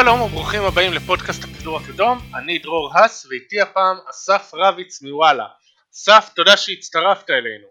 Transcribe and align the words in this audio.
שלום 0.00 0.20
וברוכים 0.20 0.62
הבאים 0.62 0.92
לפודקאסט 0.92 1.44
הכדור 1.44 1.78
הקדום, 1.78 2.18
אני 2.34 2.58
דרור 2.58 2.90
האס 2.94 3.26
ואיתי 3.26 3.60
הפעם 3.60 3.96
אסף 4.10 4.50
רביץ 4.54 5.02
מוואלה. 5.02 5.46
אסף, 5.94 6.30
תודה 6.34 6.56
שהצטרפת 6.56 7.30
אלינו. 7.30 7.66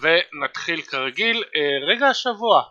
ונתחיל 0.00 0.82
כרגיל, 0.82 1.44
אה, 1.56 1.86
רגע 1.86 2.06
השבוע. 2.06 2.62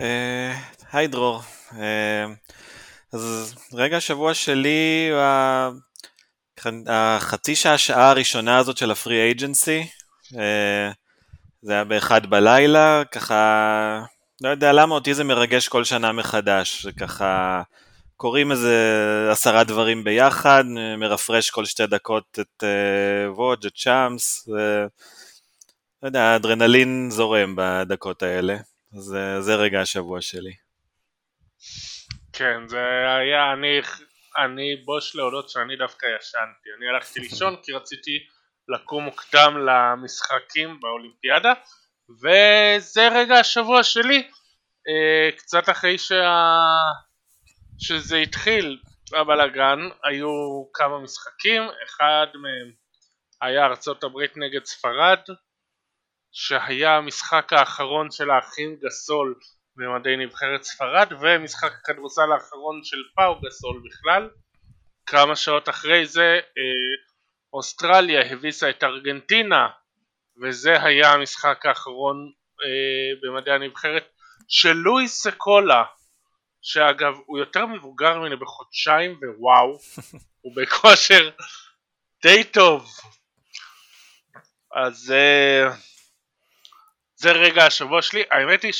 אה, 0.00 0.52
היי 0.92 1.06
דרור, 1.06 1.42
אה, 1.72 2.24
אז 3.12 3.54
רגע 3.72 3.96
השבוע 3.96 4.34
שלי 4.34 5.10
החצי 6.86 7.54
שעה 7.56 7.78
שעה 7.78 8.10
הראשונה 8.10 8.58
הזאת 8.58 8.76
של 8.76 8.90
הפרי 8.90 9.22
אייג'נסי, 9.22 9.86
זה 11.62 11.72
היה 11.72 11.84
באחד 11.84 12.26
בלילה, 12.26 13.02
ככה 13.12 14.02
לא 14.42 14.48
יודע 14.48 14.72
למה 14.72 14.94
אותי 14.94 15.14
זה 15.14 15.24
מרגש 15.24 15.68
כל 15.68 15.84
שנה 15.84 16.12
מחדש, 16.12 16.86
ככה 16.86 17.62
קוראים 18.16 18.50
איזה 18.50 18.76
עשרה 19.30 19.64
דברים 19.64 20.04
ביחד, 20.04 20.64
מרפרש 20.98 21.50
כל 21.50 21.64
שתי 21.64 21.86
דקות 21.86 22.38
את 22.40 22.64
וודג', 23.28 23.66
את 23.66 23.72
צ'אמס, 23.74 24.48
לא 26.02 26.08
יודע, 26.08 26.22
האדרנלין 26.22 27.08
זורם 27.10 27.56
בדקות 27.56 28.22
האלה, 28.22 28.56
אז 28.96 29.16
זה 29.40 29.54
רגע 29.54 29.80
השבוע 29.80 30.20
שלי. 30.20 30.52
כן, 32.32 32.68
זה 32.68 32.78
היה, 33.18 33.52
אני, 33.52 33.80
אני 34.44 34.76
בוש 34.84 35.16
להודות 35.16 35.48
שאני 35.48 35.76
דווקא 35.76 36.06
ישנתי, 36.20 36.68
אני 36.78 36.88
הלכתי 36.88 37.20
לישון 37.20 37.56
כי 37.62 37.72
רציתי 37.72 38.18
לקום 38.68 39.04
מוקדם 39.04 39.56
למשחקים 39.66 40.80
באולימפיאדה 40.80 41.52
וזה 42.20 43.08
רגע 43.08 43.34
השבוע 43.34 43.82
שלי 43.82 44.28
אה, 44.88 45.36
קצת 45.36 45.68
אחרי 45.68 45.98
שה... 45.98 46.38
שזה 47.78 48.16
התחיל 48.16 48.78
הבלאגן 49.12 49.78
היו 50.04 50.28
כמה 50.72 50.98
משחקים 50.98 51.62
אחד 51.84 52.26
מהם 52.34 52.72
היה 53.40 53.66
ארצות 53.66 54.04
הברית 54.04 54.36
נגד 54.36 54.64
ספרד 54.64 55.18
שהיה 56.32 56.96
המשחק 56.96 57.52
האחרון 57.52 58.10
של 58.10 58.30
האחים 58.30 58.76
גסול 58.84 59.34
במדי 59.76 60.16
נבחרת 60.16 60.62
ספרד 60.62 61.12
ומשחק 61.20 61.72
הכדורסל 61.72 62.32
האחרון 62.32 62.80
של 62.84 62.96
פאו 63.16 63.40
גסול 63.40 63.82
בכלל. 63.84 64.30
כמה 65.06 65.36
שעות 65.36 65.68
אחרי 65.68 66.06
זה 66.06 66.40
אה, 66.58 67.04
אוסטרליה 67.52 68.32
הביסה 68.32 68.70
את 68.70 68.84
ארגנטינה 68.84 69.68
וזה 70.42 70.82
היה 70.82 71.12
המשחק 71.12 71.66
האחרון 71.66 72.32
אה, 72.62 73.20
במדעי 73.22 73.54
הנבחרת 73.54 74.08
של 74.48 74.72
לואיס 74.72 75.22
סקולה 75.22 75.84
שאגב 76.62 77.14
הוא 77.26 77.38
יותר 77.38 77.66
מבוגר 77.66 78.18
ממני 78.18 78.36
בחודשיים 78.36 79.20
ווואו 79.22 79.78
הוא 80.42 80.56
בכושר 80.56 81.30
די 82.22 82.44
טוב. 82.44 82.86
אז 84.74 85.12
אה, 85.12 85.70
זה 87.14 87.32
רגע 87.32 87.66
השבוע 87.66 88.02
שלי. 88.02 88.22
האמת 88.30 88.62
היא 88.62 88.72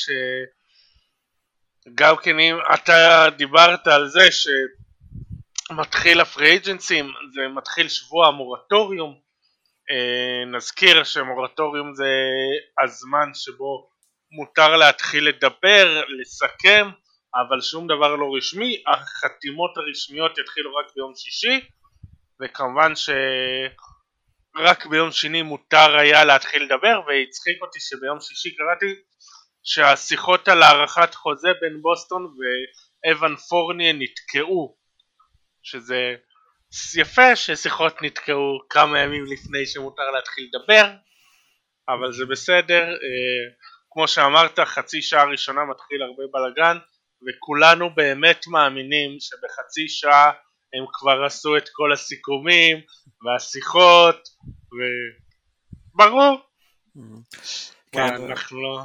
שגם 1.93 2.15
כן 2.23 2.39
אם 2.39 2.55
אתה 2.73 3.25
דיברת 3.37 3.87
על 3.87 4.07
זה 4.07 4.27
שמתחיל 5.69 6.21
הפרי 6.21 6.55
אג'נסים 6.57 7.13
זה 7.33 7.41
מתחיל 7.55 7.89
שבוע 7.89 8.27
המורטוריום 8.27 9.22
נזכיר 10.55 11.03
שמורטוריום 11.03 11.93
זה 11.95 12.11
הזמן 12.83 13.29
שבו 13.33 13.89
מותר 14.31 14.77
להתחיל 14.77 15.27
לדבר, 15.27 16.03
לסכם, 16.19 16.89
אבל 17.35 17.61
שום 17.61 17.87
דבר 17.87 18.15
לא 18.15 18.25
רשמי, 18.37 18.83
החתימות 18.87 19.77
הרשמיות 19.77 20.37
יתחילו 20.37 20.75
רק 20.75 20.85
ביום 20.95 21.13
שישי, 21.15 21.67
וכמובן 22.41 22.93
שרק 22.95 24.85
ביום 24.85 25.11
שני 25.11 25.41
מותר 25.41 25.97
היה 25.97 26.23
להתחיל 26.23 26.63
לדבר, 26.63 27.01
והצחיק 27.07 27.61
אותי 27.61 27.79
שביום 27.79 28.19
שישי 28.19 28.55
קראתי 28.55 29.01
שהשיחות 29.63 30.47
על 30.47 30.63
הארכת 30.63 31.15
חוזה 31.15 31.49
בין 31.61 31.81
בוסטון 31.81 32.35
ואבן 33.05 33.35
פורניה 33.35 33.93
נתקעו, 33.93 34.77
שזה 35.63 36.15
יפה 36.97 37.35
ששיחות 37.35 38.01
נתקעו 38.01 38.59
כמה 38.69 38.99
ימים 38.99 39.25
לפני 39.25 39.65
שמותר 39.65 40.11
להתחיל 40.15 40.49
לדבר, 40.49 40.91
אבל 41.89 42.13
זה 42.13 42.25
בסדר, 42.25 42.83
אה, 42.83 43.53
כמו 43.91 44.07
שאמרת 44.07 44.59
חצי 44.59 45.01
שעה 45.01 45.25
ראשונה 45.25 45.61
מתחיל 45.65 46.01
הרבה 46.01 46.23
בלאגן 46.31 46.77
וכולנו 47.27 47.95
באמת 47.95 48.47
מאמינים 48.47 49.17
שבחצי 49.19 49.87
שעה 49.87 50.31
הם 50.73 50.85
כבר 50.93 51.23
עשו 51.25 51.57
את 51.57 51.69
כל 51.71 51.93
הסיכומים 51.93 52.77
והשיחות 53.23 54.29
וברור. 55.95 56.37
כן, 57.91 58.13
אנחנו 58.29 58.61
לא... 58.61 58.81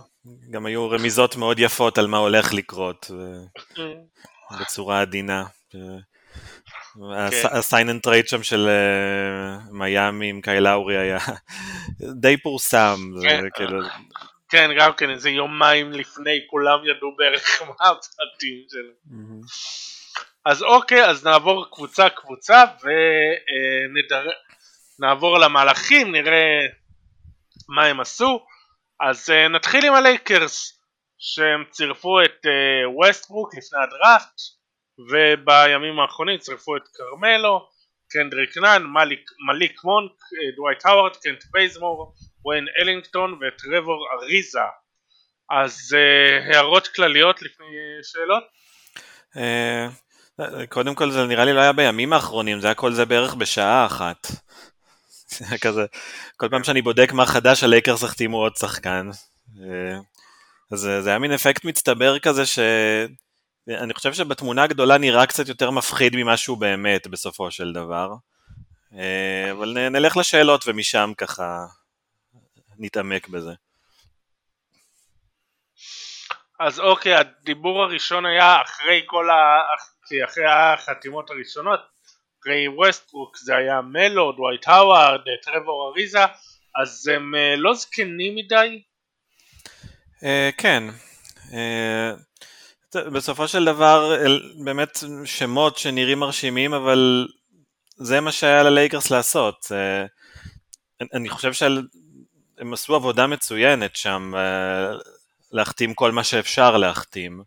גם 0.51 0.67
היו 0.67 0.91
רמיזות 0.91 1.37
מאוד 1.37 1.59
יפות 1.59 1.99
על 1.99 2.07
מה 2.07 2.19
הולך 2.19 2.53
לקרות 2.53 3.11
בצורה 4.61 5.01
עדינה 5.01 5.45
ה 7.45 7.54
sign 7.54 7.89
and 7.89 8.03
trade 8.03 8.29
שם 8.29 8.43
של 8.43 8.69
אה, 8.69 9.59
מיאמי 9.71 10.31
עם 10.31 10.41
קייל 10.41 10.67
היה 10.67 11.19
די 12.21 12.37
פורסם. 12.37 12.97
כן, 13.23 13.45
כאילו... 13.55 13.81
כן, 14.49 14.71
גם 14.79 14.93
כן 14.93 15.11
איזה 15.11 15.31
יומיים 15.31 15.93
לפני 15.93 16.41
כולם 16.51 16.79
ידעו 16.85 17.17
בערך 17.17 17.63
מה 17.69 17.75
הפרטים 17.81 18.65
שלו. 18.69 18.93
אז 20.45 20.63
אוקיי, 20.63 21.05
אז 21.05 21.27
נעבור 21.27 21.67
קבוצה 21.73 22.09
קבוצה 22.09 22.65
ונעבור 24.99 25.37
אה, 25.37 25.41
למהלכים, 25.45 26.13
נראה 26.13 26.67
מה 27.69 27.85
הם 27.85 28.01
עשו. 28.01 28.47
אז 29.01 29.31
אה, 29.31 29.49
נתחיל 29.49 29.87
עם 29.87 29.95
הלייקרס 29.95 30.81
שהם 31.19 31.65
צירפו 31.71 32.21
את 32.21 32.47
ווסטברוק 32.97 33.55
לפני 33.55 33.79
הדראפט 33.83 34.58
ובימים 34.99 36.01
האחרונים 36.01 36.39
צירפו 36.39 36.77
את 36.77 36.83
קרמלו, 36.95 37.69
קנדריק 38.11 38.57
נאן, 38.57 38.83
מליק, 38.83 39.31
מליק 39.49 39.85
מונק, 39.85 40.13
דווייט 40.57 40.87
האווארד, 40.87 41.17
קנט 41.17 41.45
בייזמור, 41.53 42.15
וויין 42.45 42.67
אלינגטון 42.81 43.33
ואת 43.33 43.63
טרבור 43.73 44.07
אריזה. 44.13 44.59
אז 45.51 45.97
אה, 45.97 46.55
הערות 46.55 46.89
כלליות 46.89 47.43
לפני 47.43 47.67
שאלות? 48.03 48.45
אה, 49.35 50.67
קודם 50.69 50.95
כל 50.95 51.11
זה 51.11 51.27
נראה 51.27 51.45
לי 51.45 51.53
לא 51.53 51.61
היה 51.61 51.73
בימים 51.73 52.13
האחרונים, 52.13 52.61
זה 52.61 52.67
היה 52.67 52.75
כל 52.75 52.93
זה 52.93 53.05
בערך 53.05 53.35
בשעה 53.35 53.87
אחת. 53.87 54.27
כזה, 55.65 55.87
כל 56.37 56.49
פעם 56.49 56.65
שאני 56.65 56.83
בודק 56.83 57.13
מה 57.13 57.27
חדש 57.27 57.65
הלייקרס 57.65 58.05
החתימו 58.05 58.37
עוד 58.37 58.57
שחקן. 58.57 59.11
אז 60.73 60.81
זה 61.01 61.11
היה 61.11 61.19
מין 61.19 61.33
אפקט 61.33 61.65
מצטבר 61.65 62.19
כזה 62.19 62.47
ש... 62.47 62.59
אני 63.69 63.95
חושב 63.95 64.13
שבתמונה 64.13 64.63
הגדולה 64.63 64.99
נראה 64.99 65.27
קצת 65.27 65.49
יותר 65.49 65.71
מפחיד 65.71 66.17
ממה 66.17 66.37
שהוא 66.37 66.59
באמת 66.59 67.07
בסופו 67.07 67.51
של 67.51 67.73
דבר. 67.73 68.13
אה, 68.95 69.53
אבל 69.53 69.89
נלך 69.89 70.17
לשאלות 70.17 70.65
ומשם 70.67 71.13
ככה 71.17 71.67
נתעמק 72.79 73.29
בזה. 73.29 73.53
אז 76.61 76.81
אוקיי, 76.81 77.15
הדיבור 77.15 77.83
הראשון 77.83 78.27
היה 78.27 78.63
אחרי 78.63 79.03
כל 79.07 79.31
ה... 79.31 79.35
אחרי 80.25 80.45
החתימות 80.47 81.31
הראשונות, 81.31 81.81
אחרי 82.41 82.69
ווסטברוק 82.69 83.37
זה 83.37 83.57
היה 83.57 83.81
מלו, 83.81 84.33
דווייט 84.33 84.69
האווארד, 84.69 85.21
טרוור 85.43 85.93
אריזה, 85.93 86.25
אז 86.83 87.09
הם 87.15 87.35
אה, 87.35 87.57
לא 87.57 87.75
זקנים 87.75 88.35
מדי? 88.37 88.83
כן. 90.59 90.83
אה, 91.51 92.29
בסופו 92.97 93.49
של 93.49 93.65
דבר 93.65 94.17
באמת 94.65 94.99
שמות 95.25 95.79
שנראים 95.79 96.19
מרשימים 96.19 96.75
אבל 96.75 97.29
זה 97.97 98.21
מה 98.21 98.33
שהיה 98.33 98.63
ללייקרס 98.63 99.11
לעשות. 99.11 99.73
אני 101.15 101.29
חושב 101.29 101.53
שהם 101.53 102.73
עשו 102.73 102.95
עבודה 102.95 103.27
מצוינת 103.27 103.97
שם 103.97 104.33
אה, 104.37 104.93
להחתים 105.53 105.95
כל 105.95 106.13
מה 106.13 106.25
שאפשר 106.25 106.77
להחתים. 106.77 107.43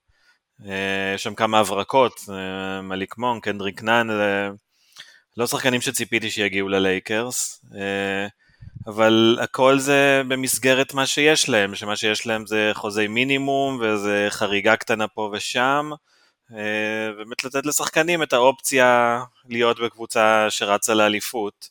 אה, 0.65 1.11
יש 1.15 1.23
שם 1.23 1.35
כמה 1.35 1.59
הברקות 1.59 2.19
אה, 2.29 2.81
מליק 2.81 3.17
מון, 3.17 3.39
קנדריק 3.39 3.83
נאן 3.83 4.07
לא 5.37 5.47
שחקנים 5.47 5.81
שציפיתי 5.81 6.31
שיגיעו 6.31 6.69
ללייקרס 6.69 7.65
אבל 8.87 9.37
הכל 9.41 9.79
זה 9.79 10.21
במסגרת 10.27 10.93
מה 10.93 11.05
שיש 11.05 11.49
להם, 11.49 11.75
שמה 11.75 11.95
שיש 11.95 12.27
להם 12.27 12.45
זה 12.45 12.71
חוזי 12.73 13.07
מינימום 13.07 13.79
וזה 13.81 14.27
חריגה 14.29 14.75
קטנה 14.75 15.07
פה 15.07 15.31
ושם, 15.33 15.91
אה, 16.55 17.11
באמת 17.17 17.43
לתת 17.43 17.65
לשחקנים 17.65 18.23
את 18.23 18.33
האופציה 18.33 19.19
להיות 19.49 19.79
בקבוצה 19.79 20.45
שרצה 20.49 20.93
לאליפות. 20.93 21.69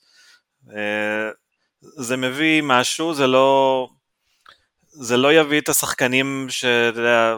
אה, 0.71 1.31
זה 1.81 2.17
מביא 2.17 2.63
משהו, 2.63 3.15
זה 3.15 3.27
לא, 3.27 3.89
זה 4.89 5.17
לא 5.17 5.33
יביא 5.33 5.61
את 5.61 5.69
השחקנים 5.69 6.47
שאתה 6.49 7.01
יודע, 7.01 7.37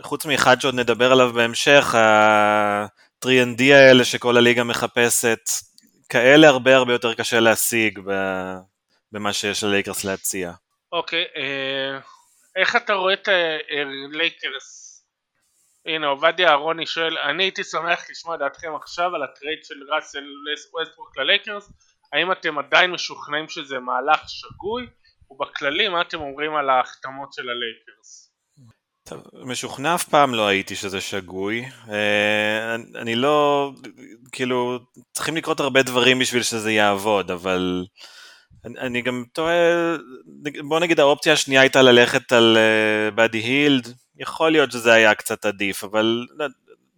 חוץ 0.00 0.26
מאחד 0.26 0.60
שעוד 0.60 0.74
נדבר 0.74 1.12
עליו 1.12 1.32
בהמשך, 1.32 1.94
ה-3 1.94 2.66
and 2.66 3.38
D 3.38 3.62
האלה 3.62 4.04
שכל 4.04 4.36
הליגה 4.36 4.64
מחפשת, 4.64 5.40
כאלה 6.08 6.48
הרבה 6.48 6.76
הרבה 6.76 6.92
יותר 6.92 7.14
קשה 7.14 7.40
להשיג 7.40 7.98
במה 9.12 9.32
שיש 9.32 9.64
ללייקרס 9.64 10.04
להציע. 10.04 10.52
אוקיי, 10.92 11.24
אה, 11.36 11.98
איך 12.56 12.76
אתה 12.76 12.92
רואה 12.92 13.14
את 13.14 13.28
לייקרס? 14.10 14.90
הנה 15.86 16.06
עובדיה 16.06 16.48
אהרוני 16.48 16.86
שואל, 16.86 17.18
אני 17.18 17.44
הייתי 17.44 17.64
שמח 17.64 18.10
לשמוע 18.10 18.36
דעתכם 18.36 18.74
עכשיו 18.74 19.14
על 19.14 19.22
ה 19.22 19.28
trade 19.28 19.58
של 19.64 19.74
ראסל 19.94 20.24
ווסטברוק 20.74 21.18
ללייקרס, 21.18 21.72
האם 22.12 22.32
אתם 22.32 22.58
עדיין 22.58 22.90
משוכנעים 22.90 23.48
שזה 23.48 23.78
מהלך 23.78 24.20
שגוי, 24.28 24.86
ובכללי 25.30 25.88
מה 25.88 26.00
אתם 26.00 26.20
אומרים 26.20 26.54
על 26.54 26.70
ההחתמות 26.70 27.32
של 27.32 27.42
הלייקרס? 27.48 28.30
משוכנע 29.44 29.94
אף 29.94 30.08
פעם 30.08 30.34
לא 30.34 30.46
הייתי 30.46 30.76
שזה 30.76 31.00
שגוי. 31.00 31.64
אה, 31.90 32.74
אני 32.74 33.14
לא, 33.14 33.70
כאילו, 34.32 34.78
צריכים 35.12 35.36
לקרות 35.36 35.60
הרבה 35.60 35.82
דברים 35.82 36.18
בשביל 36.18 36.42
שזה 36.42 36.72
יעבוד, 36.72 37.30
אבל 37.30 37.84
אני, 38.64 39.02
גם 39.02 39.24
טועה, 39.32 39.96
בוא 40.68 40.80
נגיד 40.80 41.00
האופציה 41.00 41.32
השנייה 41.32 41.60
הייתה 41.60 41.82
ללכת 41.82 42.32
על 42.32 42.58
באדי 43.14 43.40
uh, 43.40 43.44
הילד, 43.44 43.94
יכול 44.16 44.52
להיות 44.52 44.72
שזה 44.72 44.92
היה 44.92 45.14
קצת 45.14 45.44
עדיף, 45.46 45.84
אבל 45.84 46.26
לא, 46.36 46.46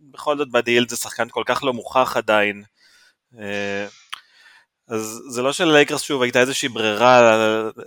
בכל 0.01 0.39
זאת 0.39 0.51
באדי 0.51 0.71
הילד 0.71 0.89
זה 0.89 0.97
שחקן 0.97 1.29
כל 1.31 1.43
כך 1.47 1.65
לא 1.65 1.73
מוכח 1.73 2.17
עדיין. 2.17 2.63
Uh, 3.35 3.39
אז 4.89 5.23
זה 5.29 5.43
לא 5.43 5.53
שללייקרס 5.53 6.03
שוב 6.03 6.23
הייתה 6.23 6.41
איזושהי 6.41 6.69
ברירה, 6.69 7.41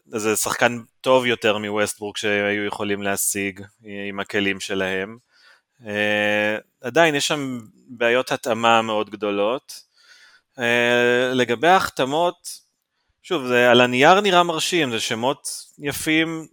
זה 0.07 0.36
שחקן 0.36 0.80
טוב 1.01 1.25
יותר 1.25 1.57
מווסטבורק 1.57 2.18
שהיו 2.18 2.66
יכולים 2.66 3.01
להשיג 3.01 3.62
עם 4.10 4.19
הכלים 4.19 4.60
שלהם. 4.60 5.18
Uh, 5.81 5.86
עדיין 6.81 7.16
יש 7.16 7.27
שם 7.27 7.60
בעיות 7.88 8.31
התאמה 8.31 8.81
מאוד 8.81 9.10
גדולות. 9.10 9.81
Uh, 10.57 10.62
לגבי 11.33 11.68
ההחתמות, 11.68 12.64
שוב, 13.27 13.48
זה 13.48 13.72
על 13.72 13.81
הנייר 13.81 14.22
נראה 14.22 14.44
מרשים, 14.44 14.92
זה 14.92 15.00
שמות 15.00 15.50
יפים, 15.80 16.48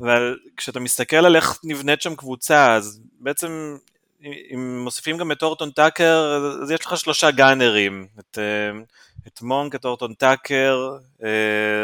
אבל 0.00 0.38
כשאתה 0.56 0.80
מסתכל 0.80 1.16
על 1.16 1.36
איך 1.36 1.58
נבנית 1.64 2.02
שם 2.02 2.16
קבוצה, 2.16 2.74
אז 2.74 3.00
בעצם 3.20 3.76
אם 4.24 4.78
מוסיפים 4.84 5.16
גם 5.16 5.32
את 5.32 5.42
אורטון 5.42 5.70
טאקר, 5.70 6.38
אז 6.62 6.70
יש 6.70 6.86
לך 6.86 6.96
שלושה 6.96 7.30
גאנרים, 7.30 8.06
את, 8.18 8.38
אה, 8.38 8.78
את 9.26 9.42
מונק, 9.42 9.74
את 9.74 9.84
אורטון 9.84 10.14
טאקר 10.14 10.96
אה, 11.24 11.28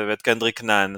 ואת 0.09 0.23
קנדריק 0.23 0.63
נאן. 0.63 0.95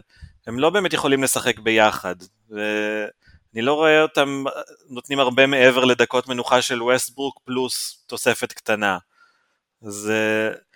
הם 0.46 0.58
לא 0.58 0.70
באמת 0.70 0.92
יכולים 0.92 1.22
לשחק 1.22 1.58
ביחד, 1.58 2.16
ואני 2.50 3.62
לא 3.62 3.74
רואה 3.74 4.02
אותם 4.02 4.44
נותנים 4.88 5.18
הרבה 5.20 5.46
מעבר 5.46 5.84
לדקות 5.84 6.28
מנוחה 6.28 6.62
של 6.62 6.82
ווסטברוק 6.82 7.40
פלוס 7.44 8.04
תוספת 8.06 8.52
קטנה. 8.52 8.98
אז 9.82 10.10
אה, 10.14 10.73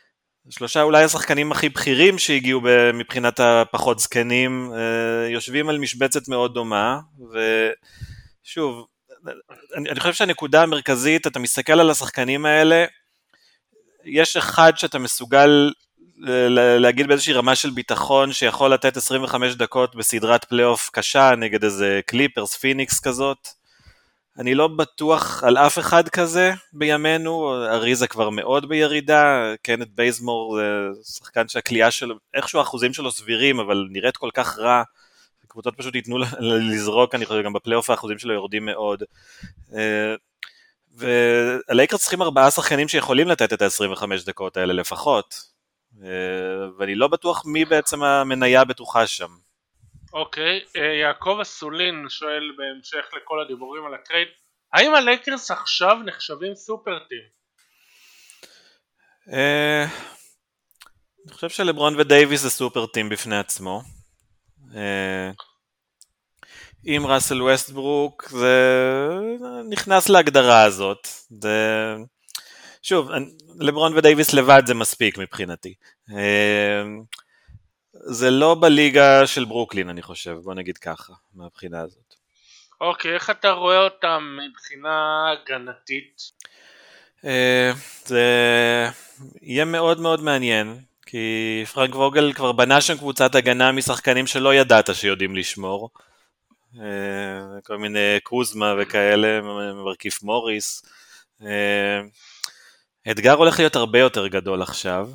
שלושה 0.51 0.83
אולי 0.83 1.05
השחקנים 1.05 1.53
הכי 1.53 1.69
בכירים 1.69 2.19
שהגיעו 2.19 2.61
מבחינת 2.95 3.41
הפחות 3.41 3.99
זקנים, 3.99 4.71
אה, 4.75 5.29
יושבים 5.29 5.69
על 5.69 5.79
משבצת 5.79 6.29
מאוד 6.29 6.55
דומה, 6.55 7.01
ושוב, 8.45 8.87
אני, 9.77 9.91
אני 9.91 10.01
חושב 10.01 10.13
שהנקודה 10.13 10.63
המרכזית, 10.63 11.27
אתה 11.27 11.39
מסתכל 11.39 11.81
על 11.81 11.91
השחקנים 11.91 12.47
האלה, 12.47 12.85
יש 14.05 14.37
אחד 14.37 14.73
שאתה 14.77 14.99
מסוגל 14.99 15.73
להגיד 16.79 17.07
באיזושהי 17.07 17.33
רמה 17.33 17.55
של 17.55 17.71
ביטחון 17.71 18.33
שיכול 18.33 18.73
לתת 18.73 18.97
25 18.97 19.55
דקות 19.55 19.97
בסדרת 19.97 20.45
פלייאוף 20.45 20.91
קשה 20.93 21.35
נגד 21.37 21.65
איזה 21.65 22.01
קליפרס, 22.07 22.57
פיניקס 22.57 23.01
כזאת, 23.01 23.49
אני 24.39 24.55
לא 24.55 24.69
בטוח 24.69 25.45
על 25.45 25.57
אף 25.57 25.79
אחד 25.79 26.09
כזה 26.09 26.53
בימינו, 26.73 27.55
אריזה 27.65 28.07
כבר 28.07 28.31
מאוד 28.31 28.69
בירידה, 28.69 29.55
קנט 29.63 29.89
בייזמור 29.95 30.59
זה 30.93 31.13
שחקן 31.13 31.49
שהקליעה 31.49 31.91
שלו, 31.91 32.15
איכשהו 32.35 32.59
האחוזים 32.59 32.93
שלו 32.93 33.13
סבירים, 33.13 33.61
אבל 33.61 33.89
נראית 33.91 34.17
כל 34.17 34.31
כך 34.35 34.59
רע, 34.59 34.83
קבוצות 35.49 35.75
פשוט 35.77 35.95
ייתנו 35.95 36.19
לזרוק, 36.41 37.15
אני 37.15 37.27
חושב, 37.27 37.43
גם 37.45 37.53
בפלייאוף 37.53 37.91
האחוזים 37.91 38.19
שלו 38.19 38.35
יורדים 38.35 38.65
מאוד. 38.65 39.03
אה, 39.75 40.15
והלייקרס 40.95 42.01
צריכים 42.01 42.23
ארבעה 42.23 42.51
שחקנים 42.51 42.89
שיכולים 42.89 43.29
לתת 43.29 43.53
את 43.53 43.63
ה-25 43.63 44.05
דקות 44.27 44.57
האלה 44.57 44.73
לפחות, 44.73 45.35
אה, 46.03 46.09
ואני 46.79 46.95
לא 46.95 47.09
בטוח 47.09 47.43
מי 47.47 47.65
בעצם 47.65 48.03
המניה 48.03 48.61
הבטוחה 48.61 49.07
שם. 49.07 49.48
אוקיי, 50.13 50.61
okay, 50.61 50.79
אה, 50.79 50.95
יעקב 50.95 51.39
אסולין 51.43 52.07
שואל 52.09 52.53
בהמשך 52.57 53.07
לכל 53.17 53.41
הדיבורים 53.41 53.87
על 53.87 53.95
ה 53.95 54.00
trade, 54.00 54.29
האם 54.73 54.95
הלייקרס 54.95 55.51
עכשיו 55.51 55.97
נחשבים 56.05 56.55
super 56.55 56.99
team? 56.99 57.23
אה, 59.33 59.85
אני 61.25 61.35
חושב 61.35 61.49
שלברון 61.49 62.01
ודייוויס 62.01 62.41
זה 62.41 62.51
super 62.51 62.87
team 62.87 63.09
בפני 63.09 63.39
עצמו. 63.39 63.83
אה, 64.75 65.31
עם 66.85 67.07
ראסל 67.07 67.43
ווסטברוק 67.43 68.29
זה 68.29 68.59
נכנס 69.71 70.09
להגדרה 70.09 70.63
הזאת. 70.63 71.09
זה... 71.43 71.97
שוב, 72.83 73.11
לברון 73.61 73.97
ודייוויס 73.97 74.35
לבד 74.35 74.63
זה 74.67 74.75
מספיק 74.75 75.19
מבחינתי. 75.19 75.75
זה 78.01 78.31
לא 78.31 78.57
בליגה 78.61 79.27
של 79.27 79.45
ברוקלין, 79.45 79.89
אני 79.89 80.03
חושב, 80.03 80.37
בוא 80.43 80.55
נגיד 80.55 80.79
ככה, 80.79 81.13
מהבחינה 81.35 81.81
הזאת. 81.81 82.15
אוקיי, 82.81 83.15
איך 83.15 83.31
אתה 83.31 83.51
רואה 83.51 83.85
אותם 83.85 84.39
מבחינה 84.49 85.25
הגנתית? 85.33 86.23
אה, 87.25 87.73
זה 88.05 88.25
יהיה 89.43 89.65
מאוד 89.65 90.01
מאוד 90.01 90.21
מעניין, 90.23 90.81
כי 91.07 91.65
פרנק 91.73 91.95
ווגל 91.95 92.33
כבר 92.33 92.53
בנה 92.53 92.81
שם 92.81 92.97
קבוצת 92.97 93.35
הגנה 93.35 93.73
משחקנים 93.73 94.27
שלא 94.27 94.55
ידעת 94.55 94.95
שיודעים 94.95 95.37
לשמור. 95.37 95.91
אה, 96.81 97.61
כל 97.65 97.79
מיני 97.79 98.19
קוזמה 98.23 98.75
וכאלה, 98.79 99.41
מרכיף 99.85 100.23
מוריס. 100.23 100.83
אה, 101.43 102.01
אתגר 103.11 103.33
הולך 103.33 103.59
להיות 103.59 103.77
הרבה 103.77 103.99
יותר 103.99 104.27
גדול 104.27 104.63
עכשיו, 104.63 105.11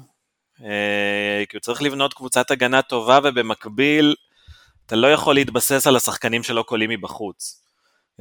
כי 1.49 1.57
הוא 1.57 1.61
צריך 1.61 1.81
לבנות 1.81 2.13
קבוצת 2.13 2.51
הגנה 2.51 2.81
טובה 2.81 3.19
ובמקביל 3.23 4.15
אתה 4.85 4.95
לא 4.95 5.07
יכול 5.07 5.35
להתבסס 5.35 5.87
על 5.87 5.95
השחקנים 5.95 6.43
שלא 6.43 6.63
קולים 6.63 6.89
מבחוץ. 6.89 7.63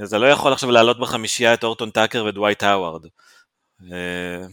אתה 0.04 0.18
לא 0.18 0.26
יכול 0.26 0.52
עכשיו 0.52 0.70
לעלות 0.70 1.00
בחמישייה 1.00 1.54
את 1.54 1.64
אורטון 1.64 1.90
טאקר 1.90 2.24
ודווייט 2.24 2.62
האווארד. 2.62 3.06
אה, 3.92 4.46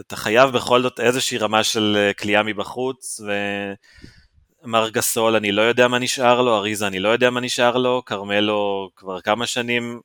אתה 0.00 0.16
חייב 0.16 0.50
בכל 0.50 0.82
זאת 0.82 1.00
איזושהי 1.00 1.38
רמה 1.38 1.64
של 1.64 2.10
כליאה 2.18 2.40
אה, 2.40 2.44
מבחוץ, 2.44 3.20
ומר 4.64 4.88
גסול, 4.88 5.36
אני 5.36 5.52
לא 5.52 5.62
יודע 5.62 5.88
מה 5.88 5.98
נשאר 5.98 6.42
לו, 6.42 6.56
אריזה, 6.56 6.86
אני 6.86 6.98
לא 6.98 7.08
יודע 7.08 7.30
מה 7.30 7.40
נשאר 7.40 7.76
לו, 7.76 8.02
כרמלו 8.06 8.90
כבר 8.96 9.20
כמה 9.20 9.46
שנים 9.46 10.00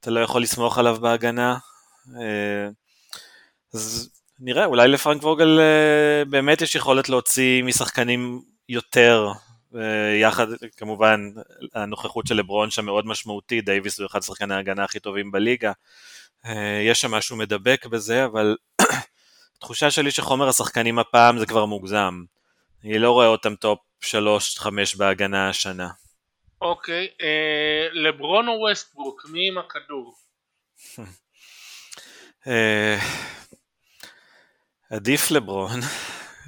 אתה 0.00 0.10
לא 0.10 0.20
יכול 0.20 0.42
לסמוך 0.42 0.78
עליו 0.78 0.96
בהגנה. 1.00 1.58
אז 3.74 4.10
נראה, 4.38 4.64
אולי 4.64 4.88
לפרנק 4.88 5.22
ווגל 5.22 5.60
אה, 5.60 6.24
באמת 6.24 6.62
יש 6.62 6.74
יכולת 6.74 7.08
להוציא 7.08 7.62
משחקנים 7.62 8.42
יותר, 8.68 9.28
אה, 9.76 10.16
יחד, 10.20 10.46
כמובן, 10.76 11.30
הנוכחות 11.74 12.26
של 12.26 12.36
לברון 12.36 12.70
שם 12.70 12.84
מאוד 12.84 13.06
משמעותי, 13.06 13.60
דייוויס 13.60 14.00
הוא 14.00 14.06
אחד 14.06 14.18
השחקני 14.18 14.54
ההגנה 14.54 14.84
הכי 14.84 15.00
טובים 15.00 15.32
בליגה, 15.32 15.72
אה, 16.46 16.80
יש 16.84 17.00
שם 17.00 17.10
משהו 17.10 17.36
מדבק 17.36 17.86
בזה, 17.86 18.24
אבל 18.24 18.56
התחושה 19.56 19.90
שלי 19.90 20.10
שחומר 20.10 20.48
השחקנים 20.48 20.98
הפעם 20.98 21.38
זה 21.38 21.46
כבר 21.46 21.64
מוגזם. 21.66 22.24
אני 22.84 22.98
לא 22.98 23.10
רואה 23.10 23.26
אותם 23.26 23.54
top 23.54 23.78
3-5 24.04 24.08
בהגנה 24.96 25.48
השנה. 25.48 25.88
אוקיי, 26.60 27.08
אה, 27.22 27.88
לברון 27.92 28.48
או 28.48 28.52
ווסטברוק, 28.52 29.26
מי 29.28 29.48
עם 29.48 29.58
הכדור? 29.58 30.14
עדיף 34.90 35.30
לברון. 35.30 35.80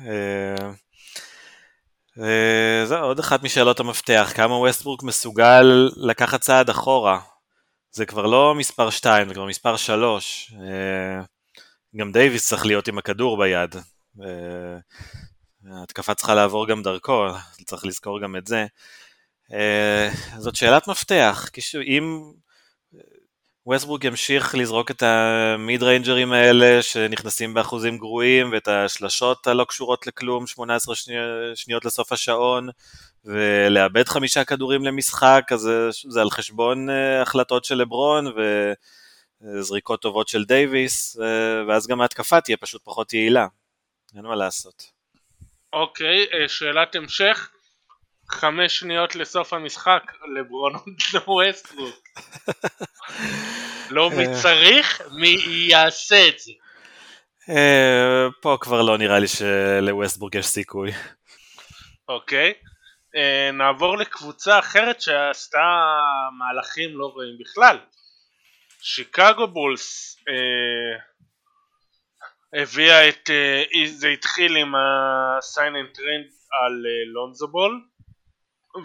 אה, 0.06 0.70
אה, 2.22 2.86
זהו, 2.86 3.04
עוד 3.04 3.18
אחת 3.18 3.42
משאלות 3.42 3.80
המפתח, 3.80 4.32
כמה 4.34 4.54
ווסטברוק 4.54 5.02
מסוגל 5.02 5.90
לקחת 5.96 6.40
צעד 6.40 6.70
אחורה. 6.70 7.20
זה 7.90 8.06
כבר 8.06 8.26
לא 8.26 8.54
מספר 8.54 8.90
2, 8.90 9.28
זה 9.28 9.34
כבר 9.34 9.46
מספר 9.46 9.76
3. 9.76 10.52
אה, 10.60 11.24
גם 11.96 12.12
דייוויס 12.12 12.48
צריך 12.48 12.66
להיות 12.66 12.88
עם 12.88 12.98
הכדור 12.98 13.38
ביד. 13.38 13.74
ההתקפה 15.72 16.14
צריכה 16.14 16.34
לעבור 16.34 16.68
גם 16.68 16.82
דרכו, 16.82 17.26
צריך 17.66 17.84
לזכור 17.86 18.20
גם 18.20 18.36
את 18.36 18.46
זה. 18.46 18.66
זאת 20.38 20.56
שאלת 20.56 20.88
מפתח, 20.88 21.50
אם 21.98 22.32
ווסטברוק 23.68 24.04
ימשיך 24.04 24.54
לזרוק 24.54 24.90
את 24.90 25.02
ה 25.02 25.22
mid 25.22 25.82
ranger 25.82 26.20
ים 26.20 26.32
האלה 26.32 26.82
שנכנסים 26.82 27.54
באחוזים 27.54 27.98
גרועים 27.98 28.52
ואת 28.52 28.68
השלשות 28.68 29.46
הלא 29.46 29.64
קשורות 29.64 30.06
לכלום, 30.06 30.46
18 30.46 30.94
שני, 30.94 31.14
שניות 31.54 31.84
לסוף 31.84 32.12
השעון, 32.12 32.68
ולאבד 33.24 34.08
חמישה 34.08 34.44
כדורים 34.44 34.84
למשחק, 34.84 35.44
אז 35.52 35.60
זה, 35.60 35.88
זה 36.08 36.20
על 36.20 36.30
חשבון 36.30 36.88
אה, 36.88 37.22
החלטות 37.22 37.64
של 37.64 37.74
לברון 37.74 38.26
וזריקות 39.42 40.02
טובות 40.02 40.28
של 40.28 40.44
דייוויס, 40.44 41.16
אה, 41.16 41.20
ואז 41.68 41.86
גם 41.86 42.00
ההתקפה 42.00 42.40
תהיה 42.40 42.56
פשוט 42.56 42.82
פחות 42.84 43.12
יעילה, 43.12 43.46
אין 44.16 44.24
מה 44.24 44.36
לעשות. 44.36 44.82
אוקיי, 45.72 46.24
okay, 46.24 46.48
שאלת 46.48 46.96
המשך. 46.96 47.50
חמש 48.30 48.78
שניות 48.78 49.16
לסוף 49.16 49.52
המשחק, 49.52 50.12
לברון 50.34 50.72
ווסטברוק. 51.26 52.08
לא 53.90 54.10
מי 54.10 54.26
אה. 54.26 54.42
צריך, 54.42 55.02
מי 55.10 55.36
יעשה 55.46 56.28
את 56.28 56.38
זה. 56.38 56.52
אה, 57.50 58.26
פה 58.40 58.58
כבר 58.60 58.82
לא 58.82 58.98
נראה 58.98 59.18
לי 59.18 59.28
שלווסטבורג 59.28 60.34
יש 60.34 60.46
סיכוי. 60.46 60.92
אוקיי. 62.08 62.52
אה, 63.16 63.50
נעבור 63.52 63.98
לקבוצה 63.98 64.58
אחרת 64.58 65.00
שעשתה 65.00 65.58
מהלכים 66.38 66.98
לא 66.98 67.06
רואים 67.06 67.38
בכלל. 67.40 67.78
שיקגו 68.80 69.46
בולס 69.46 70.16
הביאה 72.52 73.08
את, 73.08 73.30
זה 73.86 74.08
התחיל 74.08 74.56
עם 74.56 74.74
ה-sign 74.74 75.72
and 75.72 75.96
trend 75.96 76.32
על 76.50 76.84
לונזו 77.12 77.48
בול 77.48 77.80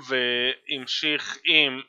והמשיך 0.07 1.37
עם 1.45 1.81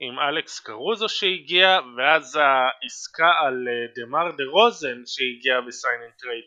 עם 0.00 0.18
אלכס 0.18 0.60
קרוזו 0.60 1.08
שהגיע 1.08 1.78
ואז 1.96 2.36
העסקה 2.36 3.30
על 3.46 3.68
אה, 3.68 3.86
דמר 3.94 4.30
דה 4.36 4.44
רוזן 4.44 5.02
שהגיע 5.06 5.60
ב 5.60 5.68
sign 5.68 6.00
and 6.18 6.27
trade. 6.27 6.44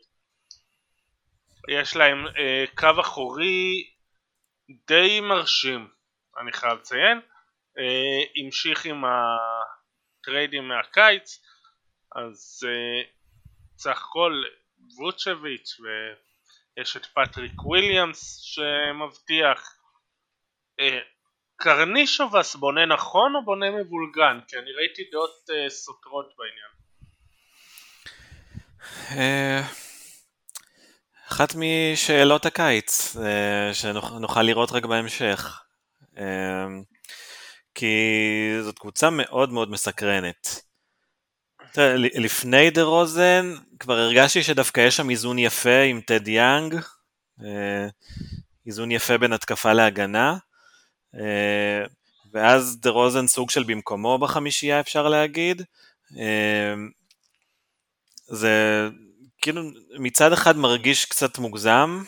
יש 1.69 1.95
להם 1.95 2.27
אה, 2.27 2.65
קו 2.75 3.01
אחורי 3.01 3.89
די 4.87 5.19
מרשים 5.21 5.87
אני 6.41 6.51
חייב 6.51 6.79
לציין. 6.79 7.21
אה, 7.77 8.43
המשיך 8.45 8.85
עם 8.85 9.03
הטריידים 9.05 10.67
מהקיץ 10.67 11.41
אז 12.15 12.67
אה, 12.67 13.09
סך 13.77 14.01
הכל 14.09 14.43
ווצ'ביץ' 14.97 15.79
ויש 16.77 16.97
את 16.97 17.05
פטריק 17.05 17.65
וויליאמס 17.65 18.39
שמבטיח 18.41 19.77
אה, 20.79 20.99
קרנישובס 21.55 22.55
בונה 22.55 22.85
נכון 22.85 23.35
או 23.35 23.45
בונה 23.45 23.71
מבולגן? 23.71 24.39
כי 24.47 24.57
אני 24.57 24.71
ראיתי 24.71 25.01
דעות 25.11 25.49
אה, 25.49 25.69
סותרות 25.69 26.33
בעניין. 26.37 26.71
אה, 29.09 29.65
אחת 31.27 31.55
משאלות 31.55 32.45
הקיץ 32.45 33.15
שנוכל 33.73 34.41
לראות 34.41 34.71
רק 34.71 34.85
בהמשך. 34.85 35.61
כי 37.75 37.95
זאת 38.61 38.79
קבוצה 38.79 39.09
מאוד 39.09 39.51
מאוד 39.51 39.71
מסקרנת. 39.71 40.65
לפני 42.15 42.69
דה 42.69 42.83
רוזן 42.83 43.53
כבר 43.79 43.97
הרגשתי 43.97 44.43
שדווקא 44.43 44.81
יש 44.81 44.97
שם 44.97 45.09
איזון 45.09 45.39
יפה 45.39 45.81
עם 45.81 46.01
טד 46.01 46.27
יאנג, 46.27 46.75
איזון 48.65 48.91
יפה 48.91 49.17
בין 49.17 49.33
התקפה 49.33 49.73
להגנה. 49.73 50.37
אה, 51.15 51.85
ואז 52.33 52.77
דה 52.81 52.89
רוזן 52.89 53.27
סוג 53.27 53.49
של 53.49 53.63
במקומו 53.63 54.17
בחמישייה 54.17 54.79
אפשר 54.79 55.07
להגיד. 55.07 55.61
אה, 56.17 56.73
זה 58.27 58.87
כאילו 59.41 59.61
מצד 59.99 60.33
אחד 60.33 60.57
מרגיש 60.57 61.05
קצת 61.05 61.37
מוגזם, 61.37 62.03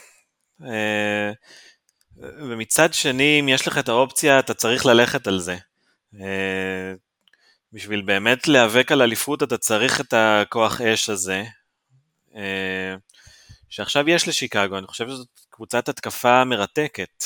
אה, 0.64 1.32
ומצד 2.18 2.94
שני 2.94 3.40
אם 3.40 3.50
יש 3.50 3.68
לך 3.68 3.78
את 3.78 3.90
האופציה 3.90 4.40
אתה 4.40 4.54
צריך 4.54 4.86
ללכת 4.86 5.28
על 5.28 5.40
זה. 5.40 5.58
בשביל 7.74 8.02
באמת 8.02 8.48
להיאבק 8.48 8.92
על 8.92 9.02
אליפות 9.02 9.44
אתה 9.44 9.58
צריך 9.58 10.02
את 10.02 10.14
הכוח 10.18 10.82
אש 10.82 11.10
הזה, 11.10 11.44
שעכשיו 13.70 14.10
יש 14.10 14.28
לשיקגו, 14.28 14.78
אני 14.78 14.88
חושב 14.88 15.08
שזאת 15.08 15.28
קבוצת 15.50 15.90
התקפה 15.90 16.44
מרתקת. 16.44 17.24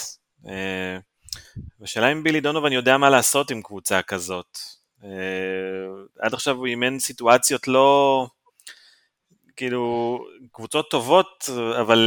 השאלה 1.82 2.12
אם 2.12 2.24
בילי 2.24 2.41
דונובן 2.41 2.72
יודע 2.72 2.98
מה 2.98 3.10
לעשות 3.10 3.51
עם 3.51 3.62
קבוצה 3.62 4.01
כזאת. 4.01 4.58
Uh, 5.01 5.06
עד 6.20 6.34
עכשיו 6.34 6.56
הוא 6.56 6.68
אימן 6.68 7.00
סיטואציות 7.00 7.68
לא, 7.68 8.27
כאילו, 9.56 10.20
קבוצות 10.51 10.89
טובות, 10.89 11.50
אבל 11.82 12.00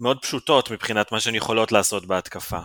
מאוד 0.00 0.22
פשוטות 0.22 0.70
מבחינת 0.70 1.12
מה 1.12 1.20
שהן 1.20 1.34
יכולות 1.34 1.72
לעשות 1.72 2.06
בהתקפה. 2.06 2.60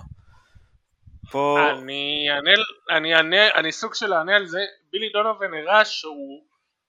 פה... 1.31 1.57
אני 1.71 2.27
אענה, 2.29 2.51
אני 2.89 3.15
אענה, 3.15 3.51
אני 3.55 3.71
סוג 3.71 3.93
של 3.93 4.13
אענה 4.13 4.35
על 4.35 4.47
זה, 4.47 4.59
בילי 4.91 5.09
דונובן 5.09 5.53
הראה 5.53 5.85
שהוא 5.85 6.43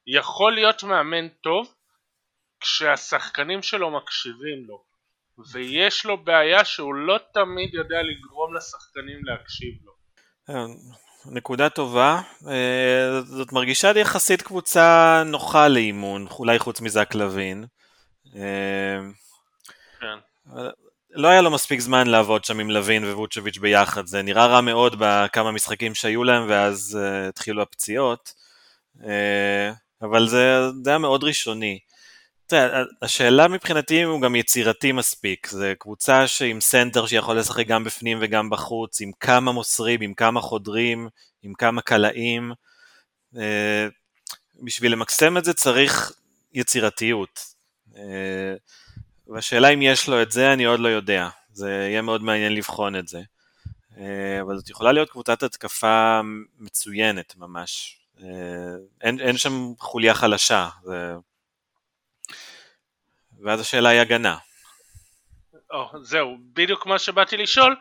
יכול 0.06 0.54
להיות 0.54 0.82
מאמן 0.82 1.28
טוב 1.28 1.74
כשהשחקנים 2.66 3.62
שלו 3.62 3.90
מקשיבים 3.90 4.64
לו. 4.66 4.82
ויש 5.52 6.06
לו 6.06 6.24
בעיה 6.24 6.64
שהוא 6.64 6.94
לא 6.94 7.18
תמיד 7.34 7.74
יודע 7.74 7.96
לגרום 8.02 8.54
לשחקנים 8.54 9.24
להקשיב 9.24 9.74
לו. 9.84 9.92
אה, 10.50 10.66
נקודה 11.26 11.68
טובה, 11.68 12.20
אה, 12.48 13.20
זאת 13.22 13.52
מרגישה 13.52 13.92
לי 13.92 14.00
יחסית 14.00 14.42
קבוצה 14.42 15.22
נוחה 15.26 15.68
לאימון, 15.68 16.26
אולי 16.38 16.58
חוץ 16.58 16.80
מזק 16.80 17.14
לוין. 17.14 17.64
אה, 18.36 18.98
כן. 20.00 20.18
לא 21.10 21.28
היה 21.28 21.40
לו 21.40 21.50
מספיק 21.50 21.80
זמן 21.80 22.06
לעבוד 22.06 22.44
שם 22.44 22.60
עם 22.60 22.70
לוין 22.70 23.04
וווצ'ביץ' 23.04 23.58
ביחד, 23.58 24.06
זה 24.06 24.22
נראה 24.22 24.46
רע 24.46 24.60
מאוד 24.60 24.96
בכמה 24.98 25.52
משחקים 25.52 25.94
שהיו 25.94 26.24
להם 26.24 26.46
ואז 26.48 26.98
התחילו 27.28 27.62
הפציעות, 27.62 28.34
אבל 30.02 30.28
זה, 30.28 30.60
זה 30.84 30.90
היה 30.90 30.98
מאוד 30.98 31.24
ראשוני. 31.24 31.78
תראה, 32.46 32.82
השאלה 33.02 33.48
מבחינתי 33.48 34.04
אם 34.04 34.08
הוא 34.08 34.20
גם 34.20 34.36
יצירתי 34.36 34.92
מספיק, 34.92 35.48
זה 35.48 35.74
קבוצה 35.78 36.26
שעם 36.26 36.60
סנטר 36.60 37.06
שיכול 37.06 37.38
לשחק 37.38 37.66
גם 37.66 37.84
בפנים 37.84 38.18
וגם 38.20 38.50
בחוץ, 38.50 39.00
עם 39.00 39.10
כמה 39.20 39.52
מוסרים, 39.52 40.00
עם 40.00 40.14
כמה 40.14 40.40
חודרים, 40.40 41.08
עם 41.42 41.54
כמה 41.54 41.82
קלעים. 41.82 42.52
אה, 43.36 43.86
בשביל 44.62 44.92
למקסם 44.92 45.36
את 45.36 45.44
זה 45.44 45.54
צריך 45.54 46.12
יצירתיות. 46.52 47.40
אה, 47.96 48.54
והשאלה 49.28 49.68
אם 49.68 49.82
יש 49.82 50.08
לו 50.08 50.22
את 50.22 50.32
זה, 50.32 50.52
אני 50.52 50.64
עוד 50.64 50.80
לא 50.80 50.88
יודע. 50.88 51.28
זה 51.52 51.70
יהיה 51.70 52.02
מאוד 52.02 52.22
מעניין 52.22 52.54
לבחון 52.54 52.96
את 52.96 53.08
זה. 53.08 53.22
אה, 53.98 54.40
אבל 54.40 54.56
זאת 54.56 54.70
יכולה 54.70 54.92
להיות 54.92 55.10
קבוצת 55.10 55.42
התקפה 55.42 56.20
מצוינת 56.58 57.34
ממש. 57.36 58.00
אין, 59.00 59.20
אין 59.20 59.36
שם 59.36 59.72
חוליה 59.78 60.14
חלשה. 60.14 60.68
זה... 60.84 61.14
ואז 63.46 63.60
השאלה 63.60 63.88
היא 63.88 64.00
הגנה. 64.00 64.36
או, 65.70 66.04
זהו, 66.04 66.36
בדיוק 66.52 66.86
מה 66.86 66.98
שבאתי 66.98 67.36
לשאול, 67.36 67.76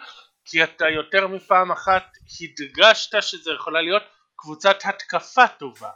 כי 0.46 0.64
אתה 0.64 0.90
יותר 0.90 1.28
מפעם 1.28 1.72
אחת 1.72 2.04
הדגשת 2.42 3.24
שזה 3.24 3.52
יכולה 3.52 3.82
להיות 3.82 4.04
קבוצת 4.36 4.78
התקפה 4.84 5.48
טובה, 5.48 5.90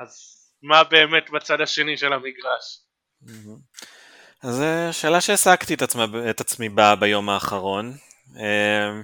אז 0.00 0.38
מה 0.62 0.84
באמת 0.84 1.30
בצד 1.30 1.60
השני 1.60 1.96
של 1.96 2.12
המגרש? 2.12 2.80
אז 4.42 4.54
זו 4.54 4.98
שאלה 4.98 5.20
שהעסקתי 5.20 5.74
את, 5.74 5.82
את 6.30 6.40
עצמי 6.40 6.68
בה 6.68 6.96
ביום 6.96 7.28
האחרון. 7.28 7.96
אמ, 8.36 9.02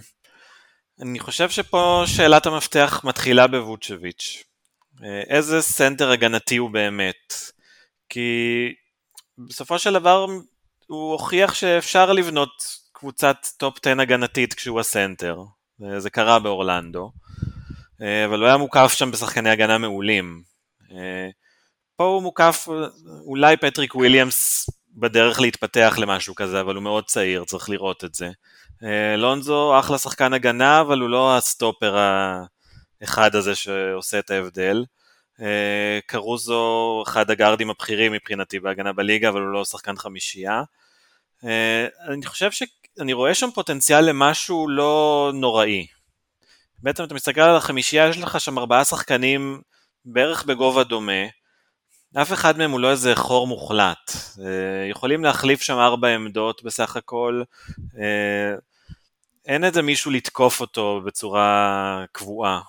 אני 1.02 1.18
חושב 1.18 1.50
שפה 1.50 2.02
שאלת 2.06 2.46
המפתח 2.46 3.00
מתחילה 3.04 3.46
בווצ'ביץ'. 3.46 4.44
אה, 5.04 5.22
איזה 5.28 5.62
סנטר 5.62 6.10
הגנתי 6.10 6.56
הוא 6.56 6.70
באמת? 6.70 7.34
כי 8.08 8.28
בסופו 9.38 9.78
של 9.78 9.92
דבר 9.92 10.26
הוא 10.86 11.12
הוכיח 11.12 11.54
שאפשר 11.54 12.12
לבנות 12.12 12.50
קבוצת 12.92 13.36
top 13.56 13.78
10 13.86 14.00
הגנתית 14.00 14.54
כשהוא 14.54 14.80
הסנטר, 14.80 15.42
זה 15.98 16.10
קרה 16.10 16.38
באורלנדו, 16.38 17.12
אה, 18.02 18.24
אבל 18.24 18.38
הוא 18.38 18.46
היה 18.46 18.56
מוקף 18.56 18.92
שם 18.92 19.10
בשחקני 19.10 19.50
הגנה 19.50 19.78
מעולים. 19.78 20.42
אה, 20.92 21.28
פה 21.96 22.04
הוא 22.04 22.22
מוקף 22.22 22.68
אולי 23.26 23.56
פטריק 23.56 23.94
וויליאמס 23.94 24.70
בדרך 24.96 25.40
להתפתח 25.40 25.94
למשהו 25.98 26.34
כזה, 26.34 26.60
אבל 26.60 26.74
הוא 26.74 26.82
מאוד 26.82 27.04
צעיר, 27.04 27.44
צריך 27.44 27.70
לראות 27.70 28.04
את 28.04 28.14
זה. 28.14 28.30
אה, 28.84 29.16
לונזו 29.16 29.78
אחלה 29.78 29.98
שחקן 29.98 30.32
הגנה, 30.32 30.80
אבל 30.80 31.00
הוא 31.00 31.08
לא 31.08 31.36
הסטופר 31.36 31.96
האחד 33.00 33.34
הזה 33.34 33.54
שעושה 33.54 34.18
את 34.18 34.30
ההבדל. 34.30 34.84
אה, 35.40 35.98
קרוזו 36.06 37.02
אחד 37.06 37.30
הגארדים 37.30 37.70
הבכירים 37.70 38.12
מבחינתי 38.12 38.60
בהגנה 38.60 38.92
בליגה, 38.92 39.28
אבל 39.28 39.40
הוא 39.40 39.52
לא 39.52 39.64
שחקן 39.64 39.96
חמישייה. 39.96 40.62
אה, 41.44 41.86
אני 42.08 42.26
חושב 42.26 42.50
שאני 42.50 43.12
רואה 43.12 43.34
שם 43.34 43.50
פוטנציאל 43.54 44.04
למשהו 44.04 44.68
לא 44.68 45.32
נוראי. 45.34 45.86
בעצם 46.82 47.04
אתה 47.04 47.14
מסתכל 47.14 47.40
על 47.40 47.56
החמישייה, 47.56 48.08
יש 48.08 48.18
לך 48.18 48.40
שם 48.40 48.58
ארבעה 48.58 48.84
שחקנים 48.84 49.60
בערך 50.04 50.44
בגובה 50.44 50.84
דומה, 50.84 51.22
אף 52.22 52.32
אחד 52.32 52.58
מהם 52.58 52.70
הוא 52.70 52.80
לא 52.80 52.90
איזה 52.90 53.14
חור 53.16 53.46
מוחלט. 53.46 54.12
אה, 54.38 54.86
יכולים 54.90 55.24
להחליף 55.24 55.62
שם 55.62 55.78
ארבע 55.78 56.08
עמדות 56.08 56.62
בסך 56.62 56.96
הכל. 56.96 57.42
אין 59.46 59.64
איזה 59.64 59.82
מישהו 59.82 60.10
לתקוף 60.10 60.60
אותו 60.60 61.00
בצורה 61.04 62.04
קבועה, 62.12 62.60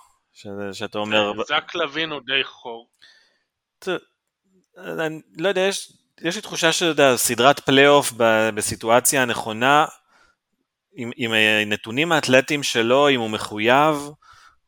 שאתה 0.73 0.97
אומר... 0.97 1.31
זק 1.47 1.75
לוין 1.75 2.11
הוא 2.11 2.21
די 2.25 2.43
חור. 2.43 2.89
אני 4.77 5.21
לא 5.37 5.47
יודע, 5.47 5.61
יש, 5.61 5.93
יש 6.21 6.35
לי 6.35 6.41
תחושה 6.41 6.71
שסדרת 6.71 7.59
פלייאוף 7.59 8.13
בסיטואציה 8.55 9.21
הנכונה, 9.21 9.85
עם, 10.95 11.11
עם 11.15 11.31
הנתונים 11.33 12.11
האתלטיים 12.11 12.63
שלו, 12.63 13.09
אם 13.09 13.19
הוא 13.19 13.29
מחויב, 13.29 13.95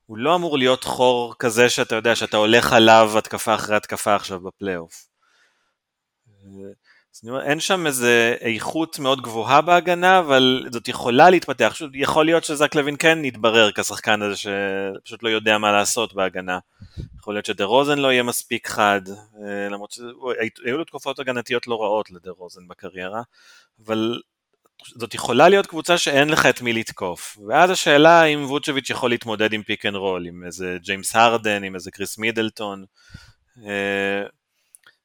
הוא 0.06 0.18
לא 0.18 0.36
אמור 0.36 0.58
להיות 0.58 0.84
חור 0.84 1.36
כזה 1.40 1.70
שאתה 1.70 1.96
יודע 1.96 2.16
שאתה 2.16 2.38
הולך 2.38 2.74
עליו 2.74 3.18
התקפה 3.18 3.56
אחרי 3.56 3.76
התקפה 3.76 4.16
עכשיו 4.16 4.40
בפלייאוף. 4.40 5.08
אז 7.18 7.22
אני 7.24 7.32
אומר, 7.32 7.44
אין 7.44 7.60
שם 7.60 7.88
איזה 7.88 8.36
איכות 8.42 9.00
מאוד 9.00 9.22
גבוהה 9.22 9.62
בהגנה, 9.62 10.20
אבל 10.20 10.66
זאת 10.72 10.88
יכולה 10.88 11.30
להתפתח. 11.30 11.70
פשוט 11.74 11.92
יכול 11.94 12.26
להיות 12.26 12.44
שזק 12.44 12.76
לוין 12.76 12.96
כן 13.00 13.26
יתברר 13.26 13.72
כשחקן 13.72 14.22
הזה 14.22 14.36
שפשוט 14.36 15.24
לא 15.24 15.30
יודע 15.30 15.58
מה 15.58 15.72
לעשות 15.72 16.14
בהגנה. 16.14 16.60
יכול 17.20 17.34
להיות 17.34 17.46
שדה 17.46 17.66
רוזן 17.66 17.98
לא 17.98 18.12
יהיה 18.12 18.24
מספיק 18.24 18.68
חד, 18.68 19.02
אה, 19.10 19.70
למרות 19.70 19.92
שהיו 19.92 20.78
לו 20.78 20.84
תקופות 20.84 21.20
הגנתיות 21.20 21.68
לא 21.68 21.82
רעות 21.82 22.12
לדה 22.12 22.32
רוזן 22.32 22.68
בקריירה, 22.68 23.22
אבל 23.86 24.22
זאת 24.86 25.14
יכולה 25.14 25.50
להיות 25.50 25.68
קבוצה 25.68 25.98
שאין 25.98 26.30
לך 26.30 26.46
את 26.46 26.62
מי 26.62 26.74
לתקוף. 26.74 27.38
ואז 27.48 27.70
השאלה 27.70 28.24
אם 28.24 28.46
ווצ'ביץ' 28.46 28.90
יכול 28.90 29.10
להתמודד 29.10 29.54
עם 29.54 29.64
pick 29.64 29.86
and 29.86 29.96
roll, 29.96 30.26
עם 30.26 30.44
איזה 30.46 30.78
ג'יימס 30.82 31.16
הרדן, 31.16 31.64
עם 31.64 31.76
איזה 31.76 31.92
קריס 31.92 32.18
מידלטון. 32.18 32.86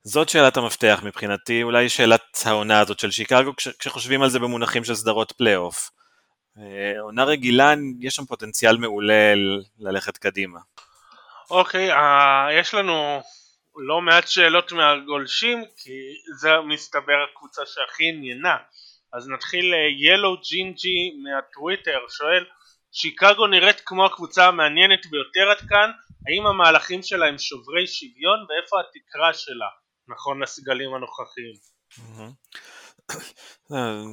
אה, 0.07 0.11
זאת 0.11 0.29
שאלת 0.29 0.57
המפתח 0.57 1.01
מבחינתי, 1.05 1.63
אולי 1.63 1.89
שאלת 1.89 2.23
העונה 2.45 2.81
הזאת 2.81 2.99
של 2.99 3.11
שיקגו, 3.11 3.53
כשחושבים 3.79 4.23
על 4.23 4.31
זה 4.31 4.39
במונחים 4.39 4.85
של 4.85 4.95
סדרות 4.95 5.33
פלייאוף. 5.33 5.91
אה, 6.59 7.01
עונה 7.01 7.25
רגילה, 7.25 7.75
יש 8.01 8.15
שם 8.15 8.25
פוטנציאל 8.25 8.77
מעולה 8.77 9.35
ללכת 9.79 10.19
קדימה. 10.19 10.59
אוקיי, 11.51 11.93
okay, 11.93 11.97
uh, 11.97 12.53
יש 12.61 12.75
לנו 12.75 13.23
לא 13.77 14.01
מעט 14.01 14.29
שאלות 14.29 14.73
מהגולשים, 14.73 15.65
כי 15.77 15.91
זה 16.41 16.51
מסתבר 16.69 17.19
הקבוצה 17.31 17.63
שהכי 17.67 18.09
עניינה. 18.09 18.57
אז 19.13 19.29
נתחיל 19.29 19.75
ילו 19.99 20.37
ג'ינג'י 20.37 21.13
מהטוויטר 21.23 21.99
שואל 22.09 22.45
שיקגו 22.93 23.47
נראית 23.47 23.81
כמו 23.81 24.07
הקבוצה 24.07 24.47
המעניינת 24.49 25.07
ביותר 25.07 25.51
עד 25.51 25.69
כאן 25.69 25.91
האם 26.27 26.47
המהלכים 26.47 27.03
שלה 27.03 27.27
הם 27.27 27.39
שוברי 27.39 27.87
שוויון 27.87 28.47
ואיפה 28.49 28.77
התקרה 28.81 29.35
שלה 29.35 29.69
נכון 30.13 30.43
לסגלים 30.43 30.91
הנוכחיים. 30.95 31.55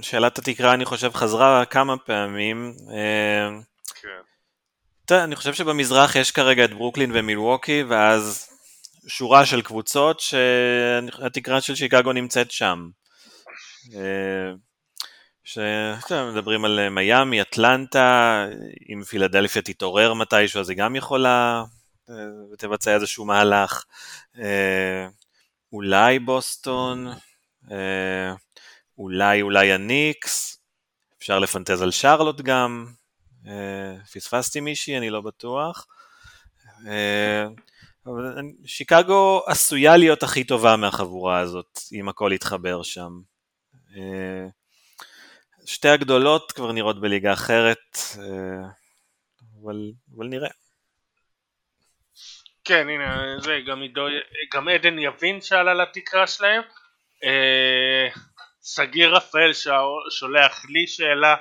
שאלת 0.02 0.38
התקרה 0.38 0.74
אני 0.74 0.86
חושב 0.86 1.12
חזרה 1.14 1.66
כמה 1.66 1.98
פעמים. 1.98 2.74
אה, 2.92 3.50
כן. 4.02 5.16
אני 5.16 5.36
חושב 5.36 5.54
שבמזרח 5.54 6.16
יש 6.16 6.32
כרגע 6.32 6.66
את 6.66 6.74
ברוקלין 6.74 7.12
ומילווקי 7.14 7.84
ואז 7.84 8.50
שורה 9.08 9.46
של 9.46 9.62
קבוצות 9.62 10.20
שהתקרה 10.20 11.62
של 11.62 11.76
שיקגו 11.76 12.14
נמצאת 12.14 12.52
שם. 12.52 12.90
אה, 13.96 14.54
שמדברים 15.44 16.66
על 16.66 16.80
אה, 16.80 16.90
מיאמי, 16.90 17.42
אטלנטה, 17.42 18.46
אם 18.90 19.04
פילדלפיה 19.04 19.62
תתעורר 19.62 20.14
מתישהו 20.14 20.60
אז 20.60 20.70
היא 20.70 20.78
גם 20.78 20.96
יכולה 20.96 21.64
ותבצע 22.54 22.96
איזשהו 22.96 23.26
מהלך, 23.26 23.84
אה, 24.40 25.08
אולי 25.74 26.20
בוסטון, 26.20 27.08
אה, 27.72 28.34
אולי 28.98 29.42
אולי 29.42 29.72
הניקס, 29.72 30.60
אפשר 31.18 31.40
לפנטז 31.40 31.82
על 31.82 31.92
שרלוט 31.92 32.42
גם, 32.42 32.86
פספסתי 34.14 34.60
מישהי, 34.60 34.98
אני 34.98 35.10
לא 35.10 35.22
בטוח. 35.22 35.88
שיקגו 38.66 39.42
עשויה 39.48 39.98
להיות 39.98 40.24
הכי 40.24 40.44
טובה 40.44 40.76
מהחבורה 40.76 41.40
הזאת, 41.40 41.80
אם 41.94 42.10
הכל 42.10 42.32
יתחבר 42.34 42.84
שם. 42.84 43.20
שתי 45.70 45.90
הגדולות 45.90 46.52
כבר 46.52 46.72
נראות 46.72 47.02
בליגה 47.02 47.34
אחרת, 47.34 47.98
אה, 48.18 48.70
אבל, 49.62 49.92
אבל 50.18 50.28
נראה. 50.28 50.50
כן, 52.70 52.90
הנה, 52.90 53.40
זה 53.40 53.60
גם 53.66 53.82
עידו, 53.82 54.08
גם 54.54 54.68
עדן 54.68 55.00
יבין 55.00 55.42
שעלה 55.42 55.74
לתקרה 55.74 56.28
שלהם. 56.28 56.62
אה, 57.24 58.08
שגיא 58.62 59.16
רפאל 59.16 59.52
שולח 60.10 60.66
לי 60.70 60.88
שאלה, 60.88 61.36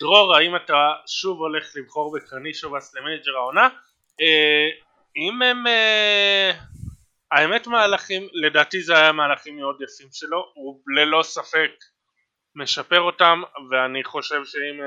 דרור, 0.00 0.36
האם 0.36 0.56
אתה 0.56 0.92
שוב 1.06 1.38
הולך 1.38 1.72
לבחור 1.76 2.16
בקרנישובס 2.16 2.94
ל 2.94 2.99
manager 2.99 3.36
העונה? 3.36 3.68
אה, 4.20 4.68
אם 5.16 5.42
הם... 5.42 5.64
האמת 7.32 7.66
מהלכים, 7.66 8.28
לדעתי 8.32 8.80
זה 8.80 8.96
היה 8.96 9.12
מהלכים 9.12 9.56
מאוד 9.56 9.82
יפים 9.82 10.08
שלו, 10.12 10.52
הוא 10.54 10.80
ללא 10.96 11.22
ספק 11.22 11.70
משפר 12.54 13.00
אותם 13.00 13.42
ואני 13.70 14.04
חושב 14.04 14.44
שאם 14.44 14.80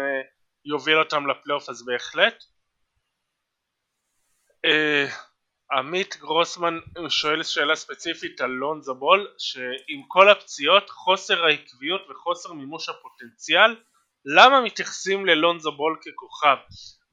יוביל 0.66 1.00
אותם 1.00 1.28
לפלייאוף 1.28 1.70
אז 1.70 1.86
בהחלט. 1.86 2.44
עמית 5.72 6.18
גרוסמן 6.20 6.80
שואל 7.10 7.44
שאלה 7.44 7.76
ספציפית 7.76 8.42
על 8.42 8.50
לונזו 8.50 8.96
בול 8.96 9.28
שעם 9.38 10.04
כל 10.08 10.30
הפציעות 10.30 10.90
חוסר 10.90 11.46
העקביות 11.46 12.02
וחוסר 12.10 12.54
מימוש 12.54 12.90
הפוטנציאל 12.90 13.76
למה 14.26 14.62
מתייחסים 14.62 15.26
ללונזו 15.26 15.72
בול 15.72 15.98
ככוכב? 16.02 16.58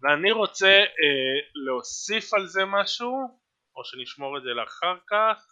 ואני 0.02 0.32
רוצה 0.32 0.84
uh, 0.84 1.50
להוסיף 1.66 2.34
על 2.34 2.46
זה 2.46 2.64
משהו 2.64 3.40
או 3.76 3.84
שנשמור 3.84 4.38
את 4.38 4.42
זה 4.42 4.48
לאחר 4.48 4.96
כך? 5.10 5.46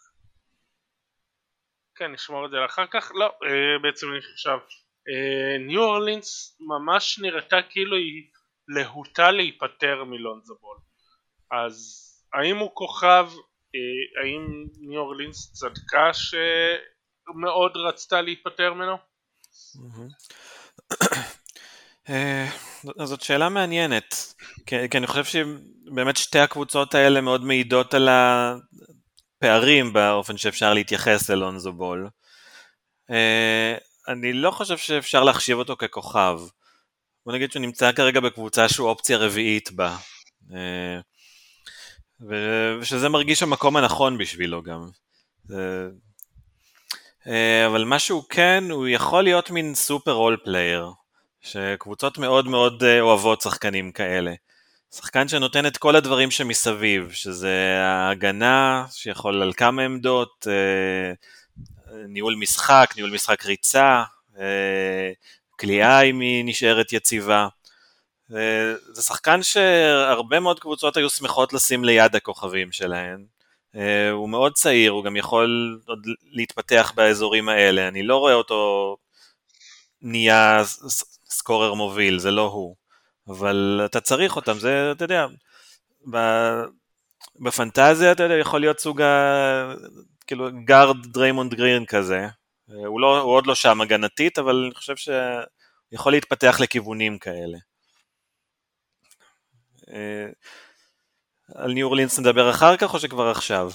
כן 1.95 2.11
נשמור 2.11 2.45
את 2.45 2.51
זה 2.51 2.57
לאחר 2.57 2.85
כך. 2.87 3.11
לא 3.15 3.27
uh, 3.27 3.81
בעצם 3.81 4.07
אני 4.11 4.21
חושב 4.21 4.57
ניו 5.67 5.83
אורלינס 5.83 6.57
ממש 6.59 7.19
נראתה 7.19 7.57
כאילו 7.69 7.95
היא 7.95 8.23
להוטה 8.67 9.31
להיפטר 9.31 10.03
מלונזו 10.03 10.55
בול. 10.61 10.77
אז 11.51 12.09
האם 12.33 12.57
הוא 12.57 12.71
כוכב 12.73 13.29
אה, 13.75 14.21
האם 14.21 14.65
ניו 14.79 15.01
אורלינס 15.01 15.51
צדקה 15.53 16.11
שמאוד 16.13 17.77
רצתה 17.87 18.21
להיפטר 18.21 18.73
ממנו? 18.73 18.97
אה, 22.09 22.49
זאת 23.03 23.21
שאלה 23.21 23.49
מעניינת 23.49 24.33
כי 24.65 24.97
אני 24.97 25.07
חושב 25.07 25.25
שבאמת 25.25 26.17
שתי 26.17 26.39
הקבוצות 26.39 26.95
האלה 26.95 27.21
מאוד 27.21 27.43
מעידות 27.43 27.93
על 27.93 28.09
הפערים 28.09 29.93
באופן 29.93 30.37
שאפשר 30.37 30.73
להתייחס 30.73 31.29
ללונזו 31.29 31.73
בול 31.73 32.09
אה, 33.11 33.77
אני 34.07 34.33
לא 34.33 34.51
חושב 34.51 34.77
שאפשר 34.77 35.23
להחשיב 35.23 35.57
אותו 35.57 35.75
ככוכב. 35.75 36.39
בוא 37.25 37.33
נגיד 37.33 37.51
שהוא 37.51 37.61
נמצא 37.61 37.91
כרגע 37.91 38.19
בקבוצה 38.19 38.69
שהוא 38.69 38.89
אופציה 38.89 39.17
רביעית 39.17 39.71
בה. 39.71 39.97
אה, 42.31 42.77
ושזה 42.79 43.09
מרגיש 43.09 43.43
המקום 43.43 43.77
הנכון 43.77 44.17
בשבילו 44.17 44.63
גם. 44.63 44.89
אה, 47.27 47.65
אבל 47.67 47.83
מה 47.83 47.99
שהוא 47.99 48.23
כן, 48.29 48.63
הוא 48.69 48.87
יכול 48.87 49.23
להיות 49.23 49.51
מין 49.51 49.75
super 49.75 50.13
role 50.13 50.37
player, 50.43 50.91
שקבוצות 51.41 52.17
מאוד 52.17 52.47
מאוד 52.47 52.83
אה, 52.83 53.01
אוהבות 53.01 53.41
שחקנים 53.41 53.91
כאלה. 53.91 54.33
שחקן 54.95 55.27
שנותן 55.27 55.65
את 55.65 55.77
כל 55.77 55.95
הדברים 55.95 56.31
שמסביב, 56.31 57.11
שזה 57.11 57.77
ההגנה, 57.81 58.85
שיכול 58.91 59.41
על 59.41 59.53
כמה 59.53 59.81
עמדות, 59.81 60.47
ניהול 62.07 62.35
משחק, 62.35 62.93
ניהול 62.95 63.11
משחק 63.11 63.45
ריצה, 63.45 64.03
כליאה 65.59 66.01
אם 66.01 66.19
היא 66.19 66.45
נשארת 66.45 66.93
יציבה. 66.93 67.47
זה 68.91 69.01
שחקן 69.01 69.43
שהרבה 69.43 70.39
מאוד 70.39 70.59
קבוצות 70.59 70.97
היו 70.97 71.09
שמחות 71.09 71.53
לשים 71.53 71.83
ליד 71.85 72.15
הכוכבים 72.15 72.71
שלהן. 72.71 73.25
הוא 74.11 74.29
מאוד 74.29 74.53
צעיר, 74.53 74.91
הוא 74.91 75.03
גם 75.03 75.15
יכול 75.15 75.79
עוד 75.87 76.07
להתפתח 76.31 76.91
באזורים 76.95 77.49
האלה, 77.49 77.87
אני 77.87 78.03
לא 78.03 78.17
רואה 78.17 78.33
אותו 78.33 78.97
נהיה 80.01 80.63
סקורר 81.29 81.73
מוביל, 81.73 82.19
זה 82.19 82.31
לא 82.31 82.41
הוא. 82.41 82.75
אבל 83.27 83.81
אתה 83.85 84.01
צריך 84.01 84.35
אותם, 84.35 84.59
זה, 84.59 84.91
אתה 84.91 85.05
יודע, 85.05 85.25
בפנטזיה, 87.39 88.11
אתה 88.11 88.23
יודע, 88.23 88.35
יכול 88.35 88.59
להיות 88.59 88.79
סוג 88.79 89.01
ה... 89.01 89.73
כאילו 90.27 90.49
גארד 90.65 91.05
דריימונד 91.05 91.53
גרין 91.53 91.85
כזה. 91.85 92.27
הוא, 92.85 93.01
לא, 93.01 93.19
הוא 93.19 93.33
עוד 93.33 93.47
לא 93.47 93.55
שם 93.55 93.81
הגנתית, 93.81 94.39
אבל 94.39 94.63
אני 94.65 94.75
חושב 94.75 94.93
שיכול 94.95 96.11
להתפתח 96.11 96.57
לכיוונים 96.59 97.17
כאלה. 97.19 97.57
על 101.55 101.73
ניו 101.73 101.85
אורלינס 101.87 102.19
נדבר 102.19 102.49
אחר 102.49 102.77
כך 102.77 102.93
או 102.93 102.99
שכבר 102.99 103.29
עכשיו? 103.29 103.71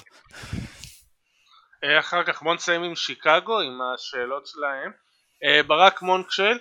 אה, 1.85 1.98
אחר 1.98 2.24
כך 2.24 2.42
בוא 2.42 2.54
נסיים 2.54 2.83
עם 2.83 2.96
שיקגו, 2.96 3.61
עם 3.61 3.81
השאלות 3.83 4.46
שלהם. 4.46 4.90
אה, 5.44 5.62
ברק 5.62 6.02
מונק 6.02 6.31
שואל, 6.31 6.59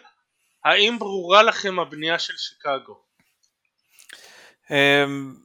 האם 0.65 0.99
ברורה 0.99 1.43
לכם 1.43 1.79
הבנייה 1.79 2.19
של 2.19 2.33
שיקגו? 2.37 3.01
אמ, 4.71 5.35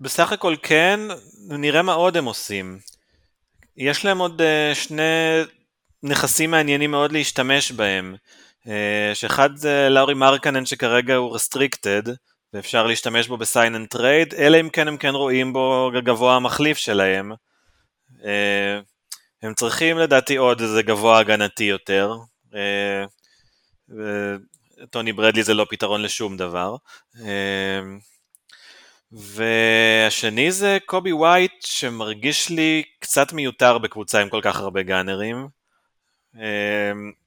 בסך 0.00 0.32
הכל 0.32 0.54
כן, 0.62 1.00
נראה 1.48 1.82
מה 1.82 1.92
עוד 1.92 2.16
הם 2.16 2.24
עושים. 2.24 2.78
יש 3.76 4.04
להם 4.04 4.18
עוד 4.18 4.42
אה, 4.42 4.72
שני 4.74 5.42
נכסים 6.02 6.50
מעניינים 6.50 6.90
מאוד 6.90 7.12
להשתמש 7.12 7.72
בהם. 7.72 8.16
שאחד 9.14 9.56
זה 9.56 9.88
לאורי 9.90 10.14
מרקנן 10.14 10.66
שכרגע 10.66 11.14
הוא 11.14 11.34
restricted, 11.34 12.02
ואפשר 12.54 12.86
להשתמש 12.86 13.28
בו 13.28 13.36
ב 13.36 13.44
sign 13.44 13.74
and 13.74 13.88
trade, 13.88 14.34
אלא 14.34 14.60
אם 14.60 14.68
כן 14.68 14.88
הם 14.88 14.96
כן 14.96 15.14
רואים 15.14 15.52
בו 15.52 15.90
גבוה 16.04 16.36
המחליף 16.36 16.78
שלהם. 16.78 17.32
אה, 18.24 18.80
הם 19.42 19.54
צריכים 19.54 19.98
לדעתי 19.98 20.36
עוד 20.36 20.60
איזה 20.60 20.82
גבוה 20.82 21.18
הגנתי 21.18 21.64
יותר. 21.64 22.16
אה, 22.54 23.04
טוני 24.90 25.12
ברדלי 25.12 25.42
זה 25.42 25.54
לא 25.54 25.66
פתרון 25.70 26.02
לשום 26.02 26.36
דבר. 26.36 26.76
אה, 27.20 27.80
והשני 29.12 30.52
זה 30.52 30.78
קובי 30.86 31.12
ווייט 31.12 31.62
שמרגיש 31.66 32.50
לי 32.50 32.82
קצת 32.98 33.32
מיותר 33.32 33.78
בקבוצה 33.78 34.20
עם 34.20 34.28
כל 34.28 34.40
כך 34.42 34.60
הרבה 34.60 34.82
גאנרים. 34.82 35.48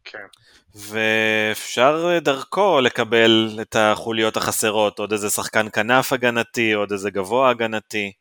כן. 0.03 0.27
ואפשר 0.77 2.19
דרכו 2.19 2.81
לקבל 2.81 3.49
את 3.61 3.75
החוליות 3.75 4.37
החסרות, 4.37 4.99
עוד 4.99 5.11
איזה 5.11 5.29
שחקן 5.29 5.67
כנף 5.69 6.13
הגנתי, 6.13 6.73
עוד 6.73 6.91
איזה 6.91 7.11
גבוה 7.11 7.49
הגנתי. 7.49 8.11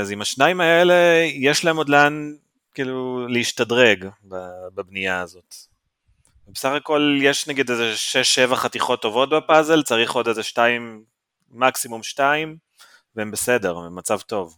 אז 0.00 0.10
עם 0.10 0.20
השניים 0.20 0.60
האלה 0.60 1.22
יש 1.34 1.64
להם 1.64 1.76
עוד 1.76 1.88
לאן 1.88 2.32
כאילו 2.74 3.26
להשתדרג 3.28 4.08
בבנייה 4.74 5.20
הזאת. 5.20 5.54
בסך 6.48 6.68
הכל 6.68 7.18
יש 7.22 7.48
נגיד 7.48 7.70
איזה 7.70 7.94
6-7 8.50 8.54
חתיכות 8.54 9.02
טובות 9.02 9.30
בפאזל, 9.30 9.82
צריך 9.82 10.12
עוד 10.12 10.28
איזה 10.28 10.42
2, 10.42 11.04
מקסימום 11.50 12.02
2, 12.02 12.56
והם 13.16 13.30
בסדר, 13.30 13.76
הם 13.76 13.84
במצב 13.84 14.20
טוב. 14.20 14.56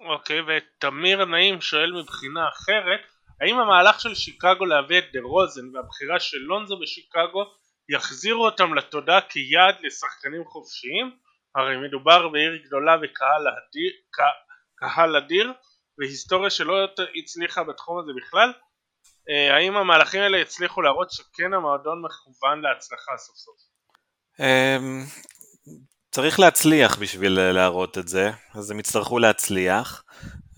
אוקיי, 0.00 0.40
ותמיר 0.40 1.24
נעים 1.24 1.60
שואל 1.60 1.92
מבחינה 1.92 2.48
אחרת, 2.48 3.00
האם 3.40 3.58
המהלך 3.58 4.00
של 4.00 4.14
שיקגו 4.14 4.64
להביא 4.64 4.98
את 4.98 5.04
דה 5.12 5.20
רוזן 5.20 5.76
והבחירה 5.76 6.20
של 6.20 6.38
לונזו 6.38 6.78
בשיקגו 6.78 7.44
יחזירו 7.88 8.44
אותם 8.44 8.74
לתודעה 8.74 9.20
כיעד 9.20 9.74
לשחקנים 9.80 10.44
חופשיים? 10.44 11.16
הרי 11.54 11.76
מדובר 11.76 12.28
בעיר 12.28 12.56
גדולה 12.66 12.96
וקהל 13.02 13.48
אדיר, 13.48 13.92
קהל 14.76 15.16
אדיר 15.16 15.52
והיסטוריה 15.98 16.50
שלא 16.50 16.88
הצליחה 17.22 17.64
בתחום 17.64 17.98
הזה 17.98 18.12
בכלל 18.16 18.52
אה, 19.30 19.56
האם 19.56 19.76
המהלכים 19.76 20.20
האלה 20.20 20.38
יצליחו 20.38 20.82
להראות 20.82 21.10
שכן 21.10 21.54
המועדון 21.54 22.02
מכוון 22.04 22.60
להצלחה 22.60 23.12
סוף 23.18 23.36
סוף? 23.36 23.56
אמ, 24.40 25.04
צריך 26.10 26.40
להצליח 26.40 26.98
בשביל 26.98 27.52
להראות 27.52 27.98
את 27.98 28.08
זה, 28.08 28.30
אז 28.54 28.70
הם 28.70 28.80
יצטרכו 28.80 29.18
להצליח. 29.18 30.04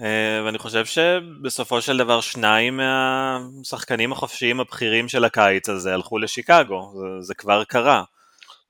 אה, 0.02 0.42
ואני 0.44 0.58
חושב 0.58 0.84
שבסופו 0.84 1.82
של 1.82 1.96
דבר 1.96 2.20
שניים 2.20 2.76
מהשחקנים 2.76 4.12
החופשיים 4.12 4.60
הבכירים 4.60 5.08
של 5.08 5.24
הקיץ 5.24 5.68
הזה 5.68 5.94
הלכו 5.94 6.18
לשיקגו, 6.18 6.92
זה, 6.94 7.06
זה 7.20 7.34
כבר 7.34 7.64
קרה. 7.64 8.04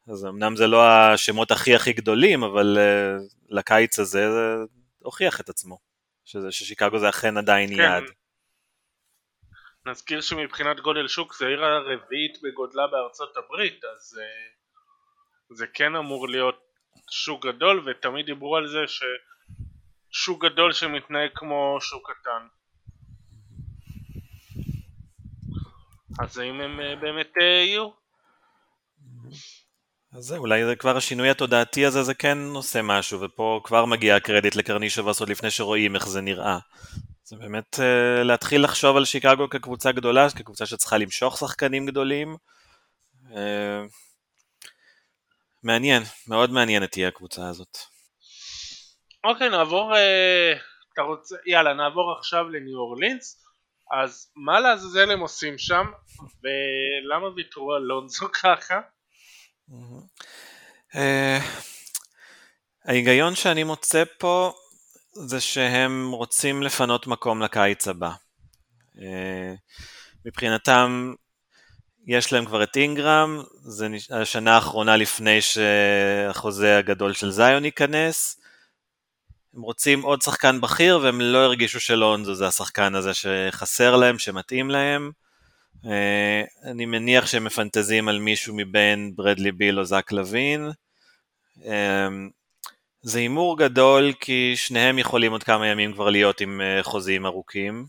אז 0.09 0.27
אמנם 0.27 0.57
זה 0.57 0.67
לא 0.67 0.87
השמות 0.87 1.51
הכי 1.51 1.75
הכי 1.75 1.93
גדולים, 1.93 2.43
אבל 2.43 2.79
uh, 2.79 3.23
לקיץ 3.49 3.99
הזה 3.99 4.33
זה 4.33 4.57
הוכיח 5.03 5.41
את 5.41 5.49
עצמו, 5.49 5.79
שזה, 6.25 6.53
ששיקגו 6.53 6.99
זה 6.99 7.09
אכן 7.09 7.37
עדיין 7.37 7.69
כן. 7.69 7.81
יעד. 7.81 8.05
נזכיר 9.87 10.21
שמבחינת 10.21 10.81
גודל 10.81 11.09
שוק 11.09 11.35
זה 11.35 11.47
העיר 11.47 11.65
הרביעית 11.65 12.43
בגודלה 12.43 12.87
בארצות 12.87 13.37
הברית, 13.37 13.85
אז 13.85 14.19
uh, 14.19 15.57
זה 15.57 15.67
כן 15.67 15.97
אמור 15.97 16.29
להיות 16.29 16.61
שוק 17.11 17.47
גדול, 17.47 17.89
ותמיד 17.89 18.27
דיברו 18.27 18.57
על 18.57 18.67
זה 18.67 18.79
ששוק 20.13 20.45
גדול 20.45 20.73
שמתנהג 20.73 21.31
כמו 21.35 21.79
שוק 21.81 22.11
קטן. 22.11 22.47
אז 26.23 26.39
האם 26.39 26.61
הם 26.61 26.81
uh, 26.81 27.01
באמת 27.01 27.33
uh, 27.41 27.43
יהיו? 27.43 27.89
אז 30.13 30.25
זה, 30.25 30.37
אולי 30.37 30.65
זה 30.65 30.77
כבר 30.77 30.97
השינוי 30.97 31.31
התודעתי 31.31 31.87
הזה, 31.87 32.03
זה 32.03 32.15
כן 32.15 32.39
עושה 32.55 32.83
משהו, 32.83 33.21
ופה 33.21 33.61
כבר 33.65 33.85
מגיע 33.85 34.17
הקרדיט 34.17 34.57
לקרנישובס 34.57 35.21
עוד 35.21 35.29
לפני 35.29 35.51
שרואים 35.51 35.95
איך 35.95 36.09
זה 36.09 36.21
נראה. 36.21 36.59
זה 37.25 37.37
באמת 37.37 37.75
uh, 37.75 38.25
להתחיל 38.25 38.65
לחשוב 38.65 38.97
על 38.97 39.05
שיקגו 39.05 39.51
כקבוצה 39.51 39.93
גדולה, 39.93 40.31
כקבוצה 40.31 40.67
שצריכה 40.67 40.99
למשוך 40.99 41.39
שחקנים 41.39 41.87
גדולים. 41.87 42.37
מעניין, 45.63 46.03
מאוד 46.29 46.51
מעניינת 46.51 46.91
תהיה 46.93 47.09
הקבוצה 47.09 47.49
הזאת. 47.49 47.92
אוקיי, 49.25 49.49
נעבור, 49.49 49.93
uh, 49.95 49.97
אתה 50.93 51.03
רוצה, 51.03 51.37
יאללה, 51.47 51.75
נעבור 51.75 52.15
עכשיו 52.19 52.49
לניו 52.49 52.79
אורלינס. 52.79 53.43
אז 53.93 54.33
מה 54.37 54.61
לעזאזל 54.61 55.11
הם 55.11 55.21
עושים 55.21 55.59
שם, 55.59 55.87
ולמה 56.43 57.29
ויתרו 57.37 57.75
על 57.75 57.83
לונזו 57.83 58.29
ככה? 58.43 58.81
אה, 60.95 61.39
ההיגיון 62.85 63.35
שאני 63.35 63.65
מוצא 63.65 64.03
פה 64.19 64.53
זה 65.13 65.41
שהם 65.41 66.13
רוצים 66.13 66.63
לפנות 66.63 67.07
מקום 67.07 67.43
לקיץ 67.43 67.89
הבא. 67.89 68.11
אה, 69.03 69.55
מבחינתם 70.27 71.15
יש 72.07 72.33
להם 72.33 72.45
כבר 72.47 72.63
את 72.63 72.77
אינגרם, 72.77 73.43
זה 73.65 73.89
השנה 74.11 74.55
האחרונה 74.55 74.97
לפני 74.97 75.41
שהחוזה 75.41 76.79
הגדול 76.79 77.13
של 77.13 77.31
זיון 77.31 77.65
ייכנס. 77.65 78.42
הם 79.55 79.63
רוצים 79.63 80.03
עוד 80.03 80.23
שחקן 80.23 80.61
בכיר 80.61 80.99
והם 81.03 81.21
לא 81.21 81.39
הרגישו 81.39 81.81
שלונזו 81.81 82.35
זה 82.35 82.47
השחקן 82.47 82.95
הזה 82.95 83.11
שחסר 83.15 83.97
להם, 83.97 84.19
שמתאים 84.19 84.71
להם. 84.71 85.11
אה, 85.87 86.71
אני 86.71 86.87
מניח 86.87 87.27
שהם 87.27 87.45
מפנטזים 87.45 88.09
על 88.09 88.19
מישהו 88.19 88.55
מבין 88.57 89.13
ברדלי 89.17 89.53
ביל 89.53 89.79
או 89.79 89.85
זאק 89.85 90.13
לוין. 90.13 90.71
אה, 91.65 92.09
זה 93.03 93.19
הימור 93.19 93.59
גדול 93.59 94.13
כי 94.21 94.53
שניהם 94.57 94.99
יכולים 94.99 95.33
עוד 95.33 95.43
כמה 95.43 95.67
ימים 95.67 95.93
כבר 95.93 96.11
להיות 96.11 96.41
עם 96.41 96.61
אה, 96.61 96.83
חוזים 96.83 97.27
ארוכים. 97.27 97.87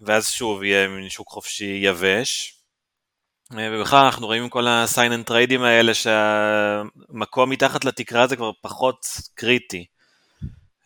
ואז 0.00 0.28
שוב 0.28 0.62
יהיה 0.62 0.88
מין 0.88 1.08
שוק 1.08 1.28
חופשי 1.28 1.80
יבש. 1.82 2.61
ובכלל 3.56 4.04
אנחנו 4.04 4.26
רואים 4.26 4.48
כל 4.48 4.68
ה 4.68 4.77
sign 4.77 5.12
and 5.12 5.24
טריידים 5.24 5.62
האלה 5.62 5.92
שהמקום 5.94 7.50
מתחת 7.50 7.84
לתקרה 7.84 8.26
זה 8.26 8.36
כבר 8.36 8.50
פחות 8.60 9.06
קריטי. 9.34 9.84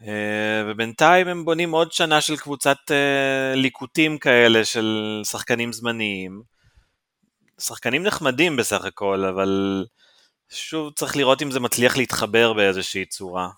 אה, 0.03 0.63
ובינתיים 0.67 1.29
הם 1.29 1.45
בונים 1.45 1.73
עוד 1.73 1.93
שנה 1.93 2.21
של 2.21 2.37
קבוצת 2.37 2.77
אה, 2.91 3.55
ליקוטים 3.55 4.19
כאלה 4.19 4.65
של 4.65 5.21
שחקנים 5.25 5.73
זמניים. 5.73 6.43
שחקנים 7.61 8.03
נחמדים 8.03 8.57
בסך 8.57 8.85
הכל, 8.85 9.25
אבל 9.25 9.85
שוב 10.49 10.93
צריך 10.93 11.17
לראות 11.17 11.43
אם 11.43 11.51
זה 11.51 11.61
מצליח 11.61 11.97
להתחבר 11.97 12.53
באיזושהי 12.53 13.05
צורה. 13.05 13.49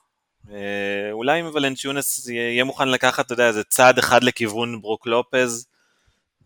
אה, 0.51 1.13
אולי 1.13 1.41
אם 1.41 1.51
ולנצ'יונס 1.55 2.29
יהיה 2.29 2.65
מוכן 2.65 2.89
לקחת, 2.89 3.27
אתה 3.27 3.33
יודע, 3.33 3.49
איזה 3.49 3.65
צעד 3.65 3.99
אחד 3.99 4.25
לכיוון 4.25 4.81
ברוק 4.81 5.07
לופז, 5.07 5.67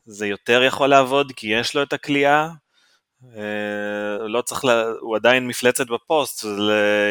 זה 0.07 0.27
יותר 0.27 0.63
יכול 0.63 0.89
לעבוד, 0.89 1.33
כי 1.37 1.47
יש 1.47 1.75
לו 1.75 1.83
את 1.83 1.93
הכלייה. 1.93 2.49
לא 4.27 4.43
צריך, 4.43 4.65
לה... 4.65 4.85
הוא 5.01 5.17
עדיין 5.17 5.47
מפלצת 5.47 5.87
בפוסט, 5.87 6.45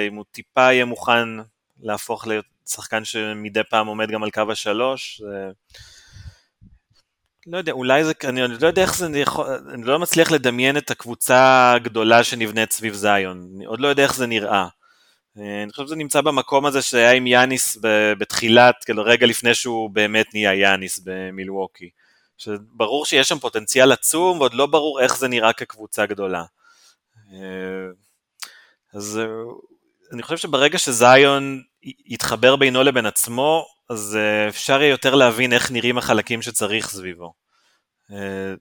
אם 0.08 0.16
הוא 0.16 0.26
טיפה 0.32 0.74
יהיה 0.74 0.86
מוכן 0.86 1.28
להפוך 1.82 2.28
שחקן 2.70 3.06
שמדי 3.06 3.62
פעם 3.70 3.88
עומד 3.88 4.12
גם 4.12 4.24
על 4.24 4.32
קו 4.32 4.52
השלוש. 4.52 5.22
זה... 5.22 5.52
לא 7.48 7.58
יודע, 7.58 7.72
אולי 7.72 8.04
זה, 8.04 8.14
אני 8.24 8.42
לא 8.62 8.68
יודע 8.68 8.82
איך 8.82 8.96
זה 8.96 9.20
יכול, 9.20 9.46
אני 9.74 9.84
לא 9.84 10.00
מצליח 10.00 10.32
לדמיין 10.32 10.78
את 10.78 10.92
הקבוצה 10.92 11.74
הגדולה 11.76 12.24
שנבנית 12.24 12.72
סביב 12.72 12.94
זיון, 12.94 13.50
אני 13.56 13.66
עוד 13.66 13.80
לא 13.80 13.88
יודע 13.88 14.04
איך 14.04 14.16
זה 14.16 14.28
נראה. 14.28 14.68
אני 15.38 15.72
חושב 15.72 15.86
שזה 15.86 15.96
נמצא 15.96 16.22
במקום 16.22 16.66
הזה 16.66 16.82
שהיה 16.82 17.12
עם 17.12 17.28
יאניס 17.28 17.78
בתחילת, 18.18 18.84
כאילו 18.84 19.04
רגע 19.04 19.28
לפני 19.28 19.54
שהוא 19.54 19.90
באמת 19.90 20.26
נהיה 20.34 20.54
יאניס 20.54 21.00
במילווקי. 21.04 21.90
שברור 22.42 23.06
שיש 23.06 23.30
שם 23.30 23.40
פוטנציאל 23.40 23.92
עצום, 23.92 24.40
ועוד 24.40 24.54
לא 24.54 24.66
ברור 24.66 25.02
איך 25.02 25.18
זה 25.18 25.28
נראה 25.28 25.54
כקבוצה 25.54 26.06
גדולה. 26.06 26.44
אז 28.94 29.20
אני 30.14 30.24
חושב 30.24 30.38
שברגע 30.38 30.78
שזיון 30.78 31.64
יתחבר 32.06 32.56
בינו 32.56 32.84
לבין 32.84 33.06
עצמו, 33.06 33.66
אז 33.90 34.18
אה, 34.20 34.48
אפשר 34.48 34.82
יהיה 34.82 34.92
יותר 34.92 35.16
להבין 35.16 35.54
איך 35.54 35.72
נראים 35.72 35.98
החלקים 35.98 36.42
שצריך 36.42 36.90
סביבו. 36.90 37.34
אה, 38.12 38.54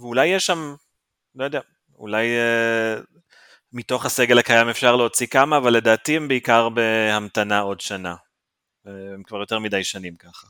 ואולי 0.00 0.26
יש 0.26 0.46
שם, 0.46 0.74
לא 1.34 1.44
יודע, 1.44 1.60
אולי 1.98 2.26
אה, 2.26 3.00
מתוך 3.72 4.06
הסגל 4.06 4.38
הקיים 4.38 4.68
אפשר 4.68 4.96
להוציא 4.96 5.26
כמה, 5.26 5.56
אבל 5.56 5.72
לדעתי 5.72 6.16
הם 6.16 6.28
בעיקר 6.28 6.68
בהמתנה 6.68 7.60
עוד 7.60 7.80
שנה. 7.80 8.14
הם 8.84 9.22
כבר 9.22 9.38
יותר 9.38 9.58
מדי 9.58 9.84
שנים 9.84 10.16
ככה. 10.16 10.46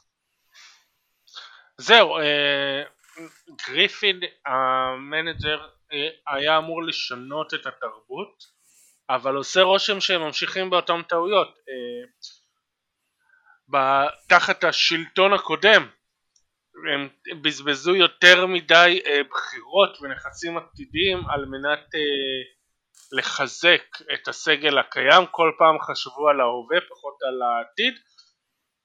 זהו, 1.81 2.17
גריפין 3.67 4.21
המנג'ר 4.47 5.69
היה 6.27 6.59
אמור 6.59 6.83
לשנות 6.83 7.55
את 7.55 7.67
התרבות, 7.67 8.45
אבל 9.11 9.35
עושה 9.35 9.63
רושם 9.63 10.01
שהם 10.01 10.21
ממשיכים 10.21 10.71
באותן 10.71 11.03
טעויות. 11.03 11.59
תחת 14.29 14.65
השלטון 14.65 15.33
הקודם 15.33 15.89
הם 16.93 17.09
בזבזו 17.43 17.95
יותר 17.95 18.47
מדי 18.47 19.03
בחירות 19.31 19.99
ונכסים 20.01 20.57
עתידיים 20.59 21.19
על 21.29 21.45
מנת 21.45 21.87
לחזק 23.13 23.83
את 24.15 24.29
הסגל 24.29 24.79
הקיים, 24.79 25.27
כל 25.31 25.53
פעם 25.59 25.79
חשבו 25.81 26.29
על 26.29 26.41
ההווה 26.41 26.79
פחות 26.81 27.23
על 27.23 27.43
העתיד 27.43 27.95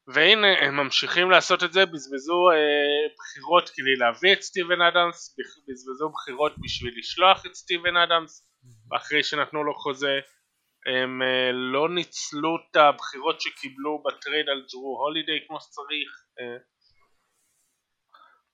והנה 0.08 0.60
הם 0.60 0.76
ממשיכים 0.76 1.32
לעשות 1.32 1.64
את 1.64 1.74
זה, 1.74 1.86
בזבזו 1.86 2.52
אה, 2.52 3.08
בחירות 3.18 3.70
כדי 3.70 3.96
להביא 3.96 4.34
את 4.34 4.42
סטיבן 4.42 4.82
אדמס, 4.82 5.36
בזבזו 5.68 6.10
בחירות 6.10 6.54
בשביל 6.64 6.94
לשלוח 7.00 7.46
את 7.46 7.56
סטיבן 7.56 7.98
אדמס 7.98 8.48
אחרי 8.96 9.24
שנתנו 9.24 9.64
לו 9.64 9.74
חוזה 9.74 10.20
הם 10.86 11.22
אה, 11.22 11.52
לא 11.52 11.90
ניצלו 11.90 12.56
את 12.56 12.76
הבחירות 12.76 13.42
שקיבלו 13.42 14.04
בטרייד 14.04 14.50
על 14.50 14.66
ג'רו 14.72 14.98
הולידיי 15.02 15.46
כמו 15.48 15.60
שצריך 15.62 16.26
אה, 16.40 16.58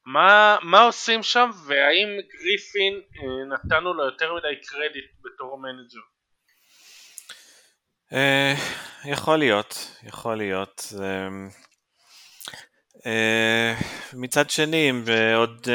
מה, 0.05 0.57
מה 0.63 0.81
עושים 0.81 1.23
שם 1.23 1.49
והאם 1.67 2.07
גריפין 2.31 2.93
אה, 2.93 3.45
נתנו 3.45 3.93
לו 3.93 4.05
יותר 4.05 4.33
מדי 4.35 4.61
קרדיט 4.61 5.11
בתור 5.23 5.57
manager? 5.57 6.18
אה, 8.13 8.53
יכול 9.05 9.37
להיות, 9.37 9.97
יכול 10.03 10.35
להיות. 10.35 10.93
אה, 13.05 13.73
מצד 14.13 14.49
שני, 14.49 14.89
אם 14.89 15.05
בעוד 15.05 15.67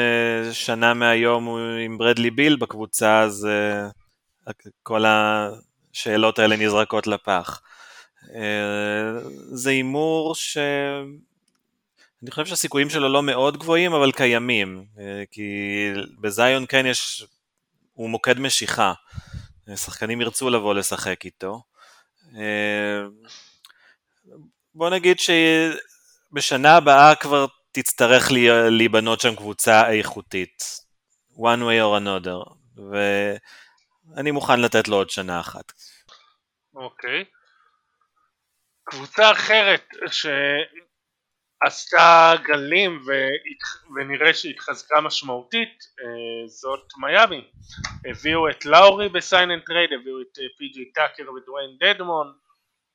שנה 0.51 0.93
מהיום 0.93 1.45
הוא 1.45 1.59
עם 1.85 1.97
ברדלי 1.97 2.31
ביל 2.31 2.55
בקבוצה, 2.55 3.21
אז 3.21 3.47
כל 4.83 5.05
השאלות 5.05 6.39
האלה 6.39 6.55
נזרקות 6.55 7.07
לפח. 7.07 7.61
זה 9.51 9.69
הימור 9.69 10.35
ש... 10.35 10.57
אני 12.25 12.31
חושב 12.31 12.45
שהסיכויים 12.45 12.89
שלו 12.89 13.09
לא 13.09 13.23
מאוד 13.23 13.57
גבוהים, 13.57 13.93
אבל 13.93 14.11
קיימים, 14.11 14.85
אה, 14.99 15.23
כי 15.31 15.41
בזיון 16.21 16.65
כן 16.69 16.85
יש, 16.85 17.25
הוא 17.93 18.09
מוקד 18.09 18.39
משיכה, 18.39 18.93
שחקנים 19.75 20.21
ירצו 20.21 20.49
לבוא 20.49 20.73
לשחק 20.73 21.25
איתו. 21.25 21.61
אה, 22.37 23.01
בוא 24.75 24.89
נגיד 24.89 25.17
שבשנה 25.19 26.77
הבאה 26.77 27.15
כבר 27.15 27.45
תצטרך 27.71 28.31
להיבנות 28.71 29.21
שם 29.21 29.35
קבוצה 29.35 29.91
איכותית, 29.91 30.63
one 31.31 31.59
way 31.59 31.81
or 31.81 32.01
another, 32.01 32.53
ואני 34.15 34.31
מוכן 34.31 34.61
לתת 34.61 34.87
לו 34.87 34.95
עוד 34.95 35.09
שנה 35.09 35.39
אחת. 35.39 35.73
אוקיי. 36.75 37.21
Okay. 37.21 37.25
קבוצה 38.83 39.31
אחרת 39.31 39.87
ש... 40.11 40.25
עשתה 41.65 42.33
גלים 42.43 43.01
ונראה 43.95 44.33
שהתחזקה 44.33 45.01
משמעותית 45.01 45.83
אה, 45.99 46.47
זאת 46.47 46.87
מיאמי. 46.97 47.47
הביאו 48.09 48.49
את 48.49 48.65
לאורי 48.65 49.09
ב 49.09 49.17
sign 49.17 49.51
and 49.51 49.61
trade 49.65 49.89
הביאו 49.93 50.21
את 50.21 50.39
אה, 50.39 50.45
פי.ג'י 50.57 50.91
טאקר 50.91 51.31
ודוויין 51.33 51.77
דדמון 51.79 52.33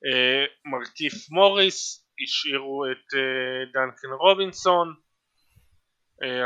אה, 0.05 0.45
מרכיף 0.65 1.29
מוריס 1.29 2.07
השאירו 2.23 2.85
את 2.91 3.13
דנקן 3.73 4.07
רובינסון. 4.19 4.95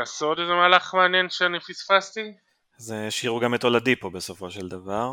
עשו 0.02 0.26
עוד 0.26 0.38
איזה 0.38 0.52
מהלך 0.52 0.94
מעניין 0.94 1.30
שאני 1.30 1.60
פספסתי? 1.60 2.32
אז 2.78 2.94
השאירו 3.08 3.40
גם 3.40 3.54
את 3.54 3.64
אולדיפו 3.64 4.10
בסופו 4.10 4.50
של 4.50 4.68
דבר. 4.68 5.12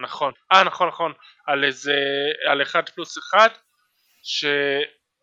נכון, 0.00 0.32
אה 0.52 0.64
נכון 0.64 0.88
נכון. 0.88 1.12
על 1.46 1.64
איזה, 1.64 1.96
על 2.50 2.62
אחד 2.62 2.88
פלוס 2.88 3.18
אחד 3.18 3.48
ש... 4.22 4.44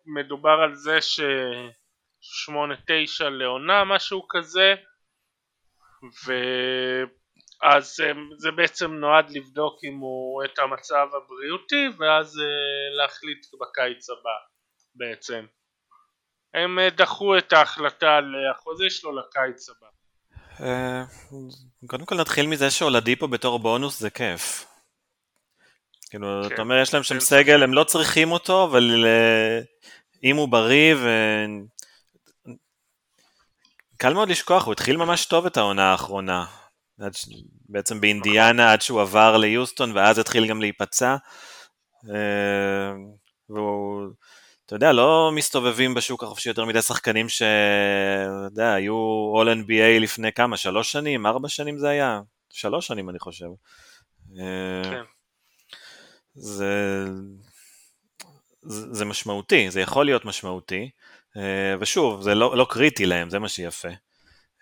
מדובר 0.06 0.58
על 0.64 0.74
זה 0.74 0.98
ששמונה 1.00 2.74
תשע 2.86 3.28
לעונה 3.28 3.84
משהו 3.84 4.26
כזה 4.28 4.74
ואז 6.26 7.96
זה 8.38 8.50
בעצם 8.50 8.92
נועד 8.92 9.30
לבדוק 9.30 9.80
אם 9.84 9.96
הוא 9.98 10.44
את 10.44 10.58
המצב 10.58 11.06
הבריאותי 11.16 11.88
ואז 11.98 12.38
אה, 12.38 12.96
להחליט 12.96 13.46
בקיץ 13.60 14.10
הבא 14.10 14.36
בעצם. 14.94 15.46
הם 16.54 16.78
אה, 16.78 16.90
דחו 16.90 17.38
את 17.38 17.52
ההחלטה 17.52 18.16
על 18.16 18.34
החוזה 18.50 18.90
שלו 18.90 19.12
לקיץ 19.18 19.68
הבא. 19.68 19.86
אה, 20.60 21.04
קודם 21.86 22.06
כל 22.06 22.14
נתחיל 22.14 22.46
מזה 22.46 22.70
שהולדיפו 22.70 23.28
בתור 23.28 23.58
בונוס 23.58 24.00
זה 24.00 24.10
כיף. 24.10 24.66
כאילו, 26.10 26.42
כן. 26.48 26.54
אתה 26.54 26.62
אומר, 26.62 26.82
יש 26.82 26.94
להם 26.94 27.02
שם 27.02 27.20
סגל, 27.20 27.62
הם 27.62 27.74
לא 27.74 27.84
צריכים 27.84 28.32
אותו, 28.32 28.64
אבל 28.64 29.04
אה, 29.06 29.60
אם 30.24 30.36
הוא 30.36 30.48
בריא 30.48 30.94
ו... 30.94 31.08
קל 33.96 34.14
מאוד 34.14 34.28
לשכוח, 34.28 34.64
הוא 34.64 34.72
התחיל 34.72 34.96
ממש 34.96 35.26
טוב 35.26 35.46
את 35.46 35.56
העונה 35.56 35.90
האחרונה. 35.90 36.44
ש... 37.12 37.26
בעצם 37.68 38.00
באינדיאנה 38.00 38.72
עד 38.72 38.82
שהוא 38.82 39.00
עבר 39.00 39.36
ליוסטון 39.36 39.92
ואז 39.96 40.18
התחיל 40.18 40.46
גם 40.46 40.60
להיפצע. 40.60 41.16
אה, 42.10 42.92
והוא, 43.48 44.06
אתה 44.66 44.74
יודע, 44.74 44.92
לא 44.92 45.30
מסתובבים 45.34 45.94
בשוק 45.94 46.22
החופשי 46.22 46.48
יותר 46.48 46.64
מדי 46.64 46.82
שחקנים 46.82 47.28
ש... 47.28 47.42
אתה 47.42 48.46
יודע, 48.52 48.72
היו 48.72 49.32
All 49.36 49.64
NBA 49.64 50.00
לפני 50.00 50.32
כמה, 50.32 50.56
שלוש 50.56 50.92
שנים, 50.92 51.26
ארבע 51.26 51.48
שנים 51.48 51.78
זה 51.78 51.88
היה? 51.88 52.20
שלוש 52.52 52.86
שנים 52.86 53.10
אני 53.10 53.18
חושב. 53.18 53.46
אה, 54.38 54.90
כן. 54.90 55.02
זה, 56.34 57.04
זה, 58.68 59.04
משמעותי, 59.04 59.70
זה 59.70 59.80
יכול 59.80 60.06
להיות 60.06 60.24
משמעותי, 60.24 60.90
אה, 61.36 61.74
ושוב, 61.80 62.22
זה 62.22 62.34
לא, 62.34 62.56
לא 62.56 62.66
קריטי 62.70 63.06
להם, 63.06 63.30
זה 63.30 63.38
מה 63.38 63.48
שיפה. 63.48 63.88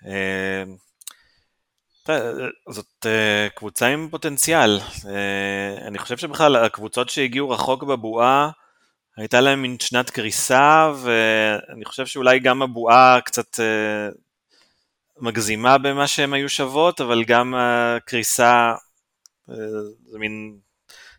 אה, 0.06 0.64
זאת 2.70 3.06
אה, 3.06 3.48
קבוצה 3.54 3.86
עם 3.86 4.08
פוטנציאל. 4.10 4.78
אני 5.86 5.98
חושב 5.98 6.16
שבכלל 6.16 6.56
הקבוצות 6.56 7.08
שהגיעו 7.08 7.50
רחוק 7.50 7.82
בבועה, 7.82 8.50
הייתה 9.16 9.40
להם 9.40 9.62
מין 9.62 9.76
שנת 9.80 10.10
קריסה, 10.10 10.92
ואני 11.02 11.84
חושב 11.84 12.06
שאולי 12.06 12.38
גם 12.38 12.62
הבועה 12.62 13.20
קצת 13.24 13.60
מגזימה 15.20 15.78
במה 15.78 16.06
שהן 16.06 16.32
היו 16.32 16.48
שוות, 16.48 17.00
אבל 17.00 17.24
גם 17.24 17.54
הקריסה 17.56 18.74
זה 20.06 20.18
מין 20.18 20.58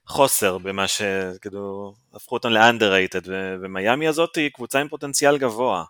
חוסר 0.07 0.57
במה 0.57 0.87
ש... 0.87 1.01
כאילו, 1.41 1.93
הפכו 2.13 2.35
אותם 2.35 2.49
ל-underrated, 2.49 3.29
ומיאמי 3.61 4.07
הזאת 4.07 4.35
היא 4.35 4.49
קבוצה 4.49 4.79
עם 4.79 4.87
פוטנציאל 4.87 5.37
גבוה, 5.37 5.83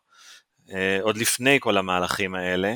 אה, 0.71 0.97
עוד 1.01 1.17
לפני 1.17 1.57
כל 1.61 1.77
המהלכים 1.77 2.35
האלה, 2.35 2.75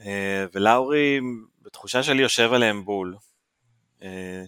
אה, 0.00 0.44
ולאורי, 0.52 1.20
בתחושה 1.62 2.02
שלי, 2.02 2.22
יושב 2.22 2.52
עליהם 2.52 2.84
בול. 2.84 3.16
אה, 4.02 4.44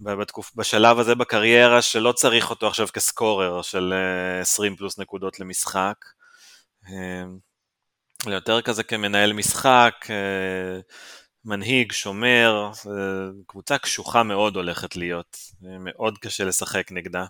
בתקופ... 0.00 0.52
בשלב 0.56 0.98
הזה 0.98 1.14
בקריירה 1.14 1.82
שלא 1.82 2.12
צריך 2.12 2.50
אותו 2.50 2.66
עכשיו 2.66 2.88
כסקורר 2.92 3.62
של 3.62 3.94
20 4.40 4.76
פלוס 4.76 4.98
נקודות 4.98 5.40
למשחק, 5.40 6.04
יותר 8.26 8.62
כזה 8.62 8.82
כמנהל 8.82 9.32
משחק, 9.32 10.06
מנהיג, 11.44 11.92
שומר, 11.92 12.70
קבוצה 13.46 13.78
קשוחה 13.78 14.22
מאוד 14.22 14.56
הולכת 14.56 14.96
להיות, 14.96 15.36
מאוד 15.60 16.18
קשה 16.18 16.44
לשחק 16.44 16.92
נגדה. 16.92 17.24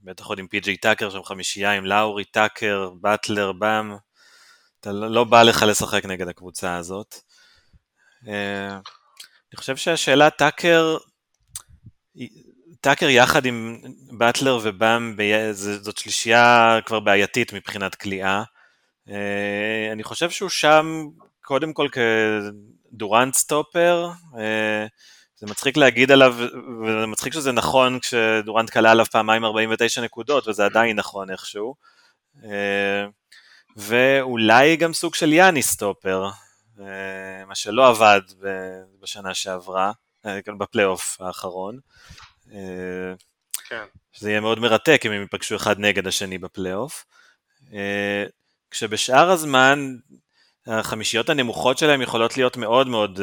בטח 0.00 0.26
עוד 0.26 0.38
עם 0.38 0.46
פי.ג'יי 0.46 0.76
טאקר 0.76 1.10
שם 1.10 1.22
חמישייה, 1.22 1.72
עם 1.72 1.84
לאורי 1.84 2.24
טאקר, 2.24 2.90
באטלר, 3.00 3.52
באם, 3.52 3.92
אתה 4.80 4.92
לא, 4.92 5.10
לא 5.10 5.24
בא 5.24 5.42
לך 5.42 5.62
לשחק 5.62 6.04
נגד 6.04 6.28
הקבוצה 6.28 6.76
הזאת. 6.76 7.14
אה, 8.28 8.68
אני 8.68 9.56
חושב 9.56 9.76
שהשאלה 9.76 10.30
טאקר, 10.30 10.96
טאקר 12.80 13.08
יחד 13.08 13.46
עם 13.46 13.80
באטלר 14.18 14.58
ובאם, 14.62 15.16
זאת 15.52 15.98
שלישייה 15.98 16.78
כבר 16.86 17.00
בעייתית 17.00 17.52
מבחינת 17.52 17.94
כליאה. 17.94 18.42
אה, 19.08 19.88
אני 19.92 20.02
חושב 20.02 20.30
שהוא 20.30 20.48
שם 20.48 21.08
קודם 21.42 21.72
כל 21.72 21.88
כדורנט 21.92 23.34
סטופר, 23.34 24.10
אה, 24.38 24.86
זה 25.36 25.46
מצחיק 25.46 25.76
להגיד 25.76 26.10
עליו, 26.10 26.34
וזה 26.84 27.06
מצחיק 27.06 27.32
שזה 27.32 27.52
נכון 27.52 27.98
כשדורנט 27.98 28.70
קלע 28.70 28.90
עליו 28.90 29.06
פעמיים 29.06 29.44
49 29.44 30.00
נקודות, 30.00 30.48
וזה 30.48 30.64
עדיין 30.64 30.96
נכון 30.96 31.30
איכשהו. 31.30 31.74
אה, 32.44 33.06
ואולי 33.76 34.76
גם 34.76 34.92
סוג 34.92 35.14
של 35.14 35.32
יאני 35.32 35.62
סטופר, 35.62 36.28
אה, 36.80 37.44
מה 37.46 37.54
שלא 37.54 37.88
עבד 37.88 38.20
בשנה 39.02 39.34
שעברה. 39.34 39.92
בפלייאוף 40.58 41.20
האחרון. 41.20 41.78
כן. 43.68 43.84
שזה 44.12 44.30
יהיה 44.30 44.40
מאוד 44.40 44.58
מרתק 44.58 45.02
אם 45.06 45.12
הם 45.12 45.20
ייפגשו 45.20 45.56
אחד 45.56 45.78
נגד 45.78 46.06
השני 46.06 46.38
בפלייאוף. 46.38 47.04
כשבשאר 48.70 49.30
הזמן 49.30 49.96
החמישיות 50.66 51.30
הנמוכות 51.30 51.78
שלהם 51.78 52.02
יכולות 52.02 52.36
להיות 52.36 52.56
מאוד 52.56 52.88
מאוד 52.88 53.20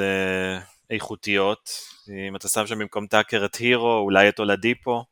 איכותיות. 0.89 1.69
אם 2.27 2.35
אתה 2.35 2.47
שם 2.47 2.67
שם 2.67 2.79
במקום 2.79 3.07
טאקר 3.07 3.45
את 3.45 3.55
הירו, 3.55 3.97
אולי 3.97 4.29
את 4.29 4.39
אולדיפו. 4.39 5.03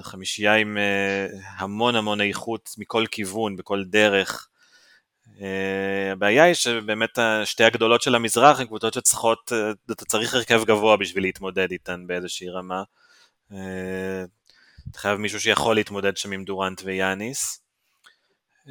חמישייה 0.00 0.54
עם 0.54 0.78
המון 1.56 1.96
המון 1.96 2.20
איכות 2.20 2.70
מכל 2.78 3.04
כיוון, 3.10 3.56
בכל 3.56 3.84
דרך. 3.84 4.48
Uh, 5.38 6.12
הבעיה 6.12 6.44
היא 6.44 6.54
שבאמת 6.54 7.18
שתי 7.44 7.64
הגדולות 7.64 8.02
של 8.02 8.14
המזרח 8.14 8.60
הן 8.60 8.66
קבוצות 8.66 8.94
שצריכות, 8.94 9.52
uh, 9.52 9.92
אתה 9.92 10.04
צריך 10.04 10.34
הרכב 10.34 10.64
גבוה 10.64 10.96
בשביל 10.96 11.24
להתמודד 11.24 11.70
איתן 11.70 12.06
באיזושהי 12.06 12.48
רמה. 12.48 12.82
Uh, 13.50 13.54
אתה 14.90 14.98
חייב 14.98 15.18
מישהו 15.18 15.40
שיכול 15.40 15.74
להתמודד 15.74 16.16
שם 16.16 16.32
עם 16.32 16.44
דורנט 16.44 16.82
ויאניס. 16.84 17.63
אה, 18.68 18.70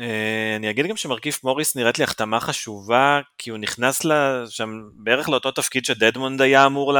אני 0.55 0.69
אגיד 0.69 0.85
גם 0.85 0.97
שמרכיף 0.97 1.43
מוריס 1.43 1.75
נראית 1.75 1.97
לי 1.97 2.03
החתמה 2.03 2.39
חשובה, 2.39 3.21
כי 3.37 3.49
הוא 3.49 3.57
נכנס 3.57 4.01
שם 4.49 4.81
בערך 4.93 5.29
לאותו 5.29 5.51
תפקיד 5.51 5.85
שדדמון 5.85 6.41
היה 6.41 6.65
אמור, 6.65 6.97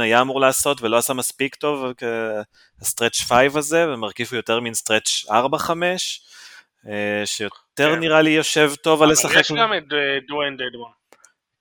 היה 0.00 0.20
אמור 0.20 0.40
לעשות 0.40 0.82
ולא 0.82 0.96
עשה 0.96 1.14
מספיק 1.14 1.54
טוב, 1.54 1.92
ה 2.80 2.85
stretch 2.85 3.20
5 3.20 3.56
הזה, 3.56 3.88
ומרכיף 3.88 4.30
הוא 4.30 4.36
יותר 4.36 4.60
מין 4.60 4.74
stretch 4.74 5.24
4-5. 5.28 5.32
שיותר 7.24 7.94
כן. 7.94 8.00
נראה 8.00 8.22
לי 8.22 8.30
יושב 8.30 8.72
טוב 8.82 9.02
על 9.02 9.10
לשחק. 9.10 9.32
אבל 9.32 9.40
יש 9.40 9.52
גם 9.52 9.74
את 9.74 9.84
דוויין 10.28 10.56
דדמון. 10.56 10.90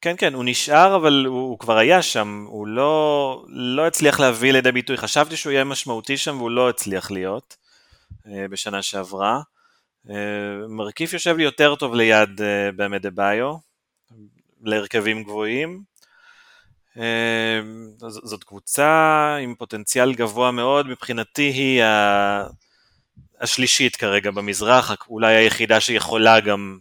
כן, 0.02 0.16
כן, 0.18 0.34
הוא 0.34 0.44
נשאר, 0.46 0.96
אבל 0.96 1.26
הוא, 1.26 1.50
הוא 1.50 1.60
כבר 1.60 1.78
היה 1.78 2.02
שם, 2.02 2.46
הוא 2.50 2.68
לא, 2.68 3.44
לא 3.48 3.88
הצליח 3.88 4.20
להביא 4.20 4.52
לידי 4.54 4.72
ביטוי. 4.72 4.98
חשבתי 4.98 5.38
שהוא 5.38 5.52
יהיה 5.52 5.64
משמעותי 5.64 6.18
שם, 6.18 6.38
והוא 6.38 6.52
לא 6.52 6.70
הצליח 6.70 7.12
להיות 7.12 7.58
אה, 8.28 8.48
בשנה 8.48 8.82
שעברה. 8.82 9.42
אה, 10.10 10.68
מרכיף 10.70 11.14
יושב 11.14 11.38
לי 11.38 11.44
יותר 11.44 11.76
טוב 11.76 11.96
ליד 11.96 12.42
אה, 12.42 12.72
באמת 12.72 13.02
דה 13.02 13.10
ביו, 13.10 13.56
להרכבים 14.64 15.24
גבוהים. 15.24 15.84
אה, 16.98 17.60
זאת 17.98 18.44
קבוצה 18.44 19.36
עם 19.42 19.56
פוטנציאל 19.56 20.14
גבוה 20.14 20.52
מאוד, 20.52 20.88
מבחינתי 20.88 21.42
היא 21.42 21.84
ה... 21.84 22.48
השלישית 23.42 23.96
כרגע 23.96 24.32
במזרח, 24.32 25.08
אולי 25.10 25.36
היחידה 25.36 25.80
שיכולה 25.80 26.40
גם 26.40 26.80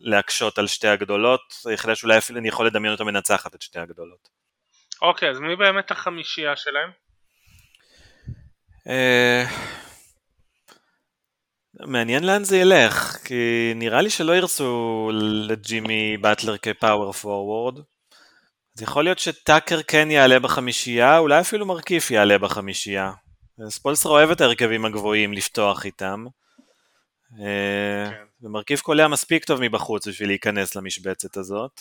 להקשות 0.00 0.58
על 0.58 0.66
שתי 0.66 0.88
הגדולות, 0.88 1.54
היחידה 1.66 1.94
שאולי 1.94 2.18
אפילו 2.18 2.38
אני 2.38 2.48
יכול 2.48 2.66
לדמיין 2.66 2.92
אותה 2.92 3.04
מנצחת 3.04 3.54
את 3.54 3.62
שתי 3.62 3.78
הגדולות. 3.78 4.28
אוקיי, 5.02 5.30
אז 5.30 5.38
מי 5.38 5.56
באמת 5.56 5.90
החמישייה 5.90 6.54
שלהם? 6.56 6.90
מעניין 11.86 12.24
לאן 12.24 12.44
זה 12.44 12.56
ילך, 12.56 13.16
כי 13.24 13.72
נראה 13.76 14.02
לי 14.02 14.10
שלא 14.10 14.36
ירצו 14.36 15.10
לג'ימי 15.48 16.16
באטלר 16.16 16.56
כפאוור 16.58 17.12
פורוורד. 17.12 17.78
אז 18.76 18.82
יכול 18.82 19.04
להיות 19.04 19.18
שטאקר 19.18 19.82
כן 19.82 20.10
יעלה 20.10 20.38
בחמישייה, 20.38 21.18
אולי 21.18 21.40
אפילו 21.40 21.66
מרכיף 21.66 22.10
יעלה 22.10 22.38
בחמישייה. 22.38 23.12
ספולסר 23.68 24.08
אוהב 24.08 24.30
את 24.30 24.40
ההרכבים 24.40 24.84
הגבוהים 24.84 25.32
לפתוח 25.32 25.84
איתם. 25.84 26.24
אה, 27.40 28.10
כן. 28.10 28.24
ומרכיב 28.42 28.78
קולע 28.78 29.08
מספיק 29.08 29.44
טוב 29.44 29.60
מבחוץ 29.62 30.08
בשביל 30.08 30.28
להיכנס 30.28 30.76
למשבצת 30.76 31.36
הזאת. 31.36 31.80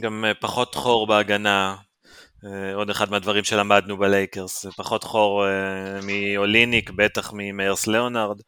גם 0.00 0.24
אה, 0.24 0.34
פחות 0.34 0.74
חור 0.74 1.06
בהגנה, 1.06 1.76
עוד 2.74 2.90
אחד 2.90 3.10
מהדברים 3.10 3.44
שלמדנו 3.44 3.96
בלייקרס, 3.96 4.66
פחות 4.66 5.04
חור 5.04 5.44
מאוליניק, 6.02 6.90
בטח 6.90 7.32
ממיירס 7.34 7.86
ליאונרד. 7.86 8.40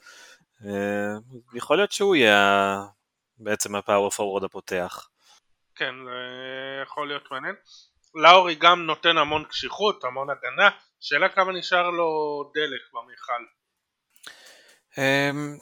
יכול 1.54 1.76
להיות 1.76 1.92
שהוא 1.92 2.16
יהיה 2.16 2.78
בעצם 3.38 3.74
הפאוור 3.76 4.10
פורוורד 4.10 4.44
הפותח. 4.44 5.08
כן, 5.76 5.94
יכול 6.82 7.08
להיות 7.08 7.30
מעניין. 7.30 7.54
לאורי 8.14 8.54
גם 8.54 8.86
נותן 8.86 9.18
המון 9.18 9.44
קשיחות, 9.44 10.04
המון 10.04 10.28
הגנה, 10.30 10.70
שאלה 11.00 11.28
כמה 11.28 11.52
נשאר 11.52 11.90
לו 11.90 12.10
דלק 12.54 12.80
במיכל. 12.94 13.42
אמ, 14.98 15.56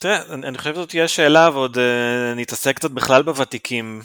תראה, 0.00 0.22
אני 0.32 0.58
חושב 0.58 0.74
שזאת 0.74 0.88
תהיה 0.88 1.08
שאלה 1.08 1.50
ועוד 1.52 1.78
נתעסק 2.36 2.76
קצת 2.76 2.90
בכלל 2.90 3.22
בוותיקים. 3.22 4.00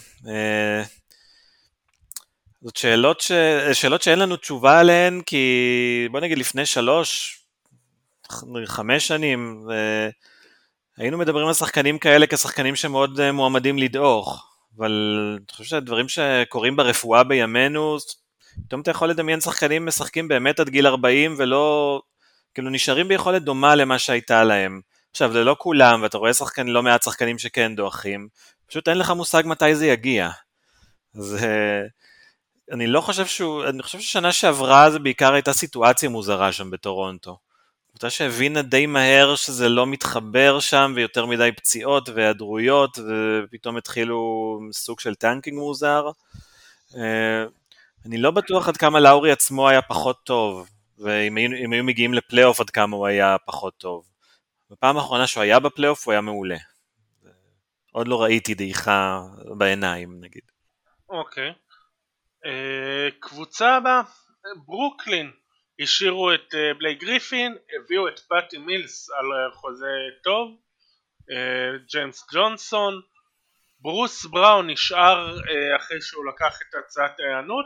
זאת 2.61 2.75
שאלות, 2.75 3.21
ש... 3.21 3.31
שאלות 3.73 4.01
שאין 4.01 4.19
לנו 4.19 4.35
תשובה 4.35 4.79
עליהן, 4.79 5.21
כי 5.25 6.07
בוא 6.11 6.19
נגיד 6.19 6.37
לפני 6.37 6.65
שלוש, 6.65 7.39
חמש 8.65 9.07
שנים, 9.07 9.65
uh, 9.67 10.11
היינו 10.97 11.17
מדברים 11.17 11.47
על 11.47 11.53
שחקנים 11.53 11.99
כאלה 11.99 12.27
כשחקנים 12.27 12.75
שמאוד 12.75 13.19
uh, 13.19 13.31
מועמדים 13.31 13.77
לדעוך, 13.77 14.47
אבל 14.77 14.91
אני 15.37 15.45
חושב 15.51 15.63
שהדברים 15.63 16.05
שקורים 16.09 16.75
ברפואה 16.75 17.23
בימינו, 17.23 17.97
פתאום 18.67 18.81
אתה 18.81 18.91
יכול 18.91 19.09
לדמיין 19.09 19.39
שחקנים 19.41 19.85
משחקים 19.85 20.27
באמת 20.27 20.59
עד 20.59 20.69
גיל 20.69 20.87
40 20.87 21.35
ולא, 21.37 22.01
כאילו 22.53 22.69
נשארים 22.69 23.07
ביכולת 23.07 23.43
דומה 23.43 23.75
למה 23.75 23.99
שהייתה 23.99 24.43
להם. 24.43 24.81
עכשיו 25.11 25.31
זה 25.31 25.43
לא 25.43 25.55
כולם 25.59 26.01
ואתה 26.01 26.17
רואה 26.17 26.33
שחקן, 26.33 26.67
לא 26.67 26.83
מעט 26.83 27.03
שחקנים 27.03 27.39
שכן 27.39 27.75
דועכים, 27.75 28.27
פשוט 28.67 28.87
אין 28.87 28.97
לך 28.97 29.11
מושג 29.11 29.43
מתי 29.45 29.75
זה 29.75 29.87
יגיע. 29.87 30.29
אז 31.15 31.35
אה, 31.43 31.81
אני 32.71 32.87
לא 32.87 33.01
חושב 33.01 33.25
שהוא, 33.25 33.65
אני 33.65 33.83
חושב 33.83 33.99
ששנה 33.99 34.31
שעברה 34.31 34.91
זה 34.91 34.99
בעיקר 34.99 35.33
הייתה 35.33 35.53
סיטואציה 35.53 36.09
מוזרה 36.09 36.51
שם 36.51 36.71
בטורונטו. 36.71 37.37
קבוצה 37.89 38.09
שהבינה 38.09 38.61
די 38.61 38.85
מהר 38.85 39.35
שזה 39.35 39.69
לא 39.69 39.87
מתחבר 39.87 40.59
שם 40.59 40.93
ויותר 40.95 41.25
מדי 41.25 41.51
פציעות 41.57 42.09
והיעדרויות 42.09 42.99
ופתאום 42.99 43.77
התחילו 43.77 44.59
סוג 44.71 44.99
של 44.99 45.15
tanking 45.15 45.57
מוזר. 45.57 46.09
אה, 46.95 47.45
אני 48.05 48.17
לא 48.17 48.31
בטוח 48.31 48.67
עד 48.67 48.77
כמה 48.77 48.99
לאורי 48.99 49.31
עצמו 49.31 49.69
היה 49.69 49.81
פחות 49.81 50.23
טוב, 50.23 50.69
ואם 50.97 51.35
היו, 51.37 51.83
מגיעים 51.83 52.13
לפלייאוף 52.13 52.61
עד 52.61 52.69
כמה 52.69 52.95
הוא 52.95 53.07
היה 53.07 53.35
פחות 53.45 53.73
טוב. 53.77 54.05
בפעם 54.71 54.97
האחרונה 54.97 55.27
שהוא 55.27 55.43
היה 55.43 55.59
בפלייאוף 55.59 56.05
הוא 56.05 56.11
היה 56.11 56.21
מעולה. 56.21 56.57
עוד 57.91 58.07
לא 58.07 58.23
ראיתי 58.23 58.53
דעיכה 58.53 59.21
בעיניים 59.57 60.21
נגיד. 60.21 60.41
אוקיי. 61.09 61.47
אה, 61.47 61.68
קבוצה 63.19 63.75
הבאה, 63.75 64.01
ברוקלין. 64.65 65.31
השאירו 65.81 66.33
את 66.33 66.55
אה, 66.55 66.73
בלייק 66.73 66.95
גריפין, 66.95 67.57
הביאו 67.75 68.07
את 68.07 68.19
פאטי 68.19 68.57
מילס 68.57 69.09
על 69.09 69.25
אה, 69.25 69.51
חוזה 69.51 69.95
טוב, 70.23 70.57
אה, 71.31 71.77
ג'יימס 71.91 72.27
ג'ונסון, 72.33 73.01
ברוס 73.79 74.25
בראון 74.25 74.69
נשאר 74.69 75.39
אה, 75.39 75.75
אחרי 75.75 76.01
שהוא 76.01 76.25
לקח 76.25 76.59
את 76.61 76.75
הצעת 76.75 77.19
ההיענות 77.19 77.65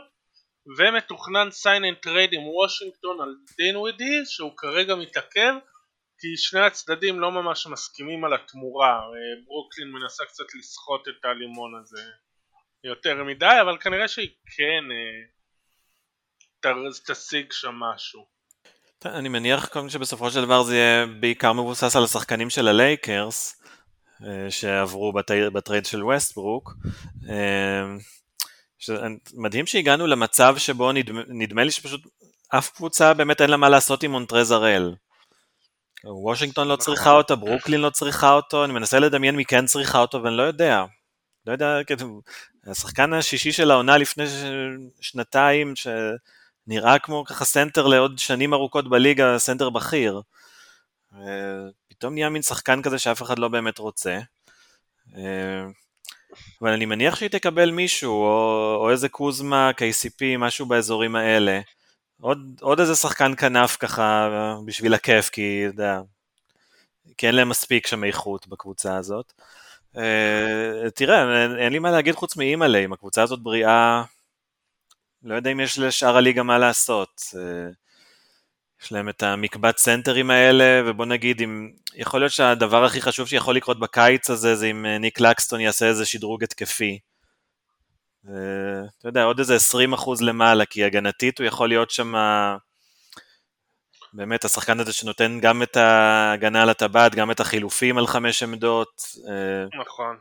ומתוכנן 0.78 1.48
sign 1.48 1.82
and 1.82 2.06
trade 2.06 2.32
עם 2.32 2.42
וושינגטון 2.42 3.20
על 3.20 3.34
דינווידי 3.56 4.22
שהוא 4.24 4.56
כרגע 4.56 4.94
מתעכב 4.94 5.54
כי 6.18 6.36
שני 6.36 6.60
הצדדים 6.60 7.20
לא 7.20 7.30
ממש 7.32 7.66
מסכימים 7.66 8.24
על 8.24 8.34
התמורה. 8.34 8.92
אה, 8.92 9.44
ברוקלין 9.44 9.90
מנסה 9.92 10.24
קצת 10.24 10.54
לסחוט 10.58 11.08
את 11.08 11.24
הלימון 11.24 11.80
הזה 11.82 12.02
יותר 12.84 13.24
מדי 13.24 13.58
אבל 13.62 13.78
כנראה 13.78 14.08
שהיא 14.08 14.30
כן 14.56 14.84
אה, 14.92 16.90
תשיג 17.06 17.52
שם 17.52 17.74
משהו 17.74 18.26
אני 19.06 19.28
מניח 19.28 19.68
קודם 19.68 19.90
שבסופו 19.90 20.30
של 20.30 20.42
דבר 20.42 20.62
זה 20.62 20.76
יהיה 20.76 21.06
בעיקר 21.06 21.52
מבוסס 21.52 21.96
על 21.96 22.04
השחקנים 22.04 22.50
של 22.50 22.68
הלייקרס 22.68 23.62
אה, 24.26 24.50
שעברו 24.50 25.12
בטרייד 25.52 25.86
של 25.86 26.04
ווסטברוק 26.04 26.74
מדהים 29.34 29.66
שהגענו 29.66 30.06
למצב 30.06 30.54
שבו 30.58 30.92
נדמה, 30.92 31.22
נדמה 31.28 31.64
לי 31.64 31.70
שפשוט 31.70 32.00
אף 32.48 32.70
קבוצה 32.70 33.14
באמת 33.14 33.40
אין 33.40 33.50
לה 33.50 33.56
מה 33.56 33.68
לעשות 33.68 34.02
עם 34.02 34.10
מונטרז 34.10 34.50
הראל. 34.50 34.94
וושינגטון 36.04 36.68
לא 36.68 36.76
צריכה 36.76 37.02
נכון. 37.10 37.16
אותו, 37.16 37.36
ברוקלין 37.36 37.80
לא 37.80 37.90
צריכה 37.90 38.32
אותו, 38.32 38.64
אני 38.64 38.72
מנסה 38.72 38.98
לדמיין 38.98 39.36
מי 39.36 39.44
כן 39.44 39.66
צריכה 39.66 39.98
אותו 39.98 40.22
ואני 40.22 40.36
לא 40.36 40.42
יודע. 40.42 40.84
לא 41.46 41.52
יודע, 41.52 41.84
כאילו, 41.86 42.20
השחקן 42.66 43.12
השישי 43.12 43.52
של 43.52 43.70
העונה 43.70 43.98
לפני 43.98 44.24
שנתיים, 45.00 45.74
שנראה 45.76 46.98
כמו 46.98 47.24
ככה 47.24 47.44
סנטר 47.44 47.86
לעוד 47.86 48.18
שנים 48.18 48.54
ארוכות 48.54 48.90
בליגה, 48.90 49.38
סנטר 49.38 49.70
בכיר. 49.70 50.22
פתאום 51.88 52.14
נהיה 52.14 52.28
מין 52.28 52.42
שחקן 52.42 52.82
כזה 52.82 52.98
שאף 52.98 53.22
אחד 53.22 53.38
לא 53.38 53.48
באמת 53.48 53.78
רוצה. 53.78 54.18
אבל 56.62 56.72
אני 56.72 56.86
מניח 56.86 57.16
שהיא 57.16 57.30
תקבל 57.30 57.70
מישהו, 57.70 58.12
או, 58.12 58.76
או 58.80 58.90
איזה 58.90 59.08
קוזמה, 59.08 59.70
KCP, 59.70 60.38
משהו 60.38 60.66
באזורים 60.66 61.16
האלה. 61.16 61.60
עוד, 62.20 62.38
עוד 62.60 62.80
איזה 62.80 62.94
שחקן 62.94 63.34
כנף 63.36 63.76
ככה 63.76 64.28
בשביל 64.66 64.94
הכיף, 64.94 65.28
כי, 65.28 65.62
אתה 65.66 65.74
יודע, 65.74 66.00
כי 67.18 67.26
אין 67.26 67.34
להם 67.34 67.48
מספיק 67.48 67.86
שם 67.86 68.04
איכות 68.04 68.46
בקבוצה 68.46 68.96
הזאת. 68.96 69.32
Uh, 69.94 70.90
תראה, 70.94 71.44
אין, 71.58 71.72
לי 71.72 71.78
מה 71.78 71.90
להגיד 71.90 72.14
חוץ 72.14 72.36
מאימא'לה, 72.36 72.78
אם 72.78 72.92
הקבוצה 72.92 73.22
הזאת 73.22 73.42
בריאה, 73.42 74.02
לא 75.22 75.34
יודע 75.34 75.52
אם 75.52 75.60
יש 75.60 75.78
לשאר 75.78 76.16
הליגה 76.16 76.42
מה 76.42 76.58
לעשות. 76.58 77.20
יש 78.82 78.92
להם 78.92 79.08
את 79.08 79.22
המקבץ 79.22 79.80
סנטרים 79.80 80.30
האלה, 80.30 80.82
ובוא 80.86 81.06
נגיד, 81.06 81.42
אם, 81.42 81.70
יכול 81.94 82.20
להיות 82.20 82.32
שהדבר 82.32 82.84
הכי 82.84 83.02
חשוב 83.02 83.28
שיכול 83.28 83.56
לקרות 83.56 83.78
בקיץ 83.78 84.30
הזה, 84.30 84.56
זה 84.56 84.66
אם 84.66 84.86
ניק 84.86 85.20
לקסטון 85.20 85.60
יעשה 85.60 85.86
איזה 85.86 86.06
שדרוג 86.06 86.44
התקפי. 86.44 86.98
אתה 88.24 89.08
יודע, 89.08 89.24
עוד 89.24 89.38
איזה 89.38 89.56
20% 89.94 90.10
למעלה, 90.20 90.64
כי 90.64 90.84
הגנתית 90.84 91.38
הוא 91.38 91.46
יכול 91.46 91.68
להיות 91.68 91.90
שם 91.90 92.14
באמת 94.14 94.44
השחקן 94.44 94.80
הזה 94.80 94.92
שנותן 94.92 95.40
גם 95.40 95.62
את 95.62 95.76
ההגנה 95.76 96.62
על 96.62 96.70
הטבעת, 96.70 97.14
גם 97.14 97.30
את 97.30 97.40
החילופים 97.40 97.98
על 97.98 98.06
חמש 98.06 98.42
עמדות. 98.42 99.02
נכון. 99.80 100.16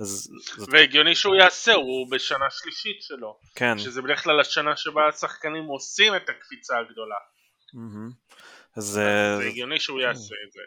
אז, 0.00 0.30
והגיוני 0.72 1.14
שהוא 1.14 1.34
יעשה, 1.34 1.72
הוא 1.74 2.10
בשנה 2.10 2.50
שלישית 2.50 3.02
שלו. 3.02 3.38
כן. 3.54 3.78
שזה 3.78 4.02
בדרך 4.02 4.24
כלל 4.24 4.40
השנה 4.40 4.76
שבה 4.76 5.08
השחקנים 5.08 5.64
עושים 5.64 6.16
את 6.16 6.28
הקפיצה 6.28 6.78
הגדולה. 6.78 7.16
אז 8.76 8.84
זה 8.84 9.38
הגיוני 9.48 9.80
שהוא 9.80 10.00
יעשה 10.00 10.34
את 10.46 10.52
זה. 10.52 10.60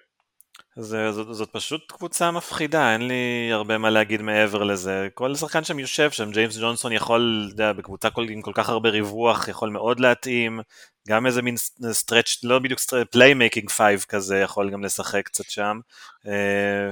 אז 0.77 0.97
זאת, 1.11 1.35
זאת 1.35 1.49
פשוט 1.51 1.91
קבוצה 1.91 2.31
מפחידה, 2.31 2.93
אין 2.93 3.07
לי 3.07 3.49
הרבה 3.51 3.77
מה 3.77 3.89
להגיד 3.89 4.21
מעבר 4.21 4.63
לזה. 4.63 5.07
כל 5.13 5.35
שחקן 5.35 5.63
שם 5.63 5.79
יושב 5.79 6.11
שם, 6.11 6.31
ג'יימס 6.31 6.57
ג'ונסון 6.57 6.91
יכול, 6.91 7.43
אתה 7.45 7.53
יודע, 7.53 7.73
בקבוצה 7.73 8.09
כל, 8.09 8.29
עם 8.29 8.41
כל 8.41 8.51
כך 8.55 8.69
הרבה 8.69 8.89
ריווח, 8.89 9.47
יכול 9.47 9.69
מאוד 9.69 9.99
להתאים, 9.99 10.59
גם 11.07 11.25
איזה 11.25 11.41
מין 11.41 11.55
stretch, 11.91 12.37
לא 12.43 12.59
בדיוק 12.59 12.79
playmaking 13.11 13.69
five 13.69 14.05
כזה, 14.09 14.37
יכול 14.37 14.69
גם 14.69 14.83
לשחק 14.83 15.25
קצת 15.25 15.49
שם. 15.49 15.79
אה, 16.27 16.91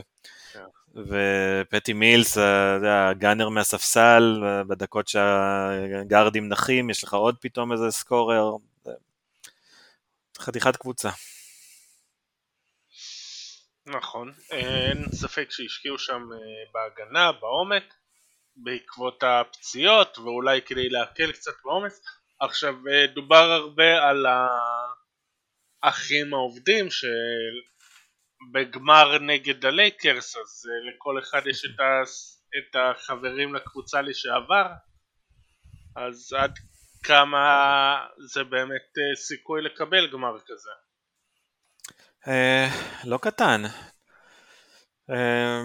ופטי 0.95 1.93
מילס, 1.93 2.37
ה 2.87 2.96
gunner 2.96 3.49
מהספסל, 3.49 4.43
בדקות 4.67 5.07
שהגארדים 5.07 6.49
נחים, 6.49 6.89
יש 6.89 7.03
לך 7.03 7.13
עוד 7.13 7.35
פתאום 7.41 7.71
איזה 7.71 7.91
scorer. 7.91 8.51
חתיכת 10.39 10.75
קבוצה. 10.75 11.09
נכון, 13.91 14.33
אין 14.51 15.11
ספק 15.11 15.51
שהשקיעו 15.51 15.97
שם 15.99 16.21
אה, 16.33 16.37
בהגנה, 16.73 17.31
בעומק, 17.31 17.93
בעקבות 18.55 19.23
הפציעות 19.23 20.17
ואולי 20.17 20.61
כדי 20.61 20.89
להקל 20.89 21.31
קצת 21.31 21.51
בעומס. 21.63 22.01
עכשיו 22.39 22.75
אה, 22.87 23.07
דובר 23.07 23.51
הרבה 23.51 24.09
על 24.09 24.25
האחים 25.83 26.33
העובדים 26.33 26.87
שבגמר 28.51 29.17
נגד 29.19 29.65
הלייקרס 29.65 30.37
אז 30.37 30.69
אה, 30.69 30.73
לכל 30.89 31.19
אחד 31.19 31.47
יש 31.47 31.65
את, 31.65 31.79
ה... 31.79 32.01
את 32.57 32.75
החברים 32.75 33.55
לקבוצה 33.55 34.01
לשעבר 34.01 34.65
אז 35.95 36.33
עד 36.33 36.53
כמה 37.03 38.05
זה 38.33 38.43
באמת 38.43 38.97
סיכוי 39.15 39.61
לקבל 39.61 40.11
גמר 40.11 40.39
כזה. 40.45 40.71
אה, 42.27 42.69
לא 43.03 43.17
קטן. 43.17 43.63
אה, 45.09 45.61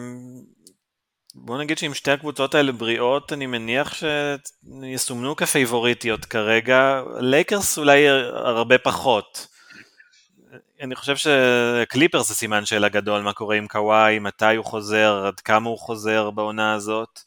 בוא 1.34 1.58
נגיד 1.58 1.78
שאם 1.78 1.94
שתי 1.94 2.10
הקבוצות 2.10 2.54
האלה 2.54 2.72
בריאות, 2.72 3.32
אני 3.32 3.46
מניח 3.46 3.94
שיסומנו 3.94 5.36
כפייבוריטיות 5.36 6.24
כרגע. 6.24 7.02
לייקרס 7.20 7.78
אולי 7.78 8.08
הרבה 8.32 8.78
פחות. 8.78 9.46
אני 10.80 10.94
חושב 10.94 11.16
שקליפרס 11.16 12.28
זה 12.28 12.34
סימן 12.34 12.66
שאלה 12.66 12.88
גדול, 12.88 13.22
מה 13.22 13.32
קורה 13.32 13.56
עם 13.56 13.66
קוואי, 13.66 14.18
מתי 14.18 14.56
הוא 14.56 14.64
חוזר, 14.64 15.24
עד 15.26 15.40
כמה 15.40 15.68
הוא 15.68 15.78
חוזר 15.78 16.30
בעונה 16.30 16.74
הזאת. 16.74 17.20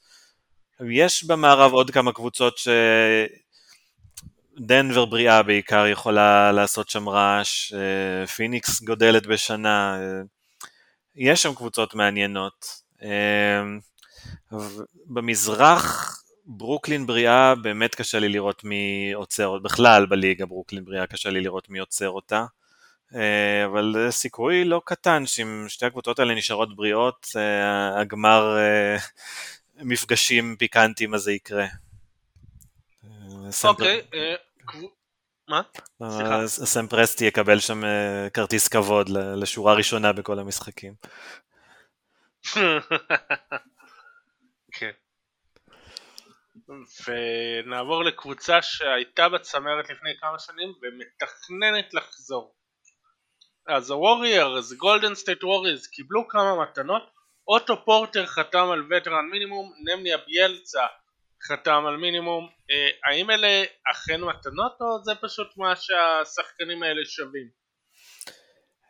יש 0.89 1.23
במערב 1.23 1.73
עוד 1.73 1.91
כמה 1.91 2.11
קבוצות 2.11 2.57
ש... 2.57 2.67
דנבר 4.59 5.05
בריאה 5.05 5.43
בעיקר 5.43 5.87
יכולה 5.87 6.51
לעשות 6.51 6.89
שם 6.89 7.09
רעש, 7.09 7.73
אה, 7.73 8.27
פיניקס 8.27 8.81
גודלת 8.81 9.25
בשנה, 9.27 9.99
אה, 10.01 10.21
יש 11.15 11.43
שם 11.43 11.55
קבוצות 11.55 11.95
מעניינות. 11.95 12.65
אה, 13.03 13.61
במזרח 15.05 16.15
ברוקלין 16.45 17.05
בריאה 17.05 17.55
באמת 17.55 17.95
קשה 17.95 18.19
לי 18.19 18.29
לראות 18.29 18.63
מי 18.63 19.11
עוצר, 19.15 19.57
בכלל 19.57 20.05
בליגה 20.05 20.45
ברוקלין 20.45 20.85
בריאה 20.85 21.07
קשה 21.07 21.29
לי 21.29 21.41
לראות 21.41 21.69
מי 21.69 21.79
עוצר 21.79 22.09
אותה. 22.09 22.45
אבל 23.65 24.07
סיכוי 24.09 24.63
לא 24.63 24.81
קטן 24.85 25.25
שאם 25.25 25.65
שתי 25.67 25.85
הקבוצות 25.85 26.19
האלה 26.19 26.35
נשארות 26.35 26.75
בריאות, 26.75 27.27
הגמר 27.95 28.57
מפגשים 29.77 30.55
פיקנטיים 30.59 31.13
הזה 31.13 31.31
יקרה. 31.31 31.65
אוקיי, 33.63 34.01
מה? 35.49 35.61
סליחה. 36.09 36.47
סם 36.47 36.87
פרסטי 36.87 37.25
יקבל 37.25 37.59
שם 37.59 37.85
אה, 37.85 38.27
כרטיס 38.33 38.67
כבוד 38.67 39.09
לשורה 39.09 39.73
ראשונה 39.73 40.13
בכל 40.13 40.39
המשחקים. 40.39 40.93
כן. 44.77 44.91
ונעבור 47.07 48.03
לקבוצה 48.03 48.61
שהייתה 48.61 49.29
בצמרת 49.29 49.89
לפני 49.89 50.17
כמה 50.19 50.39
שנים 50.39 50.73
ומתכננת 50.81 51.93
לחזור. 51.93 52.55
אז 53.67 53.91
הווריורס, 53.91 54.73
גולדן 54.73 55.15
סטייט 55.15 55.43
ווריורס 55.43 55.87
קיבלו 55.87 56.27
כמה 56.27 56.61
מתנות, 56.61 57.03
אוטו 57.47 57.85
פורטר 57.85 58.25
חתם 58.25 58.69
על 58.71 58.83
veteran 58.89 59.29
minimum, 59.31 59.73
נמניה 59.83 60.17
ביאליצה 60.17 60.85
חתם 61.47 61.83
על 61.87 61.97
מינימום, 61.97 62.47
אה, 62.71 62.89
האם 63.05 63.31
אלה 63.31 63.63
אכן 63.91 64.21
מתנות 64.21 64.77
או 64.81 65.03
זה 65.03 65.11
פשוט 65.21 65.47
מה 65.57 65.73
שהשחקנים 65.75 66.83
האלה 66.83 67.01
שווים? 67.05 67.47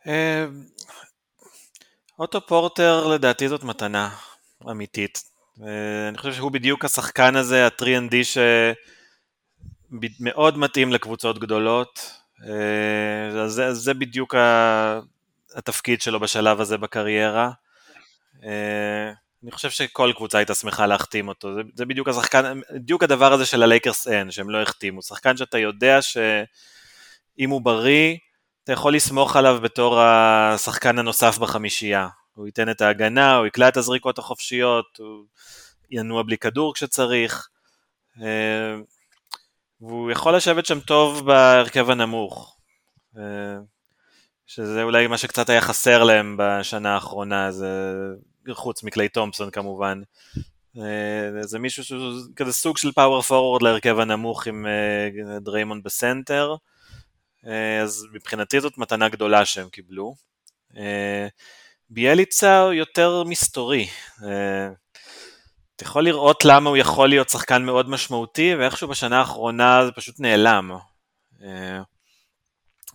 אה, 0.06 0.46
אוטו 2.18 2.46
פורטר 2.46 3.06
לדעתי 3.06 3.48
זאת 3.48 3.64
מתנה 3.64 4.10
אמיתית. 4.70 5.22
אה, 5.66 6.08
אני 6.08 6.18
חושב 6.18 6.32
שהוא 6.32 6.50
בדיוק 6.52 6.84
השחקן 6.84 7.36
הזה, 7.36 7.66
ה-3&D 7.66 8.14
שמאוד 9.90 10.58
מתאים 10.58 10.92
לקבוצות 10.92 11.38
גדולות. 11.38 12.20
זה, 13.46 13.74
זה 13.74 13.94
בדיוק 13.94 14.34
התפקיד 15.54 16.02
שלו 16.02 16.20
בשלב 16.20 16.60
הזה 16.60 16.78
בקריירה. 16.78 17.50
אני 19.42 19.50
חושב 19.50 19.70
שכל 19.70 20.12
קבוצה 20.16 20.38
הייתה 20.38 20.54
שמחה 20.54 20.86
להחתים 20.86 21.28
אותו, 21.28 21.54
זה, 21.54 21.60
זה 21.74 21.86
בדיוק 21.86 22.08
השחקן, 22.08 22.60
בדיוק 22.74 23.02
הדבר 23.02 23.32
הזה 23.32 23.46
של 23.46 23.62
הלייקרס 23.62 24.08
אין, 24.08 24.30
שהם 24.30 24.50
לא 24.50 24.62
החתימו, 24.62 25.02
שחקן 25.02 25.36
שאתה 25.36 25.58
יודע 25.58 26.02
שאם 26.02 27.50
הוא 27.50 27.60
בריא, 27.62 28.16
אתה 28.64 28.72
יכול 28.72 28.94
לסמוך 28.94 29.36
עליו 29.36 29.60
בתור 29.62 30.00
השחקן 30.00 30.98
הנוסף 30.98 31.38
בחמישייה, 31.38 32.08
הוא 32.34 32.46
ייתן 32.46 32.70
את 32.70 32.80
ההגנה, 32.80 33.36
הוא 33.36 33.46
יקלע 33.46 33.68
את 33.68 33.76
הזריקות 33.76 34.18
החופשיות, 34.18 34.96
הוא 34.98 35.24
ינוע 35.90 36.22
בלי 36.22 36.38
כדור 36.38 36.74
כשצריך, 36.74 37.48
אה, 38.22 38.76
והוא 39.80 40.10
יכול 40.10 40.36
לשבת 40.36 40.66
שם 40.66 40.80
טוב 40.80 41.26
בהרכב 41.26 41.90
הנמוך. 41.90 42.56
אה, 43.18 43.22
שזה 44.46 44.82
אולי 44.82 45.06
מה 45.06 45.18
שקצת 45.18 45.48
היה 45.48 45.60
חסר 45.60 46.04
להם 46.04 46.36
בשנה 46.38 46.94
האחרונה, 46.94 47.52
זה 47.52 47.68
חוץ 48.54 48.82
מקליי 48.82 49.08
תומפסון 49.08 49.50
כמובן. 49.50 50.02
אה, 50.78 51.42
זה 51.42 51.58
מישהו 51.58 51.84
שהוא 51.84 52.12
כזה 52.36 52.52
סוג 52.52 52.78
של 52.78 52.92
power 52.92 53.22
forward 53.22 53.62
להרכב 53.62 53.98
הנמוך 53.98 54.46
עם 54.46 54.66
אה, 54.66 55.38
דריימונד 55.40 55.84
בסנטר, 55.84 56.54
אה, 57.46 57.80
אז 57.80 58.06
מבחינתי 58.12 58.60
זאת 58.60 58.78
מתנה 58.78 59.08
גדולה 59.08 59.44
שהם 59.44 59.68
קיבלו. 59.68 60.14
ביאליצה 61.90 62.60
הוא 62.60 62.72
יותר 62.72 63.24
מסתורי. 63.24 63.86
אתה 65.76 65.84
יכול 65.84 66.04
לראות 66.04 66.44
למה 66.44 66.70
הוא 66.70 66.76
יכול 66.76 67.08
להיות 67.08 67.28
שחקן 67.28 67.62
מאוד 67.62 67.88
משמעותי, 67.88 68.54
ואיכשהו 68.54 68.88
בשנה 68.88 69.18
האחרונה 69.18 69.84
זה 69.86 69.92
פשוט 69.92 70.20
נעלם. 70.20 70.70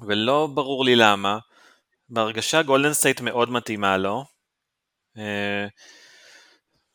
ולא 0.01 0.47
ברור 0.53 0.85
לי 0.85 0.95
למה. 0.95 1.37
בהרגשה 2.09 2.61
גולדן 2.61 2.93
סטייט 2.93 3.21
מאוד 3.21 3.49
מתאימה 3.49 3.97
לו. 3.97 4.25
אה, 5.17 5.67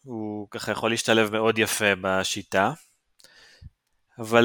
הוא 0.05 0.49
ככה 0.51 0.73
יכול 0.73 0.91
להשתלב 0.91 1.33
מאוד 1.33 1.59
יפה 1.59 1.95
בשיטה, 2.01 2.73
אבל 4.19 4.45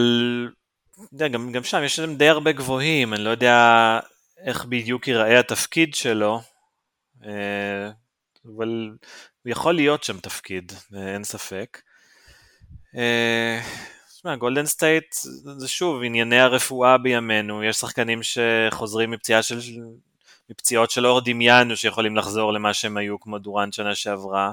יודע, 1.11 1.27
גם, 1.27 1.51
גם 1.51 1.63
שם 1.63 1.83
יש 1.83 1.99
להם 1.99 2.15
די 2.15 2.27
הרבה 2.29 2.51
גבוהים, 2.51 3.13
אני 3.13 3.23
לא 3.23 3.29
יודע 3.29 3.99
איך 4.37 4.65
בדיוק 4.65 5.07
ייראה 5.07 5.39
התפקיד 5.39 5.95
שלו, 5.95 6.41
אה, 7.25 7.89
אבל 8.45 8.91
הוא 9.43 9.51
יכול 9.51 9.75
להיות 9.75 10.03
שם 10.03 10.19
תפקיד, 10.19 10.73
אה, 10.95 11.13
אין 11.13 11.23
ספק. 11.23 11.81
תשמע, 14.09 14.35
גולדן 14.35 14.65
סטייט 14.65 15.15
זה 15.57 15.67
שוב 15.67 16.03
ענייני 16.03 16.39
הרפואה 16.39 16.97
בימינו, 16.97 17.63
יש 17.63 17.75
שחקנים 17.75 18.19
שחוזרים 18.23 19.11
מפציעה 19.11 19.43
של 19.43 19.59
מפציעות 20.49 20.91
שלא 20.91 21.21
דמיינו 21.25 21.77
שיכולים 21.77 22.15
לחזור 22.15 22.53
למה 22.53 22.73
שהם 22.73 22.97
היו 22.97 23.19
כמו 23.19 23.39
דוראנט 23.39 23.71
שנה 23.71 23.95
שעברה. 23.95 24.51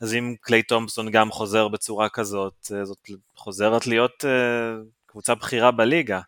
אז 0.00 0.14
אם 0.14 0.34
קליי 0.40 0.62
תומפסון 0.62 1.10
גם 1.10 1.30
חוזר 1.30 1.68
בצורה 1.68 2.08
כזאת, 2.08 2.72
אה, 2.74 2.84
זאת 2.84 3.10
חוזרת 3.36 3.86
להיות 3.86 4.24
אה, 4.24 4.86
קבוצה 5.06 5.34
בכירה 5.34 5.70
בליגה. 5.70 6.20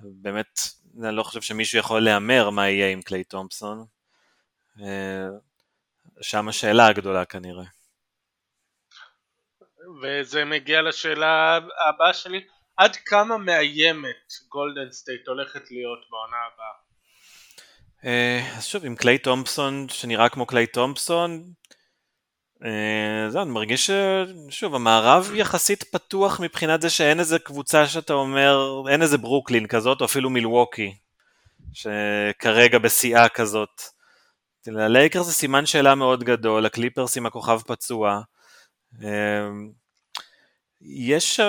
באמת, 0.00 0.60
אני 1.02 1.16
לא 1.16 1.22
חושב 1.22 1.40
שמישהו 1.40 1.78
יכול 1.78 2.04
להמר 2.04 2.50
מה 2.50 2.68
יהיה 2.68 2.90
עם 2.90 3.02
קליי 3.02 3.24
תומפסון. 3.24 3.86
שם 6.20 6.48
השאלה 6.48 6.86
הגדולה 6.86 7.24
כנראה. 7.24 7.64
וזה 10.02 10.44
מגיע 10.44 10.82
לשאלה 10.82 11.58
הבאה 11.88 12.14
שלי, 12.14 12.46
עד 12.76 12.96
כמה 12.96 13.38
מאיימת 13.38 14.32
גולדן 14.48 14.92
סטייט 14.92 15.28
הולכת 15.28 15.70
להיות 15.70 15.98
בעונה 16.10 16.36
הבאה? 16.54 16.85
אה, 18.04 18.56
אז 18.56 18.64
שוב, 18.64 18.84
עם 18.84 18.96
קליי 18.96 19.18
תומפסון 19.18 19.86
שנראה 19.88 20.28
כמו 20.28 20.46
קליי 20.46 20.66
תומפסון, 20.66 21.42
אה, 22.64 23.30
זהו, 23.30 23.42
אני 23.42 23.50
מרגיש 23.50 23.90
ששוב, 24.50 24.74
המערב 24.74 25.30
יחסית 25.34 25.82
פתוח 25.84 26.40
מבחינת 26.40 26.82
זה 26.82 26.90
שאין 26.90 27.20
איזה 27.20 27.38
קבוצה 27.38 27.86
שאתה 27.86 28.12
אומר, 28.12 28.82
אין 28.90 29.02
איזה 29.02 29.18
ברוקלין 29.18 29.66
כזאת, 29.66 30.00
או 30.00 30.06
אפילו 30.06 30.30
מילווקי, 30.30 30.94
שכרגע 31.72 32.78
בשיאה 32.78 33.28
כזאת. 33.28 33.82
ללייקר 34.66 35.22
זה 35.22 35.32
סימן 35.32 35.66
שאלה 35.66 35.94
מאוד 35.94 36.24
גדול, 36.24 36.66
הקליפרס 36.66 37.16
עם 37.16 37.26
הכוכב 37.26 37.60
פצוע. 37.66 38.20
אה, 39.04 39.48
יש, 40.82 41.40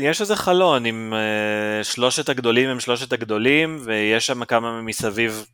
יש 0.00 0.20
איזה 0.20 0.36
חלון 0.36 0.84
עם 0.84 1.14
שלושת 1.82 2.28
הגדולים 2.28 2.68
הם 2.68 2.80
שלושת 2.80 3.12
הגדולים, 3.12 3.78
ויש 3.84 4.26
שם 4.26 4.44
כמה 4.44 4.82
מסביב 4.82 5.46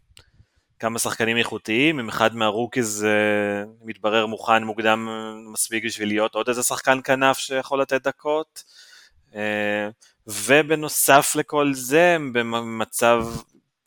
כמה 0.78 0.98
שחקנים 0.98 1.36
איכותיים, 1.36 2.00
אם 2.00 2.08
אחד 2.08 2.36
מהרוקיז 2.36 3.06
uh, 3.06 3.68
מתברר 3.84 4.26
מוכן 4.26 4.64
מוקדם 4.64 5.08
מספיק 5.52 5.84
בשביל 5.84 6.08
להיות 6.08 6.34
עוד 6.34 6.48
איזה 6.48 6.62
שחקן 6.62 6.98
כנף 7.04 7.38
שיכול 7.38 7.80
לתת 7.80 8.02
דקות, 8.02 8.64
uh, 9.32 9.36
ובנוסף 10.26 11.32
לכל 11.36 11.74
זה 11.74 12.14
הם 12.14 12.32
במצב 12.32 13.26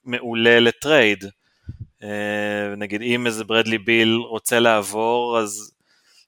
מעולה 0.05 0.59
לטרייד. 0.59 1.23
Uh, 2.01 2.05
נגיד 2.77 3.01
אם 3.01 3.25
איזה 3.27 3.43
ברדלי 3.43 3.77
ביל 3.77 4.15
רוצה 4.15 4.59
לעבור, 4.59 5.39
אז 5.39 5.71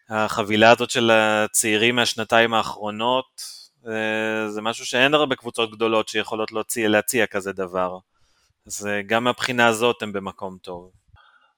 החבילה 0.09 0.71
הזאת 0.71 0.89
של 0.89 1.11
הצעירים 1.11 1.95
מהשנתיים 1.95 2.53
האחרונות, 2.53 3.61
זה 4.47 4.61
משהו 4.61 4.85
שאין 4.85 5.13
הרבה 5.13 5.35
קבוצות 5.35 5.71
גדולות 5.71 6.07
שיכולות 6.07 6.51
להציע, 6.51 6.89
להציע 6.89 7.25
כזה 7.25 7.51
דבר. 7.53 7.97
אז 8.67 8.87
אה, 8.87 9.01
גם 9.01 9.23
מהבחינה 9.23 9.67
הזאת 9.67 10.01
הם 10.01 10.13
במקום 10.13 10.57
טוב. 10.61 10.91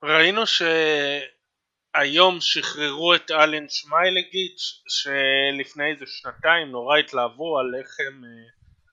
ראינו 0.03 0.41
שהיום 1.95 2.41
שחררו 2.41 3.15
את 3.15 3.31
אלן 3.31 3.65
שמיילגיץ' 3.69 4.83
שלפני 4.87 5.91
איזה 5.91 6.05
שנתיים 6.07 6.71
נורא 6.71 6.97
התלהבו 6.97 7.59
על 7.59 7.65
איך 7.79 7.99
הם 7.99 8.23
אה, 8.23 8.29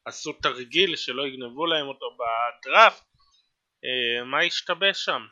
עשו 0.05 0.33
תרגיל 0.33 0.97
שלא 0.97 1.27
יגנבו 1.27 1.67
להם 1.67 1.87
אותו 1.87 2.07
בדראפט 2.17 3.05
אה, 3.85 4.25
מה 4.25 4.41
השתבש 4.41 5.05
שם? 5.05 5.23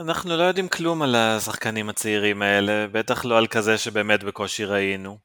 אנחנו 0.00 0.36
לא 0.36 0.42
יודעים 0.42 0.68
כלום 0.68 1.02
על 1.02 1.14
השחקנים 1.14 1.88
הצעירים 1.88 2.42
האלה, 2.42 2.86
בטח 2.92 3.24
לא 3.24 3.38
על 3.38 3.46
כזה 3.46 3.78
שבאמת 3.78 4.24
בקושי 4.24 4.64
ראינו. 4.64 5.18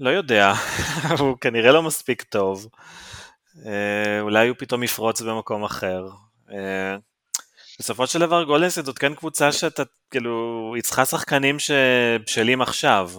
לא 0.00 0.10
יודע, 0.10 0.52
הוא 1.20 1.36
כנראה 1.40 1.72
לא 1.72 1.82
מספיק 1.82 2.22
טוב. 2.22 2.68
אה, 3.66 4.20
אולי 4.20 4.48
הוא 4.48 4.56
פתאום 4.58 4.82
יפרוץ 4.82 5.22
במקום 5.22 5.64
אחר. 5.64 6.08
אה, 6.52 6.96
בסופו 7.78 8.06
של 8.06 8.18
דבר 8.18 8.44
גולדנסט 8.44 8.84
זאת 8.84 8.98
כן 8.98 9.14
קבוצה 9.14 9.52
שאתה, 9.52 9.82
כאילו, 10.10 10.72
היא 10.74 10.82
צריכה 10.82 11.04
שחקנים 11.04 11.58
שבשלים 11.58 12.62
עכשיו. 12.62 13.10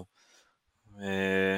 אה, 1.01 1.57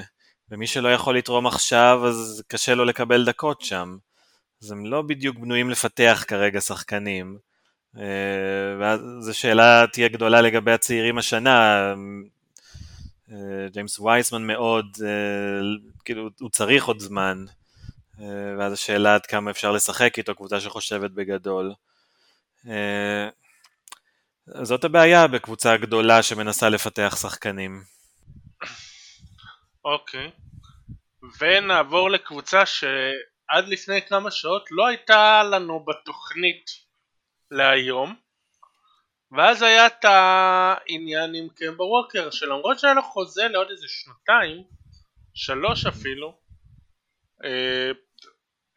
ומי 0.52 0.68
שלא 0.68 0.94
יכול 0.94 1.18
לתרום 1.18 1.48
עכשיו, 1.48 2.02
אז 2.08 2.44
קשה 2.48 2.76
לו 2.76 2.86
לקבל 2.86 3.26
דקות 3.26 3.62
שם. 3.62 3.98
אז 4.64 4.72
הם 4.72 4.86
לא 4.86 5.02
בדיוק 5.02 5.38
בנויים 5.38 5.70
לפתח 5.70 6.24
כרגע 6.28 6.62
שחקנים. 6.62 7.38
ואז 8.80 9.30
שאלה 9.32 9.86
תהיה 9.92 10.08
גדולה 10.08 10.42
לגבי 10.42 10.72
הצעירים 10.72 11.18
השנה, 11.18 11.94
ג'יימס 13.72 14.00
וייסמן 14.00 14.48
מאוד, 14.48 14.98
אה, 15.06 15.62
כאילו 16.06 16.30
הוא 16.40 16.50
צריך 16.50 16.86
עוד 16.86 17.00
זמן, 17.00 17.46
אה, 18.20 18.56
ואז 18.60 18.74
השאלה 18.74 19.16
עד 19.16 19.26
כמה 19.26 19.52
אפשר 19.52 19.72
לשחק 19.72 20.18
איתו, 20.18 20.36
קבוצה 20.36 20.60
שחושבת 20.60 21.12
בגדול. 21.12 21.74
זאת 24.62 24.84
הבעיה 24.84 25.28
בקבוצה 25.28 25.78
גדולה 25.78 26.24
שמנסה 26.24 26.70
לפתח 26.70 27.18
שחקנים. 27.22 27.84
אוקיי, 29.86 30.28
אוקיי. 30.28 30.48
ונעבור 31.40 32.10
לקבוצה 32.12 32.66
שעד 32.66 33.68
לפני 33.68 34.02
כמה 34.02 34.32
שעות 34.32 34.72
לא 34.72 34.88
הייתה 34.88 35.44
לנו 35.44 35.86
בתוכנית 35.86 36.66
להיום, 37.52 38.16
ואז 39.32 39.62
היה 39.62 39.88
את 39.88 40.06
העניין 40.06 41.36
עם 41.36 41.50
קמבה 41.50 41.84
ווקר 41.84 42.30
שלמרות 42.32 42.80
שהיה 42.80 42.94
לו 42.94 43.04
חוזה 43.04 43.48
לעוד 43.48 43.70
איזה 43.70 43.88
שנתיים 43.88 44.64
שלוש 45.34 45.86
אפילו 45.86 46.40
אה, 47.44 47.92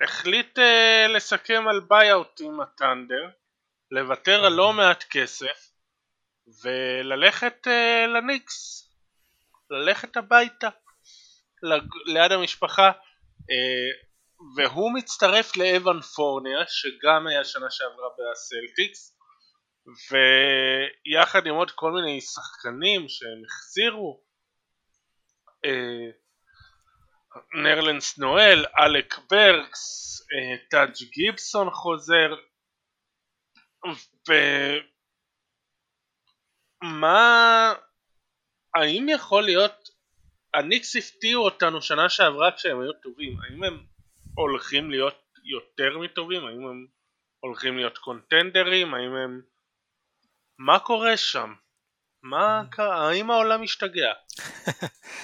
החליט 0.01 0.59
אה, 0.59 1.07
לסכם 1.09 1.69
על 1.69 1.81
buyout 1.81 2.41
עם 2.45 2.61
הת'אנדר 2.61 3.31
לוותר 3.91 4.45
על 4.45 4.53
לא 4.53 4.73
מעט 4.73 5.05
כסף 5.11 5.71
וללכת 6.63 7.67
אה, 7.69 8.07
לניקס 8.07 8.87
ללכת 9.71 10.17
הביתה 10.17 10.69
ליד 12.07 12.33
המשפחה 12.33 12.93
והוא 14.57 14.95
מצטרף 14.95 15.57
לאוון 15.57 16.01
פורנייה 16.01 16.59
שגם 16.69 17.27
היה 17.27 17.45
שנה 17.45 17.71
שעברה 17.71 18.09
בסלטיקס 18.19 19.20
ויחד 19.87 21.47
עם 21.47 21.55
עוד 21.55 21.71
כל 21.71 21.93
מיני 21.93 22.21
שחקנים 22.21 23.09
שהם 23.09 23.45
החזירו 23.47 24.23
אה, 25.65 26.11
נרלנס 27.63 28.19
נואל, 28.19 28.65
אלק 28.81 29.19
ברקס, 29.31 30.21
אה, 30.33 30.57
טאג' 30.71 30.95
גיבסון 31.13 31.71
חוזר 31.71 32.35
ומה 36.83 37.75
האם 38.75 39.07
יכול 39.09 39.43
להיות 39.43 39.89
הניקס 40.55 40.97
הפתיעו 40.97 41.45
אותנו 41.45 41.83
שנה 41.83 42.09
שעברה 42.09 42.53
כשהם 42.57 42.81
היו 42.81 42.93
טובים 42.93 43.41
האם 43.41 43.65
הם 43.65 43.87
הולכים 44.35 44.91
להיות 44.91 45.23
יותר 45.45 45.99
מטובים? 45.99 46.47
האם 46.47 46.67
הם 46.67 46.87
הולכים 47.41 47.77
להיות 47.77 47.99
קונטנדרים? 47.99 48.95
האם 48.95 49.15
הם 49.15 49.41
מה 50.63 50.79
קורה 50.79 51.17
שם? 51.17 51.53
מה 52.23 52.63
קרה? 52.71 53.09
האם 53.09 53.31
העולם 53.31 53.63
השתגע? 53.63 54.13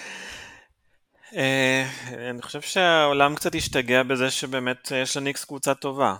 אה, 1.36 1.84
אני 2.30 2.42
חושב 2.42 2.60
שהעולם 2.60 3.34
קצת 3.34 3.54
השתגע 3.54 4.02
בזה 4.02 4.30
שבאמת 4.30 4.92
יש 4.94 5.16
לניקס 5.16 5.44
קבוצה 5.44 5.74
טובה 5.74 6.16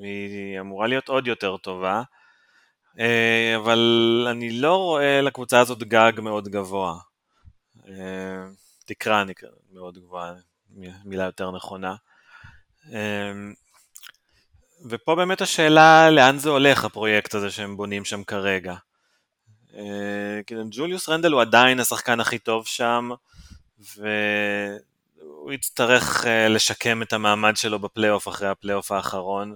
והיא 0.00 0.60
אמורה 0.60 0.86
להיות 0.86 1.08
עוד 1.08 1.26
יותר 1.26 1.56
טובה 1.56 2.02
אה, 2.98 3.54
אבל 3.56 4.26
אני 4.30 4.60
לא 4.60 4.76
רואה 4.76 5.20
לקבוצה 5.20 5.60
הזאת 5.60 5.82
גג 5.82 6.12
מאוד 6.22 6.48
גבוה 6.48 6.98
אה, 7.88 8.46
תקרה 8.86 9.24
מאוד 9.72 9.98
גבוהה, 9.98 10.34
מילה 11.04 11.24
יותר 11.24 11.50
נכונה 11.50 11.94
ופה 14.84 15.14
באמת 15.14 15.40
השאלה 15.40 16.10
לאן 16.10 16.38
זה 16.38 16.50
הולך 16.50 16.84
הפרויקט 16.84 17.34
הזה 17.34 17.50
שהם 17.50 17.76
בונים 17.76 18.04
שם 18.04 18.24
כרגע. 18.24 18.74
אה, 19.74 20.40
כאילו 20.46 20.62
ג'וליוס 20.70 21.08
רנדל 21.08 21.32
הוא 21.32 21.40
עדיין 21.40 21.80
השחקן 21.80 22.20
הכי 22.20 22.38
טוב 22.38 22.66
שם, 22.66 23.10
והוא 23.96 25.52
יצטרך 25.52 26.26
אה, 26.26 26.48
לשקם 26.48 27.02
את 27.02 27.12
המעמד 27.12 27.56
שלו 27.56 27.78
בפלייאוף 27.78 28.28
אחרי 28.28 28.48
הפלייאוף 28.48 28.92
האחרון. 28.92 29.54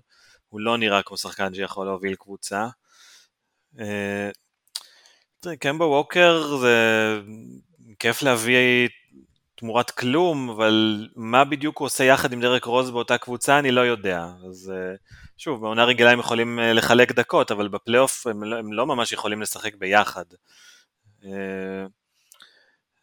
הוא 0.49 0.61
לא 0.61 0.79
נראה 0.79 1.03
כמו 1.03 1.17
שחקן 1.17 1.55
שיכול 1.55 1.87
להוביל 1.87 2.15
קבוצה. 2.15 2.67
אה, 3.81 4.31
קמבו 5.61 5.85
ווקר 5.85 6.57
זה 6.57 6.77
כיף 7.99 8.23
להביא 8.23 8.89
תמורת 9.63 9.91
כלום, 9.91 10.51
אבל 10.51 11.09
מה 11.17 11.45
בדיוק 11.45 11.79
הוא 11.79 11.87
עושה 11.87 12.05
יחד 12.05 12.33
עם 12.33 12.41
דרק 12.41 12.65
רוז 12.65 12.91
באותה 12.91 13.19
קבוצה 13.19 13.59
אני 13.59 13.71
לא 13.71 13.81
יודע. 13.81 14.27
אז 14.49 14.73
אה, 14.75 14.95
שוב, 15.39 15.61
בעונה 15.61 15.85
רגילה 15.85 16.11
הם 16.11 16.19
יכולים 16.19 16.59
אה, 16.59 16.73
לחלק 16.73 17.13
דקות, 17.13 17.51
אבל 17.51 17.69
בפלייאוף 17.69 18.27
הם, 18.27 18.45
לא, 18.45 18.59
הם 18.59 18.73
לא 18.73 18.87
ממש 18.87 19.13
יכולים 19.13 19.43
לשחק 19.43 19.75
ביחד. 19.75 20.25
אה, 21.25 21.87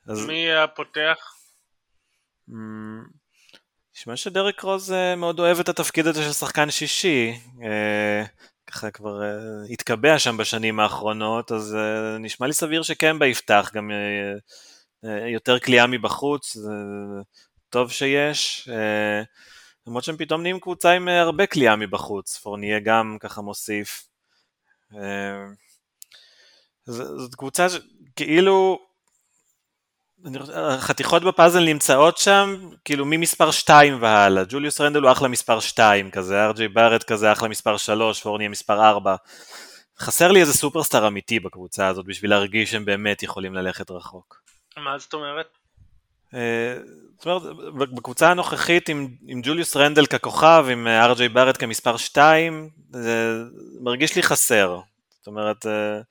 אז... 0.07 0.25
מי 0.25 0.53
הפותח? 0.53 1.35
נשמע 3.95 4.15
שדרק 4.15 4.61
רוז 4.61 4.93
מאוד 5.17 5.39
אוהב 5.39 5.59
את 5.59 5.69
התפקיד 5.69 6.07
הזה 6.07 6.23
של 6.23 6.31
שחקן 6.31 6.71
שישי. 6.71 7.39
ככה 8.67 8.91
כבר 8.91 9.21
התקבע 9.69 10.19
שם 10.19 10.37
בשנים 10.37 10.79
האחרונות, 10.79 11.51
אז 11.51 11.77
נשמע 12.19 12.47
לי 12.47 12.53
סביר 12.53 12.81
שקמבה 12.81 13.25
יפתח 13.25 13.71
גם 13.73 13.91
יותר 15.33 15.59
כליאה 15.59 15.87
מבחוץ, 15.87 16.57
זה 16.57 16.71
טוב 17.69 17.91
שיש. 17.91 18.69
למרות 19.87 20.03
שהם 20.03 20.17
פתאום 20.17 20.41
נהיים 20.41 20.59
קבוצה 20.59 20.91
עם 20.91 21.07
הרבה 21.07 21.47
כליאה 21.47 21.75
מבחוץ, 21.75 22.37
פורניה 22.37 22.79
גם 22.79 23.17
ככה 23.19 23.41
מוסיף. 23.41 24.05
זאת 26.85 27.35
קבוצה 27.35 27.67
שכאילו, 27.69 28.79
החתיכות 30.53 31.23
בפאזל 31.23 31.63
נמצאות 31.63 32.17
שם, 32.17 32.69
כאילו 32.85 33.05
ממספר 33.05 33.51
2 33.51 34.01
והלאה. 34.01 34.43
ג'וליוס 34.49 34.81
רנדל 34.81 35.01
הוא 35.01 35.11
אחלה 35.11 35.27
מספר 35.27 35.59
2 35.59 36.11
כזה, 36.11 36.45
ארג'י 36.45 36.67
בארט 36.67 37.03
כזה 37.03 37.31
אחלה 37.31 37.47
מספר 37.49 37.77
3, 37.77 38.21
פורניה 38.21 38.49
מספר 38.49 38.89
4. 38.89 39.15
חסר 39.99 40.31
לי 40.31 40.41
איזה 40.41 40.53
סופרסטאר 40.53 41.07
אמיתי 41.07 41.39
בקבוצה 41.39 41.87
הזאת 41.87 42.05
בשביל 42.05 42.31
להרגיש 42.31 42.71
שהם 42.71 42.85
באמת 42.85 43.23
יכולים 43.23 43.53
ללכת 43.53 43.91
רחוק. 43.91 44.41
מה 44.83 44.97
זאת 44.97 45.13
אומרת? 45.13 45.47
אה, 46.33 46.75
זאת 47.17 47.25
אומרת, 47.25 47.69
בקבוצה 47.93 48.31
הנוכחית 48.31 48.89
עם, 48.89 49.07
עם 49.27 49.41
ג'וליוס 49.43 49.75
רנדל 49.75 50.05
ככוכב, 50.05 50.65
עם 50.71 50.87
ארג'יי 50.87 51.29
בארט 51.29 51.57
כמספר 51.57 51.97
2, 51.97 52.69
זה 52.91 53.43
מרגיש 53.81 54.15
לי 54.15 54.23
חסר. 54.23 54.79
זאת 55.17 55.27
אומרת, 55.27 55.65
אה, 55.65 56.01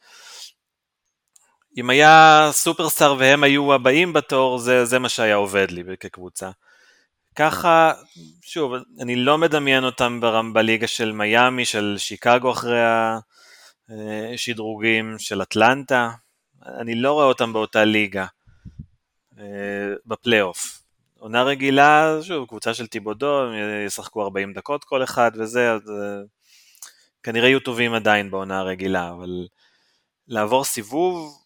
אם 1.76 1.90
היה 1.90 2.48
סופרסטאר 2.52 3.14
והם 3.18 3.42
היו 3.42 3.74
הבאים 3.74 4.12
בתור, 4.12 4.58
זה, 4.58 4.84
זה 4.84 4.98
מה 4.98 5.08
שהיה 5.08 5.34
עובד 5.34 5.70
לי 5.70 5.82
כקבוצה. 6.00 6.50
ככה, 7.36 7.92
שוב, 8.42 8.72
אני 9.00 9.16
לא 9.16 9.38
מדמיין 9.38 9.84
אותם 9.84 10.20
בליגה 10.52 10.86
של 10.86 11.12
מיאמי, 11.12 11.64
של 11.64 11.94
שיקגו 11.98 12.52
אחרי 12.52 12.80
השדרוגים, 14.34 15.18
של 15.18 15.42
אטלנטה, 15.42 16.10
אני 16.66 16.94
לא 16.94 17.12
רואה 17.12 17.26
אותם 17.26 17.52
באותה 17.52 17.84
ליגה 17.84 18.22
אה, 18.22 18.37
בפלייאוף. 20.06 20.78
עונה 21.18 21.42
רגילה, 21.42 22.18
שוב, 22.22 22.48
קבוצה 22.48 22.74
של 22.74 22.86
טיבודו, 22.86 23.42
הם 23.42 23.54
ישחקו 23.86 24.22
40 24.22 24.52
דקות 24.52 24.84
כל 24.84 25.04
אחד 25.04 25.30
וזה, 25.34 25.72
אז 25.72 25.90
אה, 25.90 26.20
כנראה 27.22 27.48
יהיו 27.48 27.60
טובים 27.60 27.94
עדיין 27.94 28.30
בעונה 28.30 28.58
הרגילה, 28.58 29.10
אבל 29.10 29.46
לעבור 30.28 30.64
סיבוב, 30.64 31.42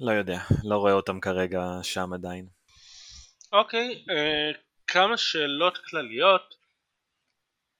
לא 0.00 0.12
יודע, 0.12 0.38
לא 0.64 0.76
רואה 0.76 0.92
אותם 0.92 1.20
כרגע 1.20 1.60
שם 1.82 2.12
עדיין. 2.12 2.46
אוקיי, 3.52 4.04
אה, 4.10 4.50
כמה 4.86 5.16
שאלות 5.16 5.78
כלליות. 5.78 6.54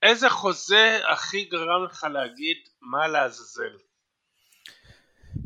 איזה 0.03 0.29
חוזה 0.29 0.99
הכי 1.07 1.43
גרם 1.45 1.85
לך 1.85 2.07
להגיד 2.13 2.57
מה 2.81 3.07
לעזאזל? 3.07 3.77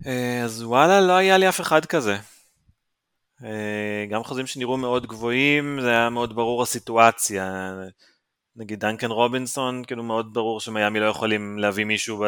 אה, 0.05 0.41
אז 0.43 0.63
וואלה, 0.63 1.01
לא 1.01 1.13
היה 1.13 1.37
לי 1.37 1.49
אף 1.49 1.61
אחד 1.61 1.85
כזה. 1.85 2.17
אה, 3.43 4.05
גם 4.09 4.23
חוזים 4.23 4.47
שנראו 4.47 4.77
מאוד 4.77 5.07
גבוהים, 5.07 5.81
זה 5.81 5.89
היה 5.89 6.09
מאוד 6.09 6.35
ברור 6.35 6.63
הסיטואציה. 6.63 7.71
נגיד 8.55 8.79
דנקן 8.79 9.11
רובינסון, 9.11 9.85
כאילו 9.85 10.03
מאוד 10.03 10.33
ברור 10.33 10.59
שמיאמי 10.59 10.99
לא 10.99 11.05
יכולים 11.05 11.59
להביא 11.59 11.85
מישהו 11.85 12.25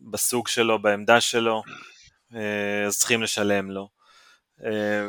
בסוג 0.00 0.48
שלו, 0.48 0.78
בעמדה 0.78 1.20
שלו. 1.20 1.62
אה, 2.34 2.84
אז 2.86 2.98
צריכים 2.98 3.22
לשלם 3.22 3.70
לו. 3.70 3.88
אה, 4.64 5.06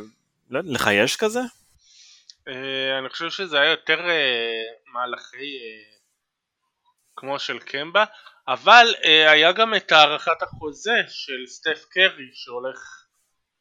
לא, 0.50 0.62
לך 0.64 0.90
יש 0.94 1.18
כזה? 1.18 1.40
אני 3.00 3.10
חושב 3.10 3.30
שזה 3.30 3.60
היה 3.60 3.72
יותר 3.72 4.00
מהלכי 4.94 5.58
כמו 7.16 7.40
של 7.40 7.60
קמבה, 7.60 8.06
אבל 8.48 8.94
היה 9.04 9.52
גם 9.52 9.76
את 9.76 9.92
הארכת 9.92 10.42
החוזה 10.42 11.02
של 11.08 11.48
סטף 11.48 11.86
קרי 11.90 12.30
שהולך 12.34 13.06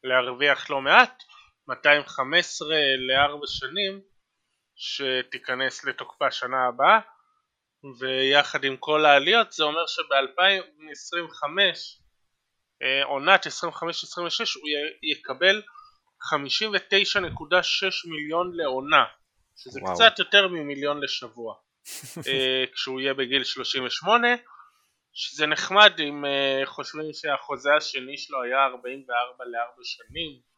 להרוויח 0.03 0.69
לא 0.69 0.81
מעט, 0.81 1.23
215 1.69 2.67
לארבע 2.97 3.47
שנים, 3.47 4.01
שתיכנס 4.75 5.85
לתוקפה 5.85 6.31
שנה 6.31 6.67
הבאה, 6.67 6.99
ויחד 7.99 8.63
עם 8.63 8.77
כל 8.77 9.05
העליות 9.05 9.51
זה 9.51 9.63
אומר 9.63 9.87
שב-2025 9.87 11.43
אה, 12.81 13.03
עונת 13.03 13.47
25-26 13.47 13.49
הוא 13.49 14.69
יקבל 15.03 15.61
59.6 16.33 18.09
מיליון 18.09 18.55
לעונה 18.55 19.05
שזה 19.55 19.79
וואו. 19.81 19.95
קצת 19.95 20.19
יותר 20.19 20.47
ממיליון 20.47 21.03
לשבוע 21.03 21.55
אה, 22.27 22.63
כשהוא 22.73 22.99
יהיה 22.99 23.13
בגיל 23.13 23.43
38 23.43 24.27
שזה 25.13 25.45
נחמד 25.47 25.99
אם 25.99 26.25
uh, 26.25 26.65
חושבים 26.65 27.13
שהחוזה 27.13 27.69
השני 27.77 28.17
שלו 28.17 28.43
היה 28.43 28.65
44 28.65 29.45
לארבע 29.45 29.83
שנים 29.83 30.48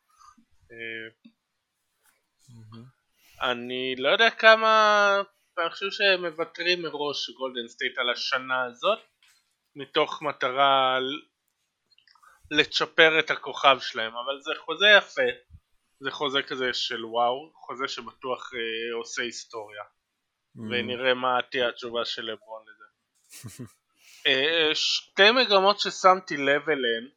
אני 3.42 3.96
לא 3.98 4.10
יודע 4.10 4.30
כמה 4.30 5.22
אני 5.58 5.70
חושב 5.70 5.92
שהם 5.92 6.26
מוותרים 6.26 6.82
מראש 6.82 7.30
גולדן 7.30 7.68
סטייט 7.68 7.98
על 7.98 8.10
השנה 8.10 8.66
הזאת 8.66 9.00
מתוך 9.76 10.22
מטרה 10.22 11.00
לצ'פר 12.52 13.20
את 13.20 13.32
הכוכב 13.32 13.78
שלהם, 13.82 14.14
אבל 14.16 14.42
זה 14.42 14.52
חוזה 14.66 14.86
יפה, 14.98 15.22
זה 16.00 16.12
חוזה 16.12 16.42
כזה 16.44 16.74
של 16.74 17.06
וואו, 17.06 17.52
חוזה 17.56 17.88
שבטוח 17.88 18.52
אה, 18.54 18.98
עושה 18.98 19.22
היסטוריה, 19.22 19.84
אממ. 19.84 20.60
ונראה 20.72 21.14
מה 21.14 21.40
תהיה 21.52 21.70
התשובה 21.70 22.06
של 22.06 22.22
לברון 22.22 22.64
לזה. 22.68 22.86
אה, 24.28 24.76
שתי 24.76 25.32
מגמות 25.32 25.80
ששמתי 25.80 26.38
לב 26.38 26.70
אליהן, 26.70 27.10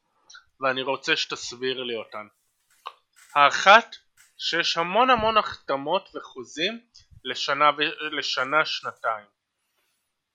ואני 0.60 0.82
רוצה 0.82 1.16
שתסביר 1.16 1.82
לי 1.82 1.96
אותן. 1.96 2.26
האחת, 3.34 3.96
שיש 4.38 4.76
המון 4.76 5.10
המון 5.10 5.36
החתמות 5.36 6.08
וחוזים 6.14 6.80
לשנה, 7.24 7.70
לשנה 8.18 8.64
שנתיים. 8.64 9.26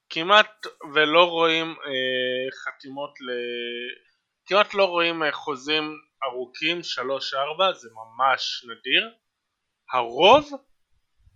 כמעט 0.10 0.66
ולא 0.93 1.30
רואים 1.30 1.68
אה, 1.68 2.52
חתימות 2.64 3.22
ל... 3.22 3.30
כמעט 4.45 4.74
לא 4.74 4.86
רואים 4.86 5.24
אה, 5.24 5.32
חוזים 5.32 5.84
ארוכים 6.24 6.80
3-4 6.80 7.74
זה 7.74 7.89
ממש 7.93 8.66
נדיר. 8.66 9.10
הרוב 9.93 10.50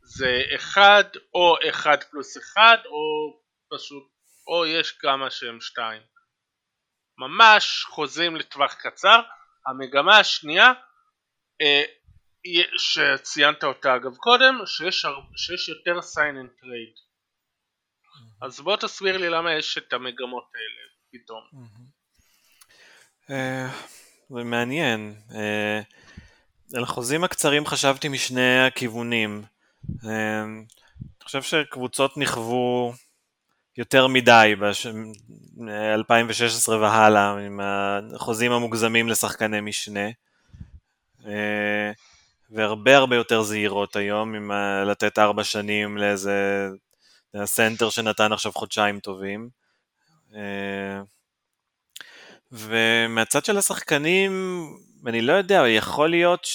זה 0.04 0.42
1 0.56 1.12
או 1.34 1.56
1 1.70 2.04
פלוס 2.04 2.38
1 2.38 2.86
או 2.86 3.02
פשוט 3.72 4.04
או 4.48 4.66
יש 4.66 4.92
כמה 4.92 5.30
שהם 5.30 5.62
2 5.62 6.02
ממש 7.18 7.84
חוזים 7.84 8.36
לטווח 8.36 8.74
קצר. 8.74 9.22
המגמה 9.68 10.18
השנייה 10.18 10.74
שציינת 12.78 13.64
אותה 13.64 13.96
אגב 13.96 14.16
קודם 14.16 14.60
שיש, 14.66 15.06
שיש 15.36 15.70
יותר 15.70 16.00
sign 16.00 16.46
and 16.46 16.64
trade 16.64 17.04
אז 18.42 18.60
בוא 18.60 18.76
תסביר 18.76 19.18
לי 19.18 19.30
למה 19.30 19.54
יש 19.54 19.78
את 19.78 19.94
המגמות 19.94 20.52
האלה 20.56 20.82
פתאום 21.12 21.44
אה, 23.30 23.68
זה 24.30 24.44
מעניין. 24.44 25.16
אה, 25.36 25.82
על 26.78 26.84
החוזים 26.84 27.24
הקצרים 27.24 27.66
חשבתי 27.66 28.08
משני 28.08 28.66
הכיוונים. 28.68 29.44
אה, 30.06 30.44
אני 30.44 30.66
חושב 31.24 31.42
שקבוצות 31.42 32.18
נכוו 32.18 32.94
יותר 33.78 34.08
מדי 34.08 34.54
ב-2016 34.60 36.70
והלאה 36.70 37.46
עם 37.46 37.60
החוזים 38.16 38.52
המוגזמים 38.52 39.10
לשחקני 39.10 39.62
משנה. 39.62 40.10
והרבה 42.50 42.96
הרבה 42.96 43.16
יותר 43.16 43.42
זהירות 43.42 43.96
היום 43.96 44.36
עם 44.36 44.52
לתת 44.86 45.20
ארבע 45.20 45.44
שנים 45.44 45.98
לאיזה 45.98 46.68
סנטר 47.46 47.90
שנתן 47.90 48.34
עכשיו 48.34 48.52
חודשיים 48.52 49.00
טובים. 49.00 49.50
ומהצד 52.52 53.46
של 53.46 53.58
השחקנים, 53.58 54.64
אני 55.08 55.22
לא 55.22 55.34
יודע, 55.34 55.64
יכול 55.68 56.10
להיות 56.10 56.48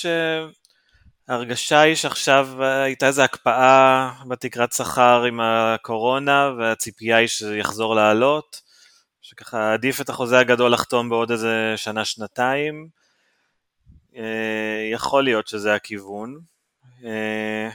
שההרגשה 1.28 1.80
היא 1.80 1.94
שעכשיו 1.94 2.64
הייתה 2.64 3.06
איזו 3.06 3.22
הקפאה 3.22 4.10
בתקרת 4.28 4.72
שכר 4.72 5.24
עם 5.24 5.40
הקורונה, 5.40 6.50
והציפייה 6.58 7.16
היא 7.16 7.28
שיחזור 7.28 7.94
לעלות, 7.94 8.60
שככה 9.22 9.72
עדיף 9.72 10.00
את 10.00 10.08
החוזה 10.08 10.38
הגדול 10.38 10.72
לחתום 10.72 11.08
בעוד 11.08 11.30
איזה 11.30 11.74
שנה-שנתיים. 11.76 12.88
אה, 14.18 14.88
יכול 14.92 15.24
להיות 15.24 15.48
שזה 15.48 15.74
הכיוון. 15.74 16.38
אה, 17.04 17.70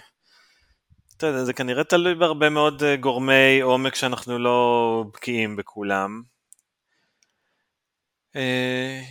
אתה 1.18 1.28
יודע, 1.28 1.44
זה 1.44 1.54
כנראה 1.54 1.84
תלוי 1.84 2.16
בהרבה 2.16 2.50
מאוד 2.50 2.84
גורמי 3.00 3.62
עומק 3.62 3.96
שאנחנו 3.96 4.40
לא 4.40 5.06
בקיאים 5.14 5.56
בכולם. 5.56 6.22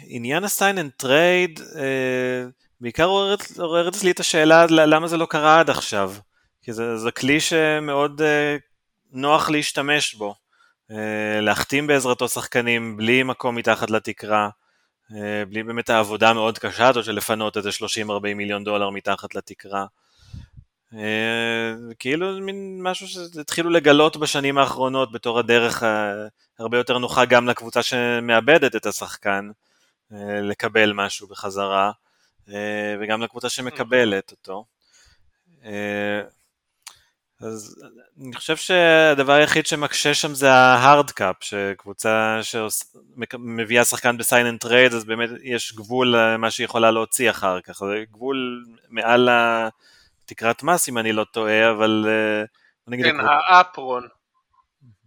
עניין 0.07 0.45
and 0.45 1.03
trade 1.03 1.59
uh, 1.59 2.51
בעיקר 2.81 3.05
עורר 3.59 3.89
אצלי 3.89 4.11
את 4.11 4.21
השאלה 4.21 4.67
למה 4.67 5.09
זה 5.09 5.17
לא 5.17 5.27
קרה 5.27 5.61
עד 5.61 5.71
עכשיו. 5.71 6.15
כי 6.63 6.73
זה, 6.73 6.97
זה 6.97 7.11
כלי 7.11 7.41
שמאוד 7.41 8.23
נוח 9.13 9.51
להשתמש 9.51 10.15
בו. 10.15 10.35
להחתים 11.41 11.87
בעזרתו 11.87 12.29
שחקנים 12.29 12.97
בלי 12.97 13.23
מקום 13.23 13.57
מתחת 13.57 13.91
לתקרה. 13.91 14.49
אה, 15.17 15.45
בלי 15.49 15.63
באמת 15.63 15.91
העבודה 15.91 16.31
המאוד 16.31 16.59
קשה 16.59 16.89
הזאת 16.89 17.05
של 17.05 17.13
לפנות 17.13 17.57
איזה 17.57 17.71
30-40 17.71 18.35
מיליון 18.35 18.65
דולר 18.65 18.91
מתחת 18.91 19.35
לתקרה. 19.35 19.87
אה, 20.95 21.75
כאילו 21.99 22.41
מין 22.41 22.79
משהו 22.83 23.09
שהתחילו 23.09 23.71
לגלות 23.71 24.17
בשנים 24.17 24.59
האחרונות 24.59 25.13
בתור 25.13 25.39
הדרך 25.39 25.83
הרבה 26.59 26.79
יותר 26.79 26.99
נוחה 26.99 27.25
גם 27.25 27.49
לקבוצה 27.49 27.83
שמאבדת 27.83 28.77
את 28.77 28.87
השחקן 28.87 29.51
לקבל 30.43 30.93
משהו 30.93 31.27
בחזרה 31.29 31.93
וגם 33.01 33.23
לקבוצה 33.23 33.49
שמקבלת 33.49 34.31
אותו. 34.31 34.65
אז 37.43 37.85
אני 38.21 38.35
חושב 38.35 38.57
שהדבר 38.57 39.33
היחיד 39.33 39.67
שמקשה 39.67 40.15
שם 40.15 40.35
זה 40.35 40.53
ה 40.53 40.64
hard 40.64 41.11
cap, 41.11 41.37
שקבוצה 41.41 42.39
שמביאה 42.43 43.85
שחקן 43.85 44.19
ב 44.19 44.24
sign 44.24 44.47
and 44.47 44.61
trade, 44.61 44.95
אז 44.95 45.05
באמת 45.05 45.31
יש 45.43 45.75
גבול 45.75 46.17
למה 46.17 46.51
שהיא 46.51 46.65
יכולה 46.65 46.91
להוציא 46.91 47.31
אחר 47.31 47.61
כך, 47.61 47.79
זה 47.79 48.05
גבול 48.11 48.65
מעל 48.89 49.29
תקרת 50.27 50.63
מס 50.63 50.89
אם 50.89 50.99
אני 50.99 51.13
לא 51.13 51.25
טועה, 51.25 51.71
אבל... 51.71 52.05
אה, 52.09 52.45
כן, 53.03 53.17
ה 53.49 53.57
apron. 53.57 54.09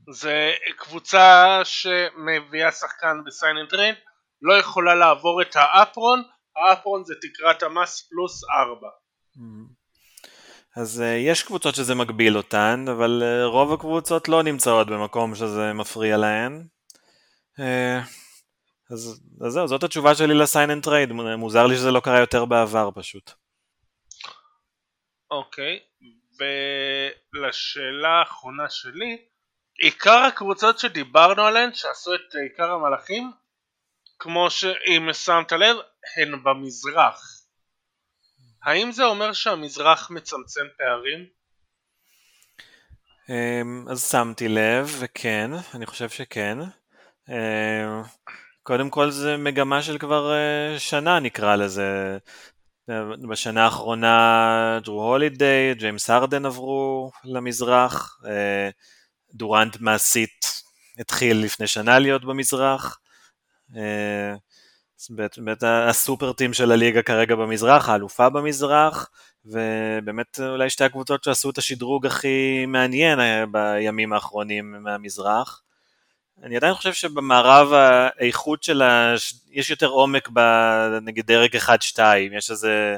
זה 0.10 0.52
קבוצה 0.78 1.60
שמביאה 1.64 2.72
שחקן 2.72 3.18
ב 3.26 3.32
sign 3.32 3.58
and 3.58 3.70
trade, 3.70 3.96
לא 4.42 4.54
יכולה 4.54 4.96
לעבור 4.96 5.42
את 5.42 5.56
ה 5.56 5.65
apron, 5.65 6.24
ה 6.56 6.64
apron 6.64 7.04
זה 7.04 7.14
תקרת 7.22 7.64
המס 7.64 8.10
פלוס 8.10 8.44
4. 8.44 8.88
אז 10.76 11.02
אה, 11.02 11.04
יש 11.04 11.44
קבוצות 11.44 11.76
שזה 11.76 11.96
מגביל 11.96 12.38
אותן, 12.38 12.86
אבל 12.92 13.24
אה, 13.24 13.46
רוב 13.46 13.74
הקבוצות 13.74 14.30
לא 14.30 14.44
נמצאות 14.44 14.88
במקום 14.88 15.36
שזה 15.36 15.74
מפריע 15.74 16.18
להן. 16.18 16.68
אה, 17.58 17.62
אז, 18.92 19.22
אז 19.46 19.54
זהו, 19.54 19.68
זאת 19.68 19.84
התשובה 19.84 20.16
שלי 20.16 20.34
ל 20.34 20.41
sign 20.41 20.72
and 20.72 20.84
trade, 20.84 21.12
מוזר 21.12 21.68
לי 21.68 21.76
שזה 21.76 21.92
לא 21.92 22.00
קרה 22.00 22.20
יותר 22.20 22.46
בעבר 22.46 22.90
פשוט. 22.96 23.32
אוקיי, 25.32 25.80
אוקיי. 25.80 25.96
ולשאלה 27.34 28.10
האחרונה 28.10 28.70
שלי, 28.70 29.18
עיקר 29.78 30.24
הקבוצות 30.28 30.80
שדיברנו 30.80 31.42
עליהן, 31.42 31.74
שעשו 31.74 32.16
את 32.16 32.36
עיקר 32.44 32.72
המהלכים, 32.72 33.32
כמו 34.20 34.50
שאם 34.50 35.14
שמת 35.14 35.52
לב, 35.52 35.78
הן 36.18 36.44
במזרח. 36.44 37.35
האם 38.66 38.92
זה 38.92 39.04
אומר 39.04 39.34
שהמזרח 39.34 40.10
מצמצם 40.12 40.62
פערים? 40.78 41.26
אמ, 43.30 43.86
אז 43.90 44.10
שמתי 44.12 44.48
לב, 44.48 44.96
וכן, 45.00 45.52
אני 45.74 45.86
חושב 45.86 46.10
שכן. 46.10 46.58
אמ, 47.30 48.02
קודם 48.64 48.90
כל 48.90 49.12
זה 49.12 49.38
מגמה 49.38 49.82
של 49.82 49.98
כבר 49.98 50.34
אה, 50.34 50.80
שנה 50.80 51.20
נקרא 51.20 51.56
לזה. 51.56 52.18
בשנה 53.30 53.64
האחרונה 53.64 54.80
דרו 54.84 55.04
הולידיי, 55.04 55.74
ג'יימס 55.74 56.10
הרדן 56.10 56.46
עברו 56.46 57.12
למזרח, 57.24 58.20
אה, 58.26 58.70
דורנט 59.34 59.78
מעשית 59.80 60.46
התחיל 61.00 61.38
לפני 61.38 61.68
שנה 61.68 62.00
להיות 62.00 62.26
במזרח. 62.26 63.00
באמת 65.38 65.64
הסופר 65.64 66.34
טים 66.34 66.54
של 66.54 66.72
הליגה 66.72 67.02
כרגע 67.02 67.36
במזרח, 67.36 67.90
האלופה 67.90 68.30
במזרח, 68.30 69.10
ובאמת 69.46 70.40
אולי 70.40 70.70
שתי 70.70 70.84
הקבוצות 70.84 71.24
שעשו 71.24 71.50
את 71.50 71.58
השדרוג 71.58 72.06
הכי 72.06 72.66
מעניין 72.68 73.20
אה, 73.20 73.44
בימים 73.46 74.14
האחרונים 74.14 74.84
מהמזרח. 74.84 75.62
אני 76.44 76.58
עדיין 76.58 76.74
חושב 76.74 76.94
שבמערב 76.94 77.74
האיכות 77.74 78.64
של 78.64 78.82
ה... 78.82 79.14
יש 79.52 79.70
יותר 79.70 79.88
עומק 79.88 80.30
בנגיד 80.30 81.26
דרג 81.26 81.56
1-2, 81.56 82.00
יש 82.38 82.52
איזה 82.52 82.98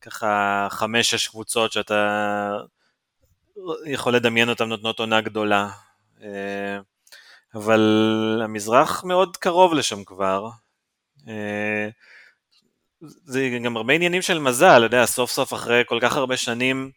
ככה 0.00 0.68
5-6 0.70 1.30
קבוצות 1.30 1.72
שאתה 1.72 2.58
יכול 3.84 4.14
לדמיין 4.14 4.48
אותן 4.48 4.68
נותנות 4.68 5.00
עונה 5.00 5.20
גדולה. 5.20 5.68
אה, 6.22 6.78
אבל 7.54 8.40
המזרח 8.44 9.04
מאוד 9.04 9.36
קרוב 9.36 9.74
לשם 9.74 10.04
כבר, 10.04 10.48
זה 13.00 13.58
גם 13.64 13.76
הרבה 13.76 13.94
עניינים 13.94 14.22
של 14.22 14.38
מזל, 14.38 14.76
אתה 14.76 14.96
יודע, 14.96 15.06
סוף 15.06 15.30
סוף 15.30 15.54
אחרי 15.54 15.82
כל 15.86 15.98
כך 16.02 16.16
הרבה 16.16 16.36
שנים 16.36 16.90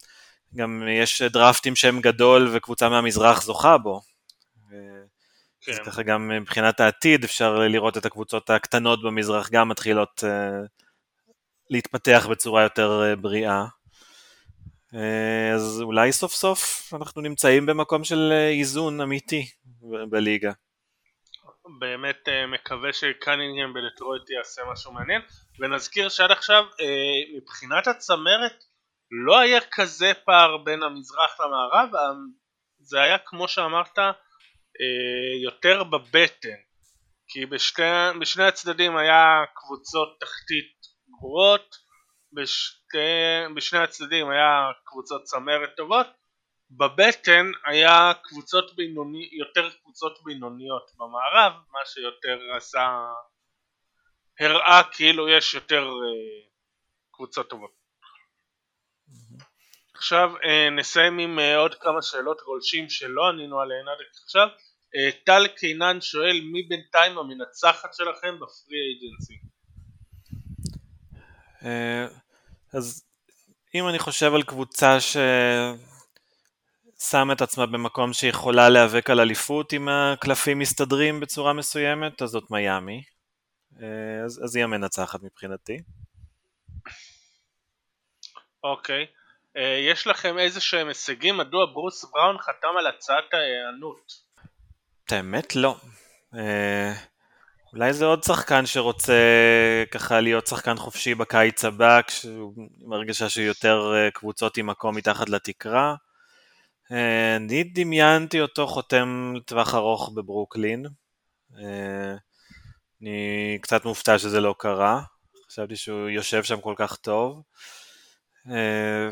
גם 0.55 0.83
יש 1.01 1.21
דרפטים 1.21 1.75
שם 1.75 2.01
גדול 2.01 2.49
וקבוצה 2.53 2.89
מהמזרח 2.89 3.41
זוכה 3.41 3.77
בו. 3.77 4.01
כן. 5.61 5.71
אז 5.71 5.79
ככה 5.85 6.03
גם 6.03 6.27
מבחינת 6.27 6.79
העתיד 6.79 7.23
אפשר 7.23 7.59
לראות 7.59 7.97
את 7.97 8.05
הקבוצות 8.05 8.49
הקטנות 8.49 9.03
במזרח 9.03 9.49
גם 9.49 9.69
מתחילות 9.69 10.23
uh, 10.23 10.67
להתפתח 11.69 12.27
בצורה 12.31 12.63
יותר 12.63 13.15
בריאה. 13.21 13.65
אז 15.55 15.81
אולי 15.81 16.11
סוף 16.11 16.33
סוף 16.33 16.93
אנחנו 16.93 17.21
נמצאים 17.21 17.65
במקום 17.65 18.03
של 18.03 18.33
איזון 18.51 19.01
אמיתי 19.01 19.49
בליגה. 20.09 20.51
באמת 21.79 22.27
uh, 22.27 22.47
מקווה 22.47 22.93
שקנינגהם 22.93 23.73
בדטרויט 23.73 24.29
יעשה 24.29 24.61
משהו 24.71 24.91
מעניין. 24.91 25.21
ונזכיר 25.59 26.09
שעד 26.09 26.31
עכשיו 26.31 26.63
uh, 26.63 27.37
מבחינת 27.37 27.87
הצמרת 27.87 28.63
לא 29.25 29.39
היה 29.39 29.59
כזה 29.71 30.11
פער 30.25 30.57
בין 30.57 30.83
המזרח 30.83 31.39
למערב 31.39 31.89
זה 32.79 33.01
היה 33.01 33.17
כמו 33.17 33.47
שאמרת 33.47 33.97
יותר 35.43 35.83
בבטן. 35.83 36.57
כי 37.29 37.45
בשתי, 37.45 37.81
בשני 38.21 38.43
הצדדים 38.43 38.97
היה 38.97 39.43
קבוצות 39.55 40.17
תחתית 40.19 40.71
גרועות 41.09 41.75
בשני 43.55 43.79
הצדדים 43.79 44.29
היה 44.29 44.71
קבוצות 44.85 45.23
צמרת 45.23 45.69
טובות 45.77 46.07
בבטן 46.71 47.51
היה 47.65 48.11
קבוצות 48.23 48.75
בינוני, 48.75 49.29
יותר 49.31 49.69
קבוצות 49.81 50.19
בינוניות 50.23 50.91
במערב, 50.97 51.53
מה 51.71 51.79
שיותר 51.85 52.39
עשה, 52.57 53.11
הראה 54.39 54.81
כאילו 54.91 55.29
יש 55.29 55.53
יותר 55.53 55.83
uh, 55.83 56.49
קבוצות 57.11 57.49
טובות. 57.49 57.71
עכשיו 59.93 60.31
uh, 60.35 60.71
נסיים 60.71 61.19
עם 61.19 61.39
uh, 61.39 61.57
עוד 61.57 61.75
כמה 61.75 62.01
שאלות 62.01 62.41
גולשים 62.45 62.89
שלא 62.89 63.29
ענינו 63.29 63.59
עליהן 63.59 63.87
עד 63.87 63.97
עכשיו. 64.23 64.47
טל 65.25 65.47
קינן 65.47 66.01
שואל 66.01 66.41
מי 66.51 66.63
בינתיים 66.63 67.17
המנצחת 67.17 67.93
שלכם 67.93 68.35
בפרי 68.35 68.77
אייג'נסי? 68.77 69.33
אז 72.73 73.05
אם 73.75 73.87
אני 73.87 73.99
חושב 73.99 74.33
על 74.33 74.43
קבוצה 74.43 74.99
ש... 74.99 75.17
שמה 77.01 77.33
את 77.33 77.41
עצמה 77.41 77.65
במקום 77.65 78.13
שיכולה 78.13 78.69
להיאבק 78.69 79.09
על 79.09 79.19
אליפות 79.19 79.73
אם 79.73 79.89
הקלפים 79.89 80.59
מסתדרים 80.59 81.19
בצורה 81.19 81.53
מסוימת, 81.53 82.21
אז 82.21 82.29
זאת 82.29 82.51
מיאמי. 82.51 83.03
אה, 83.81 84.25
אז, 84.25 84.41
אז 84.43 84.55
היא 84.55 84.63
המנצחת 84.63 85.23
מבחינתי. 85.23 85.77
אוקיי. 88.63 89.03
Okay. 89.03 89.07
אה, 89.57 89.77
יש 89.91 90.07
לכם 90.07 90.37
איזה 90.37 90.61
שהם 90.61 90.87
הישגים 90.87 91.37
מדוע 91.37 91.65
ברוס 91.65 92.05
בראון 92.11 92.37
חתם 92.37 92.77
על 92.79 92.87
הצעת 92.87 93.33
ההיענות? 93.33 94.13
את 95.05 95.11
האמת 95.11 95.55
לא. 95.55 95.75
אה, 96.35 96.93
אולי 97.73 97.93
זה 97.93 98.05
עוד 98.05 98.23
שחקן 98.23 98.65
שרוצה 98.65 99.13
ככה 99.91 100.21
להיות 100.21 100.47
שחקן 100.47 100.77
חופשי 100.77 101.15
בקיץ 101.15 101.65
הבא, 101.65 102.01
כשהוא 102.01 102.53
מרגישה 102.85 103.29
שיותר 103.29 104.09
קבוצות 104.13 104.57
עם 104.57 104.67
מקום 104.67 104.95
מתחת 104.95 105.29
לתקרה. 105.29 105.95
אה, 106.91 107.35
אני 107.35 107.63
דמיינתי 107.63 108.41
אותו 108.41 108.67
חותם 108.67 109.33
לטווח 109.35 109.75
ארוך 109.75 110.11
בברוקלין. 110.15 110.85
אה, 111.57 112.15
אני 113.01 113.57
קצת 113.61 113.85
מופתע 113.85 114.19
שזה 114.19 114.41
לא 114.41 114.55
קרה. 114.59 115.01
חשבתי 115.47 115.75
שהוא 115.75 116.09
יושב 116.09 116.43
שם 116.43 116.61
כל 116.61 116.73
כך 116.77 116.95
טוב. 116.95 117.43
אה, 118.51 119.09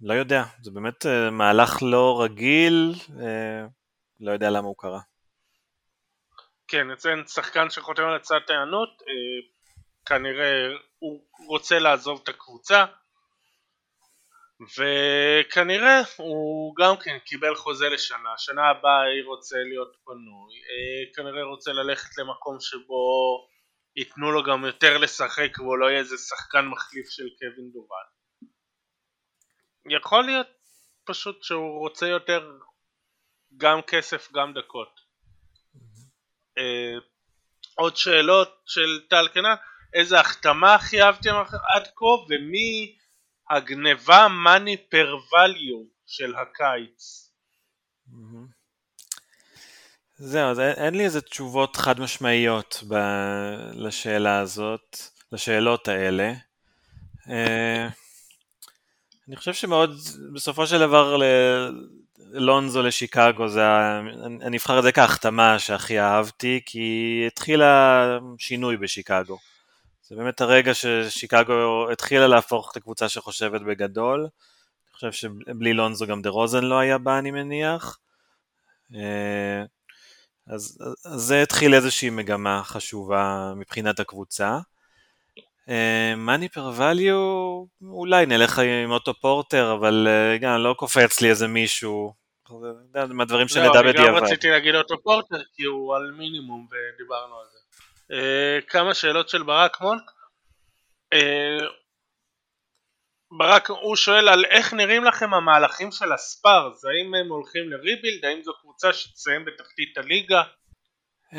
לא 0.00 0.14
יודע, 0.14 0.42
זה 0.62 0.70
באמת 0.70 1.06
מהלך 1.32 1.82
לא 1.82 2.22
רגיל, 2.22 2.94
לא 4.20 4.32
יודע 4.32 4.50
למה 4.50 4.66
הוא 4.66 4.76
קרה. 4.78 5.00
כן, 6.68 6.90
אציין 6.90 7.26
שחקן 7.26 7.70
שחותם 7.70 8.02
על 8.02 8.16
הצעת 8.16 8.50
הענות, 8.50 9.02
כנראה 10.06 10.68
הוא 10.98 11.20
רוצה 11.46 11.78
לעזוב 11.78 12.20
את 12.22 12.28
הקבוצה, 12.28 12.84
וכנראה 14.60 16.00
הוא 16.16 16.74
גם 16.76 16.96
כן 16.96 17.18
קיבל 17.18 17.54
חוזה 17.54 17.88
לשנה, 17.88 18.30
שנה 18.38 18.70
הבאה 18.70 19.02
היא 19.02 19.24
רוצה 19.24 19.56
להיות 19.56 19.96
פנוי, 20.04 20.54
אה, 20.54 21.14
כנראה 21.14 21.42
רוצה 21.42 21.72
ללכת 21.72 22.18
למקום 22.18 22.56
שבו 22.60 23.46
ייתנו 23.96 24.32
לו 24.32 24.42
גם 24.42 24.64
יותר 24.64 24.98
לשחק 24.98 25.58
והוא 25.58 25.78
לא 25.78 25.86
יהיה 25.86 25.98
איזה 25.98 26.16
שחקן 26.16 26.66
מחליף 26.66 27.08
של 27.08 27.28
קווין 27.38 27.70
דורן. 27.72 28.04
יכול 29.90 30.24
להיות 30.24 30.46
פשוט 31.04 31.42
שהוא 31.42 31.78
רוצה 31.78 32.06
יותר 32.06 32.52
גם 33.56 33.82
כסף 33.82 34.32
גם 34.32 34.52
דקות. 34.52 35.00
אה, 36.58 36.98
עוד 37.74 37.96
שאלות 37.96 38.62
של 38.66 39.00
טל 39.10 39.28
קנן, 39.28 39.54
איזה 39.94 40.20
החתמה 40.20 40.74
הכי 40.74 41.02
אהבתם 41.02 41.34
עד 41.74 41.86
כה, 41.96 42.04
ומי 42.28 42.96
הגניבה 43.50 44.28
מאני 44.28 44.76
פר 44.76 45.16
ואליו 45.32 45.82
של 46.06 46.34
הקיץ. 46.34 47.30
זהו, 50.18 50.50
אז 50.50 50.60
אין, 50.60 50.94
לי 50.94 51.04
איזה 51.04 51.20
תשובות 51.20 51.76
חד 51.76 52.00
משמעיות 52.00 52.82
ב, 52.88 52.94
לשאלה 53.72 54.38
הזאת, 54.38 54.96
לשאלות 55.32 55.88
האלה. 55.88 56.32
אה, 57.30 57.88
אני 59.28 59.36
חושב 59.36 59.52
שמאוד, 59.54 59.98
בסופו 60.34 60.66
של 60.66 60.78
דבר, 60.78 61.16
לונזו 62.18 62.82
לשיקגו 62.82 63.48
זה, 63.48 63.62
אני 64.42 64.56
אבחר 64.56 64.78
את 64.78 64.82
זה 64.82 64.92
כהחתמה 64.92 65.58
שהכי 65.58 66.00
אהבתי, 66.00 66.60
כי 66.66 67.24
התחילה 67.26 68.04
שינוי 68.38 68.76
בשיקגו. 68.76 69.38
זה 70.10 70.16
באמת 70.16 70.40
הרגע 70.40 70.74
ששיקגו 70.74 71.90
התחילה 71.92 72.26
להפוך 72.26 72.70
את 72.72 72.76
הקבוצה 72.76 73.08
שחושבת 73.08 73.60
בגדול. 73.60 74.20
אני 74.20 74.94
חושב 74.94 75.12
שבלי 75.12 75.72
לונזו 75.72 76.06
גם 76.06 76.22
דה 76.22 76.30
רוזן 76.30 76.64
לא 76.64 76.78
היה 76.78 76.98
בה, 76.98 77.18
אני 77.18 77.30
מניח. 77.30 77.98
אה, 78.94 79.62
אז, 80.46 80.78
אז 81.04 81.20
זה 81.20 81.42
התחיל 81.42 81.74
איזושהי 81.74 82.10
מגמה 82.10 82.62
חשובה 82.64 83.52
מבחינת 83.56 84.00
הקבוצה. 84.00 84.58
מאני 86.16 86.48
פר 86.48 86.72
ואליו, 86.76 87.16
אולי 87.82 88.26
נלך 88.26 88.58
עם 88.58 88.90
אוטו 88.90 89.14
פורטר, 89.20 89.72
אבל 89.72 90.08
אה, 90.08 90.38
גם 90.38 90.60
לא 90.60 90.74
קופץ 90.78 91.20
לי 91.20 91.30
איזה 91.30 91.48
מישהו, 91.48 92.14
מהדברים 93.08 93.48
שנדע 93.48 93.82
בדיעבד. 93.82 93.98
לא, 93.98 94.08
אני 94.08 94.18
גם 94.18 94.24
רציתי 94.24 94.50
להגיד 94.50 94.74
אוטו 94.74 95.02
פורטר, 95.02 95.42
כי 95.54 95.62
הוא 95.62 95.96
על 95.96 96.10
מינימום 96.10 96.66
ודיברנו 96.70 97.34
על 97.38 97.46
זה. 97.52 97.59
Uh, 98.10 98.66
כמה 98.68 98.94
שאלות 98.94 99.28
של 99.28 99.42
ברק 99.42 99.80
מונק. 99.80 100.10
Uh, 101.14 101.64
ברק, 103.38 103.70
הוא 103.70 103.96
שואל 103.96 104.28
על 104.28 104.44
איך 104.44 104.74
נראים 104.74 105.04
לכם 105.04 105.34
המהלכים 105.34 105.92
של 105.92 106.12
הספארס, 106.12 106.84
האם 106.84 107.14
הם 107.14 107.28
הולכים 107.28 107.70
לריבילד, 107.70 108.24
האם 108.24 108.42
זו 108.42 108.52
קבוצה 108.60 108.92
שתסיים 108.92 109.44
בתחתית 109.44 109.98
הליגה? 109.98 110.42
Um, 111.32 111.36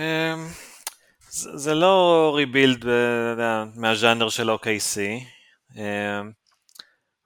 זה, 1.30 1.74
לא 1.74 2.34
ריבילד 2.36 2.86
מהז'אנר 3.76 4.30
של 4.30 4.50
OKC, 4.50 5.00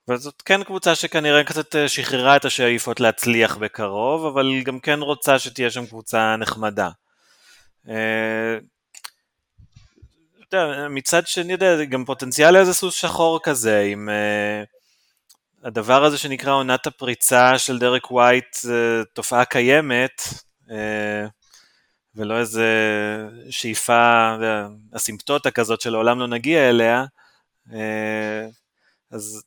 אבל 0.08 0.18
זאת 0.18 0.42
כן 0.42 0.64
קבוצה 0.64 0.96
שכנראה 0.96 1.44
קצת 1.44 1.76
שחררה 1.88 2.36
את 2.36 2.46
השאיפות 2.46 3.00
להצליח 3.00 3.58
בקרוב, 3.58 4.26
אבל 4.26 4.62
גם 4.64 4.80
כן 4.80 5.00
רוצה 5.00 5.40
שתהיה 5.40 5.70
שם 5.70 5.86
קבוצה 5.86 6.36
נחמדה. 6.36 6.90
Uh, 10.56 10.90
מצד 10.90 11.28
שני, 11.28 11.54
יודע, 11.54 11.84
גם 11.84 12.06
פוטנציאל 12.06 12.54
לאיזה 12.54 12.74
סוס 12.74 12.96
שחור 12.96 13.40
כזה, 13.44 13.82
עם 13.82 14.10
uh, 14.10 15.68
הדבר 15.68 16.04
הזה 16.04 16.18
שנקרא 16.18 16.54
עונת 16.54 16.88
הפריצה 16.88 17.58
של 17.58 17.80
דרק 17.80 18.12
ווייט, 18.12 18.56
uh, 18.56 19.06
תופעה 19.14 19.46
קיימת, 19.46 20.22
uh, 20.68 20.72
ולא 22.16 22.40
איזה 22.40 22.68
שאיפה, 23.50 24.36
אסימפטוטה 24.96 25.52
כזאת 25.52 25.82
שלעולם 25.82 26.20
לא 26.20 26.28
נגיע 26.28 26.70
אליה, 26.70 27.06
uh, 27.70 27.74
אז 29.12 29.44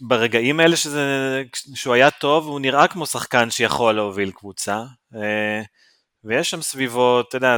ברגעים 0.00 0.60
האלה 0.60 0.76
שזה, 0.76 1.02
שהוא 1.74 1.94
היה 1.94 2.10
טוב, 2.10 2.46
הוא 2.46 2.60
נראה 2.60 2.88
כמו 2.88 3.06
שחקן 3.06 3.50
שיכול 3.50 3.94
להוביל 3.94 4.30
קבוצה. 4.30 4.82
Uh, 5.14 5.16
ויש 6.24 6.50
שם 6.50 6.62
סביבו, 6.62 7.20
אתה 7.20 7.36
יודע, 7.36 7.56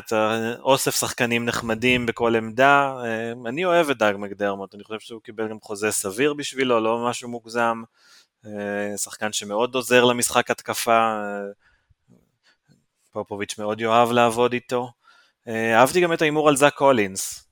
אוסף 0.58 0.94
שחקנים 0.94 1.44
נחמדים 1.44 2.06
בכל 2.06 2.36
עמדה. 2.36 2.94
אה, 3.04 3.32
אני 3.46 3.64
אוהב 3.64 3.90
את 3.90 3.98
דאג 3.98 4.16
מקדרמוט, 4.16 4.74
אני 4.74 4.84
חושב 4.84 5.00
שהוא 5.00 5.20
קיבל 5.22 5.48
גם 5.48 5.60
חוזה 5.60 5.90
סביר 5.90 6.34
בשבילו, 6.34 6.80
לא 6.80 7.06
משהו 7.08 7.28
מוגזם. 7.28 7.82
אה, 8.46 8.96
שחקן 8.96 9.32
שמאוד 9.32 9.74
עוזר 9.74 10.04
למשחק 10.04 10.50
התקפה, 10.50 10.98
אה, 10.98 11.40
פופוביץ' 13.12 13.58
מאוד 13.58 13.80
יאהב 13.80 14.12
לעבוד 14.12 14.52
איתו. 14.52 14.92
אהבתי 15.48 16.00
גם 16.00 16.12
את 16.12 16.22
ההימור 16.22 16.48
על 16.48 16.56
זאק 16.56 16.74
קולינס, 16.74 17.48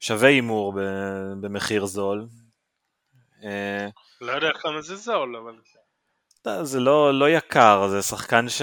שווה 0.00 0.28
הימור 0.28 0.74
במחיר 1.40 1.86
זול. 1.86 2.26
לא 4.20 4.32
יודע 4.32 4.50
כמה 4.60 4.82
זה 4.82 4.96
זול, 4.96 5.36
אבל... 5.36 5.54
זה 6.62 6.80
לא, 6.80 7.18
לא 7.18 7.30
יקר, 7.30 7.88
זה 7.88 8.02
שחקן 8.02 8.48
ש... 8.48 8.62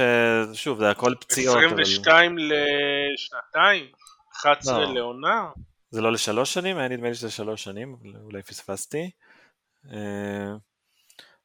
שוב, 0.53 0.79
זה 0.79 0.89
הכל 0.89 1.13
פציעות. 1.19 1.57
22 1.57 2.31
אבל... 2.31 2.51
לשנתיים? 3.13 3.85
11 4.41 4.79
לא. 4.79 4.93
לעונה? 4.93 5.49
זה 5.89 6.01
לא 6.01 6.11
לשלוש 6.11 6.53
שנים? 6.53 6.77
היה 6.77 6.87
נדמה 6.87 7.07
לי 7.07 7.15
שזה 7.15 7.31
שלוש 7.31 7.63
שנים, 7.63 7.95
אולי 8.23 8.43
פספסתי. 8.43 9.11
אה, 9.91 10.53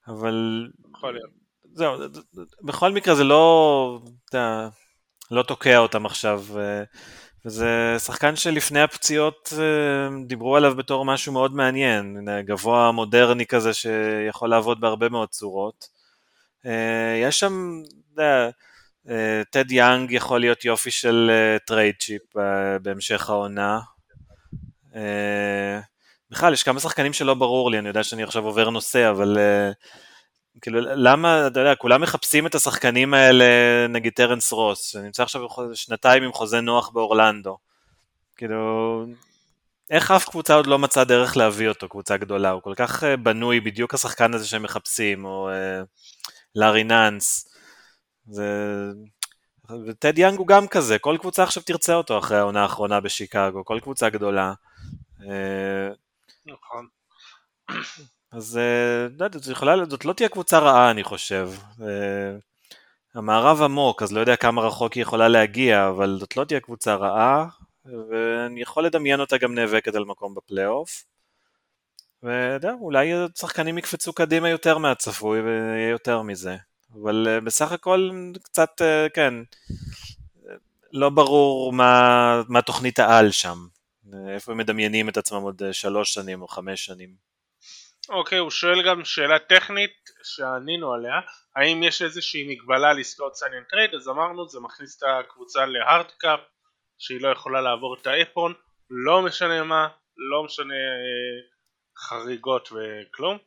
אבל... 0.09 0.69
יכול 0.97 1.13
להיות. 1.13 1.31
זהו, 1.73 1.95
בכל 2.63 2.93
מקרה 2.93 3.15
זה 3.15 3.25
לא... 3.25 4.01
אתה 4.29 4.69
לא 5.31 5.43
תוקע 5.43 5.79
אותם 5.79 6.07
עכשיו. 6.07 6.45
וזה 7.45 7.97
שחקן 7.99 8.37
שלפני 8.37 8.81
הפציעות 8.81 9.53
אה, 9.59 10.09
דיברו 10.27 10.57
עליו 10.57 10.75
בתור 10.77 11.05
משהו 11.05 11.33
מאוד 11.33 11.55
מעניין, 11.55 12.29
גבוה 12.45 12.93
מודרני 12.93 13.47
כזה 13.47 13.75
שיכול 13.75 14.51
לעבוד 14.51 14.81
בהרבה 14.81 15.09
מאוד 15.09 15.29
צורות. 15.29 15.94
אה, 16.67 17.21
יש 17.23 17.41
שם, 17.41 17.83
אה, 18.19 19.43
טד 19.51 19.71
יאנג 19.73 20.13
יכול 20.13 20.41
להיות 20.41 20.65
יופי 20.65 20.91
של 20.91 21.31
trade 21.67 21.95
chip 22.01 22.23
בהמשך 22.83 23.31
העונה. 23.31 23.81
בכלל, 26.31 26.53
יש 26.53 26.63
כמה 26.63 26.81
שחקנים 26.81 27.13
שלא 27.13 27.35
ברור 27.35 27.71
לי, 27.71 27.79
אני 27.79 27.89
יודע 27.89 28.03
שאני 28.03 28.23
עכשיו 28.23 28.45
עובר 28.45 28.71
נושא, 28.71 29.11
אבל 29.11 29.39
כאילו, 30.63 30.81
למה, 30.81 31.47
אתה 31.47 31.61
יודע, 31.61 31.75
כולם 31.75 32.01
מחפשים 32.01 32.47
את 32.47 32.55
השחקנים 32.55 33.15
האלה, 33.15 33.45
נגיד 33.89 34.13
טרנס 34.13 34.53
רוס, 34.53 34.93
שנמצא 34.93 35.23
עכשיו 35.23 35.43
שנתיים 35.75 36.23
עם 36.23 36.33
חוזה 36.33 36.61
נוח 36.61 36.89
באורלנדו. 36.89 37.59
כאילו, 38.37 39.05
איך 39.91 40.11
אף 40.11 40.29
קבוצה 40.29 40.55
עוד 40.55 40.67
לא 40.67 40.79
מצאה 40.79 41.05
דרך 41.05 41.37
להביא 41.37 41.69
אותו, 41.69 41.89
קבוצה 41.89 42.17
גדולה? 42.17 42.51
הוא 42.51 42.63
כל 42.63 42.75
כך 42.77 43.05
בנוי, 43.23 43.61
בדיוק 43.61 43.95
השחקן 43.95 44.35
הזה 44.35 44.47
שהם 44.47 44.63
מחפשים, 44.63 45.25
או 45.25 45.51
לארי 46.55 46.85
נאנס. 46.85 47.49
זה... 48.27 48.45
וטד 49.87 50.19
יאנג 50.19 50.39
הוא 50.39 50.47
גם 50.47 50.69
כזה, 50.69 50.99
כל 50.99 51.17
קבוצה 51.21 51.43
עכשיו 51.43 51.63
תרצה 51.63 51.95
אותו 51.95 52.19
אחרי 52.19 52.39
העונה 52.39 52.63
האחרונה 52.63 53.01
בשיקגו, 53.01 53.65
כל 53.65 53.79
קבוצה 53.83 54.09
גדולה. 54.09 54.53
אה, 55.23 55.89
נכון. 56.47 56.87
אז 58.33 58.61
לא 59.19 59.25
יודעת, 59.25 59.43
זאת 59.91 60.05
לא 60.05 60.13
תהיה 60.13 60.29
קבוצה 60.29 60.59
רעה 60.59 60.91
אני 60.91 61.05
חושב. 61.05 61.51
אה, 61.83 62.37
המערב 63.15 63.63
עמוק, 63.63 64.03
אז 64.03 64.13
לא 64.13 64.21
יודע 64.21 64.37
כמה 64.37 64.63
רחוק 64.63 64.93
היא 64.93 65.03
יכולה 65.03 65.29
להגיע, 65.29 65.89
אבל 65.89 66.17
זאת 66.21 66.37
לא 66.37 66.45
תהיה 66.45 66.61
קבוצה 66.61 66.95
רעה, 66.95 67.47
ואני 67.85 68.63
יכול 68.63 68.87
לדמיין 68.87 69.21
אותה 69.21 69.39
גם 69.39 69.55
נאבקת 69.55 69.95
על 69.95 70.05
מקום 70.05 70.35
בפלייאוף. 70.35 71.05
ואתה 72.25 72.67
יודע, 72.67 72.73
אולי 72.81 73.13
שחקנים 73.39 73.79
יקפצו 73.79 74.13
קדימה 74.13 74.49
יותר 74.49 74.79
מהצפוי 74.79 75.41
ויהיה 75.41 75.89
יותר 75.89 76.23
מזה. 76.23 76.57
אבל 77.03 77.27
אה, 77.29 77.41
בסך 77.41 77.73
הכל 77.73 78.11
קצת, 78.43 78.83
אה, 78.83 79.07
כן, 79.15 79.35
לא 80.93 81.11
ברור 81.11 81.73
מה, 81.73 82.43
מה 82.49 82.63
תוכנית 82.63 82.99
העל 82.99 83.31
שם. 83.31 83.57
איפה 84.29 84.53
הם 84.53 84.59
מדמיינים 84.59 85.09
את 85.09 85.17
עצמם 85.17 85.43
עוד 85.43 85.63
אה, 85.63 85.73
שלוש 85.73 86.15
שנים 86.15 86.43
או 86.43 86.49
חמש 86.49 86.85
שנים. 86.85 87.15
אוקיי, 88.09 88.39
הוא 88.39 88.51
שואל 88.51 88.89
גם 88.89 89.05
שאלה 89.05 89.39
טכנית 89.39 90.11
שענינו 90.23 90.93
עליה, 90.93 91.21
האם 91.57 91.83
יש 91.83 92.03
איזושהי 92.03 92.49
מגבלה 92.49 92.93
לעשות 92.93 93.37
sign 93.37 93.65
and 93.71 93.79
trade, 93.79 93.95
אז 93.95 94.09
אמרנו 94.09 94.49
זה 94.49 94.61
מכניס 94.61 94.99
את 94.99 95.03
הקבוצה 95.03 95.67
ל 95.67 95.75
hard 95.75 96.08
cap, 96.08 96.41
שהיא 96.99 97.21
לא 97.21 97.29
יכולה 97.29 97.61
לעבור 97.61 97.97
את 98.01 98.07
ה 98.07 98.14
apron, 98.14 98.55
לא 98.91 99.23
משנה 99.23 99.65
מה, 99.65 99.89
לא 100.17 100.45
משנה 100.45 100.75
חריגות 101.99 102.69
וכלום 102.73 103.39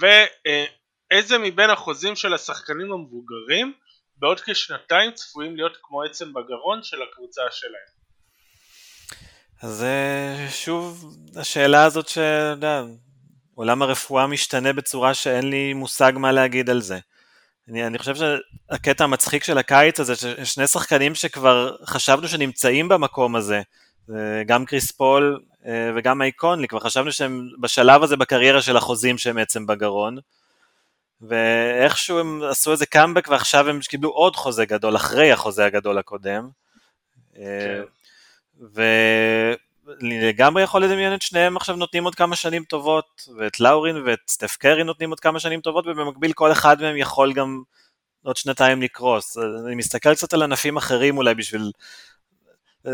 ואיזה 0.00 1.38
מבין 1.38 1.70
החוזים 1.70 2.16
של 2.16 2.34
השחקנים 2.34 2.92
המבוגרים 2.92 3.72
בעוד 4.16 4.40
כשנתיים 4.40 5.12
צפויים 5.12 5.56
להיות 5.56 5.78
כמו 5.82 6.02
עצם 6.02 6.32
בגרון 6.32 6.82
של 6.82 6.96
הקבוצה 7.02 7.42
שלהם. 7.50 7.94
אז 9.62 9.82
אה, 9.82 10.46
שוב 10.50 11.16
השאלה 11.36 11.84
הזאת 11.84 12.08
שעולם 12.08 13.82
הרפואה 13.82 14.26
משתנה 14.26 14.72
בצורה 14.72 15.14
שאין 15.14 15.50
לי 15.50 15.72
מושג 15.72 16.12
מה 16.16 16.32
להגיד 16.32 16.70
על 16.70 16.80
זה. 16.80 16.98
אני, 17.68 17.86
אני 17.86 17.98
חושב 17.98 18.14
שהקטע 18.14 19.04
המצחיק 19.04 19.44
של 19.44 19.58
הקיץ 19.58 20.00
הזה, 20.00 20.16
ששני 20.16 20.66
שחקנים 20.66 21.14
שכבר 21.14 21.76
חשבנו 21.84 22.28
שנמצאים 22.28 22.88
במקום 22.88 23.36
הזה, 23.36 23.62
גם 24.46 24.64
קריס 24.64 24.90
פול 24.90 25.40
אה, 25.40 25.53
וגם 25.66 26.22
אייקונלי, 26.22 26.68
כבר 26.68 26.80
חשבנו 26.80 27.12
שהם 27.12 27.48
בשלב 27.60 28.02
הזה 28.02 28.16
בקריירה 28.16 28.62
של 28.62 28.76
החוזים 28.76 29.18
שהם 29.18 29.36
בעצם 29.36 29.66
בגרון, 29.66 30.18
ואיכשהו 31.20 32.18
הם 32.18 32.42
עשו 32.42 32.72
איזה 32.72 32.86
קאמבק 32.86 33.28
ועכשיו 33.28 33.68
הם 33.68 33.80
קיבלו 33.88 34.10
עוד 34.10 34.36
חוזה 34.36 34.64
גדול 34.64 34.96
אחרי 34.96 35.32
החוזה 35.32 35.64
הגדול 35.64 35.98
הקודם. 35.98 36.48
אה, 37.36 37.42
כן. 37.42 37.82
ואני 38.74 40.28
לגמרי 40.28 40.62
יכול 40.62 40.84
לדמיין 40.84 41.14
את 41.14 41.22
שניהם 41.22 41.56
עכשיו 41.56 41.76
נותנים 41.76 42.04
עוד 42.04 42.14
כמה 42.14 42.36
שנים 42.36 42.64
טובות, 42.64 43.28
ואת 43.38 43.60
לאורין 43.60 43.96
ואת 44.06 44.20
סטף 44.28 44.56
קרי 44.56 44.84
נותנים 44.84 45.10
עוד 45.10 45.20
כמה 45.20 45.40
שנים 45.40 45.60
טובות, 45.60 45.86
ובמקביל 45.86 46.32
כל 46.32 46.52
אחד 46.52 46.82
מהם 46.82 46.96
יכול 46.96 47.32
גם 47.32 47.62
עוד 48.22 48.36
שנתיים 48.36 48.82
לקרוס. 48.82 49.38
אני 49.66 49.74
מסתכל 49.74 50.14
קצת 50.14 50.32
על 50.32 50.42
ענפים 50.42 50.76
אחרים 50.76 51.16
אולי 51.16 51.34
בשביל... 51.34 51.70
אתה 52.84 52.90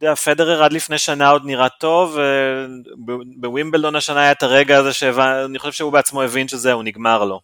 יודע, 0.00 0.14
פדרר 0.14 0.62
עד 0.62 0.72
לפני 0.72 0.98
שנה 0.98 1.30
עוד 1.30 1.42
נראה 1.44 1.68
טוב, 1.68 2.18
בווימבלדון 3.40 3.96
השנה 3.96 4.20
היה 4.20 4.32
את 4.32 4.42
הרגע 4.42 4.78
הזה 4.78 4.92
שאני 4.92 5.58
חושב 5.58 5.72
שהוא 5.72 5.92
בעצמו 5.92 6.22
הבין 6.22 6.48
שזהו, 6.48 6.82
נגמר 6.82 7.24
לו. 7.24 7.40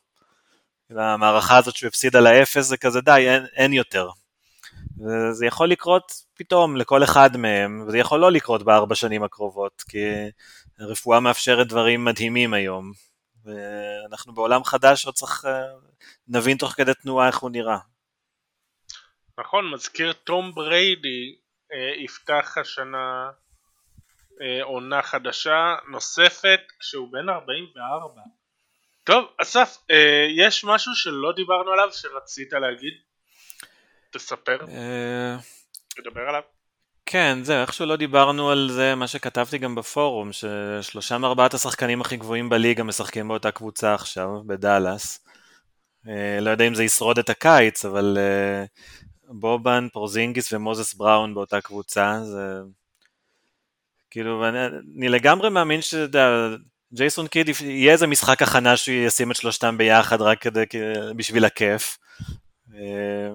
המערכה 0.91 1.57
הזאת 1.57 1.77
שהוא 1.77 1.89
הפסיד 1.89 2.17
על 2.17 2.27
האפס 2.27 2.65
זה 2.67 2.77
כזה 2.77 3.01
די, 3.01 3.29
אין, 3.29 3.47
אין 3.57 3.73
יותר. 3.73 4.09
וזה 4.99 5.47
יכול 5.47 5.71
לקרות 5.71 6.13
פתאום 6.35 6.77
לכל 6.77 7.05
אחד 7.05 7.37
מהם, 7.37 7.85
וזה 7.87 7.99
יכול 7.99 8.21
לא 8.21 8.33
לקרות 8.33 8.63
בארבע 8.63 8.95
שנים 8.95 9.23
הקרובות, 9.23 9.83
כי 9.89 9.99
הרפואה 10.79 11.21
מאפשרת 11.21 11.67
דברים 11.67 12.05
מדהימים 12.05 12.55
היום, 12.55 12.93
ואנחנו 13.45 14.35
בעולם 14.35 14.65
חדש 14.65 15.07
עוד 15.07 15.15
צריך, 15.15 15.45
אה, 15.45 15.63
נבין 16.29 16.57
תוך 16.57 16.73
כדי 16.73 16.95
תנועה 16.95 17.27
איך 17.27 17.39
הוא 17.39 17.51
נראה. 17.51 17.79
נכון, 19.39 19.71
מזכיר 19.71 20.13
תום 20.13 20.55
בריידי 20.55 21.35
אה, 21.35 21.46
יפתח 22.05 22.59
השנה 22.61 23.31
אה, 24.43 24.65
עונה 24.65 25.03
חדשה 25.03 25.75
נוספת 25.89 26.61
כשהוא 26.81 27.13
בן 27.13 27.29
44. 27.29 28.21
טוב, 29.05 29.25
אסף, 29.43 29.77
אה, 29.91 30.27
יש 30.37 30.65
משהו 30.65 30.95
שלא 30.95 31.33
דיברנו 31.37 31.73
עליו 31.73 31.89
שרצית 31.93 32.53
להגיד? 32.53 32.93
תספר. 34.11 34.59
אה... 34.69 35.37
תדבר 35.89 36.21
עליו. 36.29 36.43
כן, 37.07 37.39
זהו, 37.43 37.61
איכשהו 37.61 37.87
לא 37.87 37.97
דיברנו 37.97 38.51
על 38.51 38.69
זה, 38.71 38.95
מה 38.95 39.09
שכתבתי 39.09 39.59
גם 39.59 39.75
בפורום, 39.75 40.31
ששלושה 40.33 41.19
מארבעת 41.19 41.55
השחקנים 41.55 42.01
הכי 42.01 42.17
גבוהים 42.17 42.49
בליגה 42.49 42.83
משחקים 42.83 43.29
באותה 43.29 43.51
קבוצה 43.51 43.95
עכשיו, 43.95 44.29
בדאלאס. 44.47 45.27
אה, 46.09 46.39
לא 46.41 46.51
יודע 46.51 46.67
אם 46.67 46.75
זה 46.75 46.85
ישרוד 46.85 47.19
את 47.19 47.31
הקיץ, 47.31 47.85
אבל 47.85 48.19
אה, 48.21 48.65
בובאן, 49.29 49.89
פורזינגיס 49.93 50.53
ומוזס 50.53 50.95
בראון 50.95 51.35
באותה 51.35 51.61
קבוצה, 51.61 52.21
זה... 52.25 52.61
כאילו, 54.11 54.41
ואני, 54.41 54.59
אני 54.99 55.09
לגמרי 55.09 55.51
מאמין 55.51 55.83
שג'ייסון 55.83 57.27
קיד 57.27 57.51
יהיה 57.61 57.93
איזה 57.93 58.07
משחק 58.07 58.43
הכנה 58.43 58.77
שהוא 58.77 58.95
ישים 58.95 59.31
את 59.31 59.37
שלושתם 59.37 59.79
ביחד 59.79 60.23
רק 60.23 60.41
כדי, 60.41 60.65
בשביל 61.17 61.45
הכיף. 61.45 61.99
אה, 62.75 63.29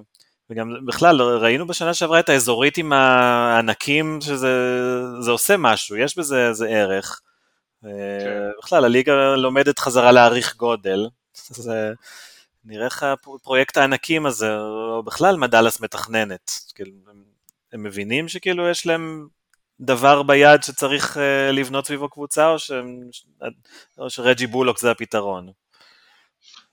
וגם 0.50 0.86
בכלל 0.86 1.22
ראינו 1.22 1.68
בשנה 1.68 1.94
שעברה 1.94 2.20
את 2.20 2.30
האזורית 2.30 2.78
עם 2.78 2.94
הענקים 2.94 4.20
שזה 4.22 5.32
עושה 5.32 5.58
משהו, 5.58 5.98
יש 5.98 6.18
בזה 6.18 6.48
איזה 6.48 6.68
ערך. 6.68 7.22
אה, 7.86 7.90
כן. 8.24 8.50
בכלל 8.64 8.86
הליגה 8.86 9.36
לומדת 9.36 9.80
חזרה 9.80 10.12
להעריך 10.12 10.56
גודל. 10.56 11.08
זה 11.34 11.94
נראה 12.66 12.86
איך 12.86 13.04
הפרויקט 13.04 13.78
הענקים 13.78 14.26
הזה, 14.26 14.58
או 14.58 15.04
בכלל 15.04 15.36
מה 15.36 15.48
דאלאס 15.48 15.82
מתכננת. 15.82 16.52
כאילו, 16.76 16.92
הם 17.74 17.84
מבינים 17.84 18.28
שכאילו 18.28 18.70
יש 18.70 18.86
להם 18.86 19.28
דבר 19.80 20.24
ביד 20.24 20.64
שצריך 20.64 21.18
uh, 21.18 21.20
לבנות 21.52 21.86
סביבו 21.88 22.10
קבוצה, 22.10 22.48
או, 22.48 22.60
ש... 22.60 22.72
או 23.98 24.10
שרג'י 24.10 24.48
בולוק 24.48 24.80
זה 24.80 24.92
הפתרון? 24.92 25.52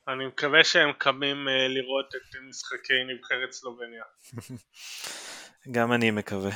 אני 0.09 0.26
מקווה 0.26 0.64
שהם 0.64 0.93
קמים 0.99 1.49
uh, 1.49 1.51
לראות 1.68 2.14
את 2.14 2.36
משחקי 2.49 3.05
נבחרת 3.09 3.53
סלובניה. 3.53 4.05
גם 5.74 5.93
אני 5.93 6.11
מקווה. 6.11 6.51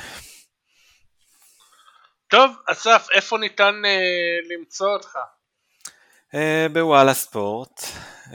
טוב, 2.27 2.51
אסף, 2.67 3.07
איפה 3.11 3.37
ניתן 3.37 3.81
uh, 3.85 4.53
למצוא 4.53 4.93
אותך? 4.93 5.17
Uh, 6.33 6.35
בוואלה 6.73 7.13
ספורט. 7.13 7.81
Uh, 8.25 8.33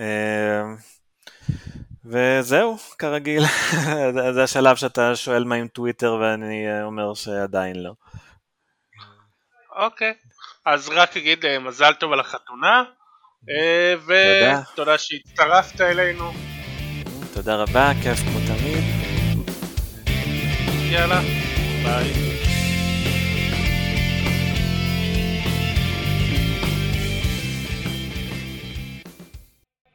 וזהו, 2.04 2.76
כרגיל. 2.98 3.42
זה 4.34 4.42
השלב 4.42 4.76
שאתה 4.76 5.16
שואל 5.16 5.44
מה 5.44 5.54
עם 5.54 5.68
טוויטר 5.68 6.18
ואני 6.20 6.82
אומר 6.82 7.14
שעדיין 7.14 7.76
לא. 7.82 7.92
אוקיי, 9.76 10.14
אז 10.66 10.88
רק 10.88 11.16
אגיד 11.16 11.44
אה, 11.44 11.58
מזל 11.58 11.92
טוב 11.92 12.12
על 12.12 12.20
החתונה, 12.20 12.84
אה, 13.50 13.94
ותודה 14.06 14.98
שהצטרפת 14.98 15.80
אלינו. 15.80 16.32
תודה 17.34 17.56
רבה, 17.56 17.90
כיף 18.02 18.18
כמו 18.18 18.38
תמיד. 18.46 18.84
יאללה, 20.90 21.20
ביי. 21.82 22.47